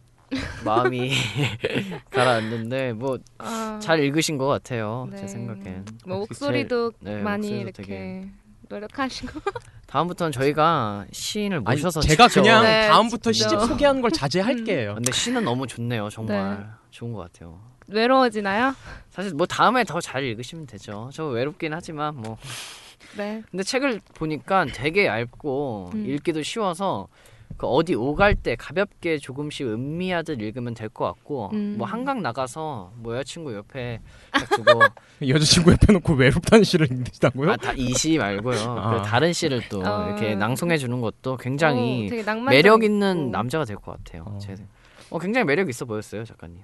마음이 0.63 1.09
가라앉는데 2.11 2.93
뭐잘 2.93 3.31
아, 3.39 3.95
읽으신 3.95 4.37
것 4.37 4.45
같아요. 4.45 5.07
네. 5.09 5.17
제 5.17 5.27
생각엔. 5.27 5.85
뭐 6.05 6.19
목소리도 6.19 6.91
네, 6.99 7.23
많이 7.23 7.47
목소리도 7.47 7.61
이렇게 7.63 7.81
되게- 7.83 8.29
노력하시고 8.69 9.39
다음부터는 9.87 10.31
저희가 10.33 11.05
시인을 11.13 11.63
아니, 11.65 11.77
모셔서 11.77 12.01
제가 12.01 12.27
직접- 12.27 12.41
그냥 12.43 12.61
네, 12.63 12.87
다음부터 12.89 13.31
직접. 13.31 13.49
시집 13.49 13.67
소개하는 13.69 14.01
걸 14.03 14.11
자제할게요. 14.11 14.93
근데 14.93 15.11
시는 15.11 15.43
너무 15.43 15.65
좋네요. 15.65 16.09
정말 16.09 16.59
네. 16.59 16.65
좋은 16.91 17.11
것 17.11 17.21
같아요. 17.21 17.59
외로워지나요? 17.87 18.73
사실 19.09 19.33
뭐 19.33 19.45
다음에 19.45 19.83
더 19.83 19.99
잘 20.01 20.23
읽으시면 20.23 20.67
되죠. 20.67 21.09
저 21.13 21.25
외롭긴 21.27 21.73
하지만 21.73 22.15
뭐 22.15 22.37
네. 23.17 23.41
근데 23.49 23.63
책을 23.63 24.01
보니까 24.13 24.65
되게 24.65 25.05
얇고 25.05 25.91
음. 25.93 26.05
읽기도 26.05 26.43
쉬워서 26.43 27.07
그 27.57 27.67
어디 27.67 27.95
오갈 27.95 28.35
때 28.35 28.55
가볍게 28.57 29.17
조금씩 29.17 29.67
음미하듯 29.67 30.41
읽으면 30.41 30.73
될 30.73 30.89
것 30.89 31.05
같고 31.05 31.51
음. 31.53 31.75
뭐 31.77 31.87
한강 31.87 32.21
나가서 32.21 32.91
뭐 32.97 33.13
여자친구 33.15 33.53
옆에 33.55 34.01
딱 34.31 34.49
두고 34.49 34.79
여자친구 35.29 35.71
옆에 35.71 35.93
놓고 35.93 36.13
외롭다는 36.15 36.65
시를 36.65 36.91
읽는다고요? 36.91 37.51
아, 37.51 37.55
다이시 37.55 38.17
말고요. 38.17 38.59
아. 38.59 38.97
그 38.97 39.07
다른 39.07 39.31
시를 39.31 39.61
또 39.69 39.81
어. 39.85 40.07
이렇게 40.09 40.35
낭송해 40.35 40.77
주는 40.77 40.99
것도 40.99 41.37
굉장히 41.37 42.07
오, 42.07 42.09
되게 42.09 42.23
낭만적 42.23 42.49
매력 42.53 42.83
있는. 42.83 43.31
남자가 43.31 43.63
될 43.63 43.77
것 43.77 43.91
같아요. 44.03 44.23
어. 44.27 44.37
제 44.41 44.55
생- 44.55 44.67
어 45.11 45.19
굉장히 45.19 45.45
매력 45.45 45.69
있어 45.69 45.85
보였어요, 45.85 46.25
작가님. 46.25 46.57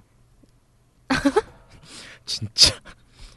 진짜. 2.26 2.74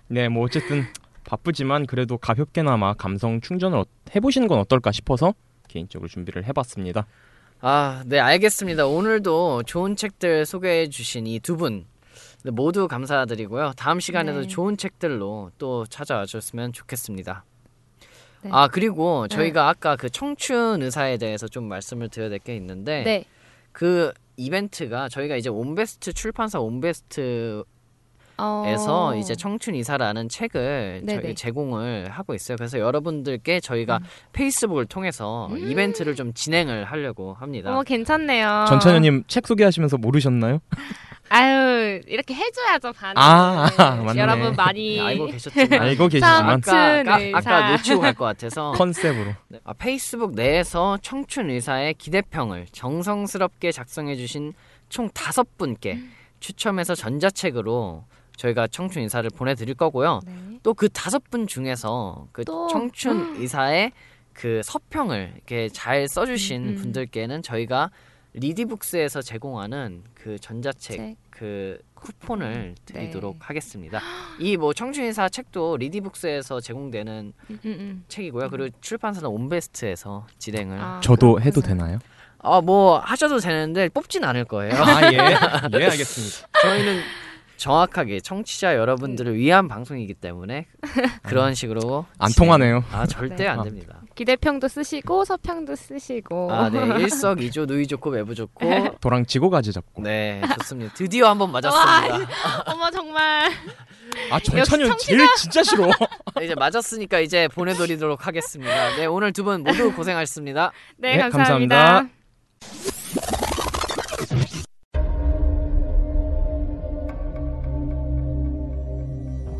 네, 0.07 0.29
뭐 0.29 0.43
어쨌든 0.45 0.83
바쁘지만 1.23 1.85
그래도 1.87 2.17
가볍게나마 2.17 2.93
감성 2.93 3.41
충전을 3.41 3.79
어- 3.79 3.85
해보시는 4.15 4.47
건 4.47 4.59
어떨까 4.59 4.91
싶어서 4.91 5.33
개인적으로 5.67 6.07
준비를 6.07 6.45
해봤습니다. 6.45 7.07
아, 7.61 8.03
네, 8.05 8.19
알겠습니다. 8.19 8.85
오늘도 8.85 9.63
좋은 9.63 9.95
책들 9.95 10.45
소개해 10.45 10.89
주신 10.89 11.25
이 11.27 11.39
두 11.39 11.55
분 11.57 11.85
모두 12.51 12.87
감사드리고요. 12.87 13.73
다음 13.75 13.99
시간에도 13.99 14.41
네. 14.41 14.47
좋은 14.47 14.77
책들로 14.77 15.49
또 15.57 15.85
찾아와 15.87 16.27
주셨으면 16.27 16.73
좋겠습니다. 16.73 17.43
네. 18.43 18.49
아, 18.53 18.67
그리고 18.67 19.27
저희가 19.27 19.67
아까 19.67 19.95
그 19.95 20.11
청춘 20.11 20.83
의사에 20.83 21.17
대해서 21.17 21.47
좀 21.47 21.63
말씀을 21.67 22.09
드려야 22.09 22.29
될 22.29 22.37
게 22.39 22.55
있는데 22.55 23.03
네. 23.03 23.25
그 23.71 24.13
이벤트가 24.37 25.09
저희가 25.09 25.35
이제 25.35 25.49
온베스트 25.49 26.13
출판사 26.13 26.59
온베스트 26.59 27.63
에서 28.67 29.07
어. 29.07 29.15
이제 29.15 29.33
청춘 29.33 29.75
이사라는 29.75 30.27
책을 30.27 31.03
네네. 31.05 31.21
저희 31.21 31.35
제공을 31.35 32.09
하고 32.09 32.33
있어요. 32.33 32.57
그래서 32.57 32.79
여러분들께 32.79 33.61
저희가 33.61 33.97
음. 33.99 34.03
페이스북을 34.33 34.87
통해서 34.87 35.49
이벤트를 35.57 36.15
좀 36.15 36.33
진행을 36.33 36.83
하려고 36.83 37.33
합니다. 37.33 37.77
어 37.77 37.83
괜찮네요. 37.83 38.65
전찬현님 38.67 39.23
책 39.27 39.47
소개하시면서 39.47 39.97
모르셨나요? 39.97 40.59
아유 41.29 42.01
이렇게 42.07 42.33
해줘야죠 42.33 42.93
반응. 42.93 43.13
아, 43.17 43.69
맞네. 44.05 44.19
여러분 44.21 44.53
많이 44.55 44.97
네, 44.97 45.01
알고 45.01 45.25
계셨지만 45.27 45.81
알고 45.81 46.07
계시지만 46.07 46.61
참- 46.61 46.75
아까, 46.75 46.99
아까, 46.99 47.13
아까 47.33 47.57
의사. 47.57 47.71
놓치고 47.71 48.01
갈 48.01 48.13
것 48.13 48.25
같아서 48.25 48.71
컨셉으로 48.73 49.31
네. 49.49 49.59
아, 49.63 49.73
페이스북 49.73 50.33
내에서 50.35 50.97
청춘 51.01 51.49
의사의 51.49 51.95
기대평을 51.95 52.67
정성스럽게 52.71 53.71
작성해 53.71 54.15
주신 54.15 54.53
총 54.89 55.09
다섯 55.13 55.57
분께 55.57 55.99
추첨해서 56.39 56.93
전자책으로 56.95 58.05
저희가 58.37 58.67
청춘 58.67 59.01
의사를 59.03 59.27
보내드릴 59.31 59.75
거고요. 59.75 60.19
네. 60.25 60.33
또그 60.63 60.89
다섯 60.89 61.23
분 61.31 61.47
중에서 61.47 62.27
그 62.31 62.43
또? 62.45 62.67
청춘 62.67 63.37
의사의 63.39 63.91
그 64.33 64.61
서평을 64.63 65.31
이렇게 65.35 65.69
잘 65.69 66.07
써주신 66.07 66.61
음, 66.63 66.67
음. 66.69 66.75
분들께는 66.75 67.41
저희가 67.41 67.89
리디북스에서 68.39 69.21
제공하는 69.21 70.03
그 70.13 70.37
전자책 70.39 70.97
책. 70.97 71.15
그 71.29 71.79
쿠폰을 71.95 72.75
드리도록 72.85 73.33
네. 73.33 73.39
하겠습니다. 73.41 73.99
이 74.39 74.57
뭐 74.57 74.73
청춘인사 74.73 75.29
책도 75.29 75.77
리디북스에서 75.77 76.59
제공되는 76.61 77.33
음, 77.49 77.59
음. 77.65 78.03
책이고요. 78.07 78.49
그리고 78.49 78.75
출판사는 78.81 79.27
온베스트에서 79.27 80.27
진행을. 80.37 80.79
아, 80.79 80.99
저도 81.03 81.41
해도 81.41 81.61
되나요? 81.61 81.99
어뭐 82.39 82.99
하셔도 82.99 83.39
되는데 83.39 83.89
뽑진 83.89 84.23
않을 84.23 84.45
거예요. 84.45 84.75
아 84.75 85.11
예. 85.11 85.17
예 85.17 85.85
알겠습니다. 85.85 86.47
저희는 86.61 87.01
정확하게 87.57 88.19
청취자 88.19 88.75
여러분들을 88.75 89.35
위한 89.35 89.67
방송이기 89.67 90.13
때문에 90.15 90.67
그런 91.23 91.53
식으로 91.55 92.05
안 92.17 92.29
진행- 92.29 92.47
통하네요. 92.47 92.83
아 92.91 93.05
절대 93.05 93.35
네. 93.35 93.47
안 93.47 93.59
아. 93.59 93.63
됩니다. 93.63 94.01
기대평도 94.15 94.67
쓰시고 94.69 95.25
서평도 95.25 95.75
쓰시고. 95.75 96.53
아네 96.53 97.01
일석이조 97.01 97.65
누이 97.65 97.85
좋고 97.87 98.11
매부 98.11 98.33
좋고 98.33 98.59
도랑 99.01 99.25
지고 99.25 99.49
가지 99.49 99.73
잡고. 99.73 100.01
네 100.03 100.41
좋습니다. 100.59 100.93
드디어 100.93 101.29
한번 101.29 101.51
맞았습니다. 101.51 102.29
어머 102.67 102.89
정말. 102.91 103.51
아 104.31 104.39
역시 104.55 104.77
제일 104.99 105.27
진짜 105.37 105.63
싫어. 105.63 105.87
네, 106.37 106.45
이제 106.45 106.55
맞았으니까 106.55 107.19
이제 107.19 107.47
보내드리도록 107.49 108.25
하겠습니다. 108.27 108.95
네 108.95 109.05
오늘 109.05 109.33
두 109.33 109.43
분 109.43 109.63
모두 109.63 109.91
고생하셨습니다. 109.93 110.71
네, 110.97 111.17
네, 111.17 111.21
감사합니다. 111.29 112.09
감사합니다. 112.61 113.54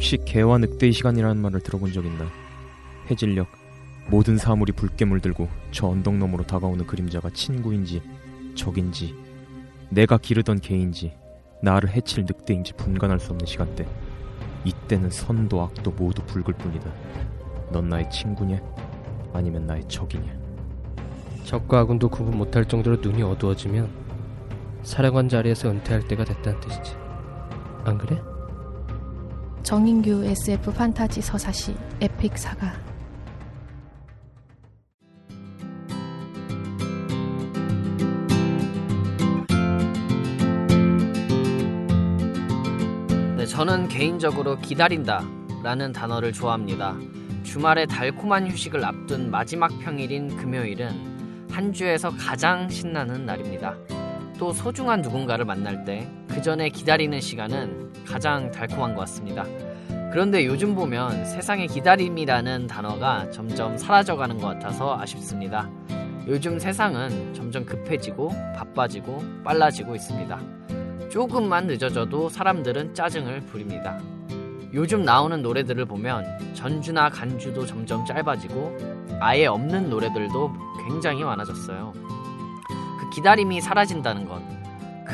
혹시 0.06 0.20
개와 0.24 0.60
늑대의 0.60 0.94
시간이라는 0.94 1.42
말을 1.42 1.62
들어본 1.62 1.92
적 1.92 2.06
있나? 2.06 2.28
해질녘 3.10 3.48
모든 4.08 4.38
사물이 4.38 4.74
붉게 4.74 5.04
물들고 5.04 5.50
저 5.72 5.88
언덕 5.88 6.18
너머로 6.18 6.46
다가오는 6.46 6.86
그림자가 6.86 7.32
친구인지 7.32 8.04
적인지 8.54 9.16
내가 9.90 10.20
기르던 10.20 10.60
개인지 10.60 11.12
나를 11.64 11.90
해칠 11.90 12.24
늑대인지 12.28 12.74
분간할 12.74 13.20
수 13.20 13.32
없는 13.32 13.48
시간대 13.48 13.88
이때는 14.64 15.10
선도 15.10 15.64
악도 15.64 15.90
모두 15.90 16.22
붉을 16.22 16.54
뿐이다 16.54 16.94
넌 17.72 17.90
나의 17.90 18.08
친구냐 18.12 18.62
아니면 19.34 19.66
나의 19.66 19.88
적이냐 19.88 20.38
적과 21.46 21.80
아군도 21.80 22.10
구분 22.10 22.38
못할 22.38 22.64
정도로 22.66 22.98
눈이 22.98 23.24
어두워지면 23.24 23.90
사령관 24.84 25.30
자리에서 25.30 25.72
은퇴할 25.72 26.08
때가 26.08 26.24
됐다는 26.26 26.60
뜻이지. 26.60 26.96
안 27.86 27.98
그래? 27.98 28.22
정인규 29.66 30.24
SF 30.24 30.74
판타지 30.74 31.24
서사시 31.24 31.76
에픽 32.00 32.38
사가 32.38 32.72
네, 43.38 43.46
저는 43.48 43.88
개인적으로 43.88 44.56
기다린다 44.60 45.24
라는 45.64 45.92
단어를 45.92 46.32
좋아합니다. 46.32 46.96
주말에 47.42 47.88
달콤한 47.88 48.48
휴식을 48.52 48.86
앞둔 48.86 49.32
마지막 49.32 49.72
평일인 49.80 50.38
금요일은 50.38 51.48
한 51.50 51.74
주에서 51.74 52.12
가장 52.12 52.70
신나는 52.70 53.26
날입니다. 53.26 53.76
또 54.38 54.54
소중한 54.54 55.02
누군가를 55.02 55.44
만날 55.44 55.84
때 55.86 56.08
그 56.36 56.42
전에 56.42 56.68
기다리는 56.68 57.22
시간은 57.22 57.94
가장 58.06 58.52
달콤한 58.52 58.94
것 58.94 59.00
같습니다. 59.02 59.46
그런데 60.12 60.46
요즘 60.46 60.76
보면 60.76 61.24
세상에 61.24 61.66
기다림이라는 61.66 62.68
단어가 62.68 63.32
점점 63.32 63.78
사라져가는 63.78 64.38
것 64.38 64.48
같아서 64.48 65.00
아쉽습니다. 65.00 65.70
요즘 66.28 66.60
세상은 66.60 67.34
점점 67.34 67.66
급해지고 67.66 68.34
바빠지고 68.54 69.24
빨라지고 69.46 69.96
있습니다. 69.96 70.38
조금만 71.10 71.68
늦어져도 71.68 72.28
사람들은 72.28 72.94
짜증을 72.94 73.40
부립니다. 73.46 73.98
요즘 74.74 75.06
나오는 75.06 75.42
노래들을 75.42 75.86
보면 75.86 76.54
전주나 76.54 77.10
간주도 77.10 77.66
점점 77.66 78.04
짧아지고 78.04 78.78
아예 79.22 79.46
없는 79.46 79.90
노래들도 79.90 80.52
굉장히 80.86 81.24
많아졌어요. 81.24 81.94
그 83.00 83.10
기다림이 83.12 83.62
사라진다는 83.62 84.28
건 84.28 84.55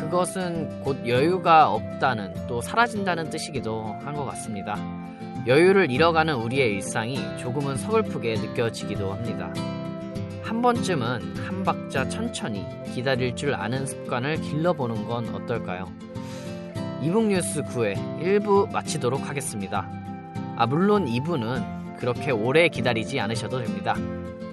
그것은 0.02 0.82
곧 0.82 0.97
여유가 1.08 1.70
없다는 1.72 2.34
또 2.47 2.62
사라진다는 2.62 3.30
뜻이기도 3.30 3.95
한 4.04 4.12
것 4.16 4.26
같습니다. 4.26 4.76
여유를 5.47 5.89
잃어가는 5.89 6.36
우리의 6.36 6.74
일상이 6.74 7.18
조금은 7.38 7.78
서글프게 7.78 8.36
느껴지기도 8.36 9.12
합니다. 9.14 9.54
한 10.43 10.62
번쯤은 10.62 11.38
한 11.38 11.64
박자 11.64 12.10
천천히 12.10 12.66
기다릴 12.93 13.36
줄 13.36 13.56
아는 13.56 13.86
습관을 13.88 14.41
길러보는 14.41 15.08
건 15.08 15.34
어떨까요? 15.34 15.86
이북뉴스 17.02 17.64
9회 17.64 17.95
1부 18.22 18.72
마치도록 18.72 19.28
하겠습니다. 19.30 19.89
아, 20.58 20.66
물론 20.68 21.06
2부는 21.06 21.97
그렇게 21.97 22.32
오래 22.32 22.68
기다리지 22.68 23.20
않으셔도 23.20 23.60
됩니다. 23.64 23.95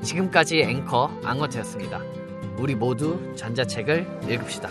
지금까지 0.03 0.61
앵커 0.61 1.11
앙어트였습니다. 1.24 2.01
우리 2.59 2.74
모두 2.74 3.34
전자책을 3.36 4.07
읽읍시다. 4.30 4.70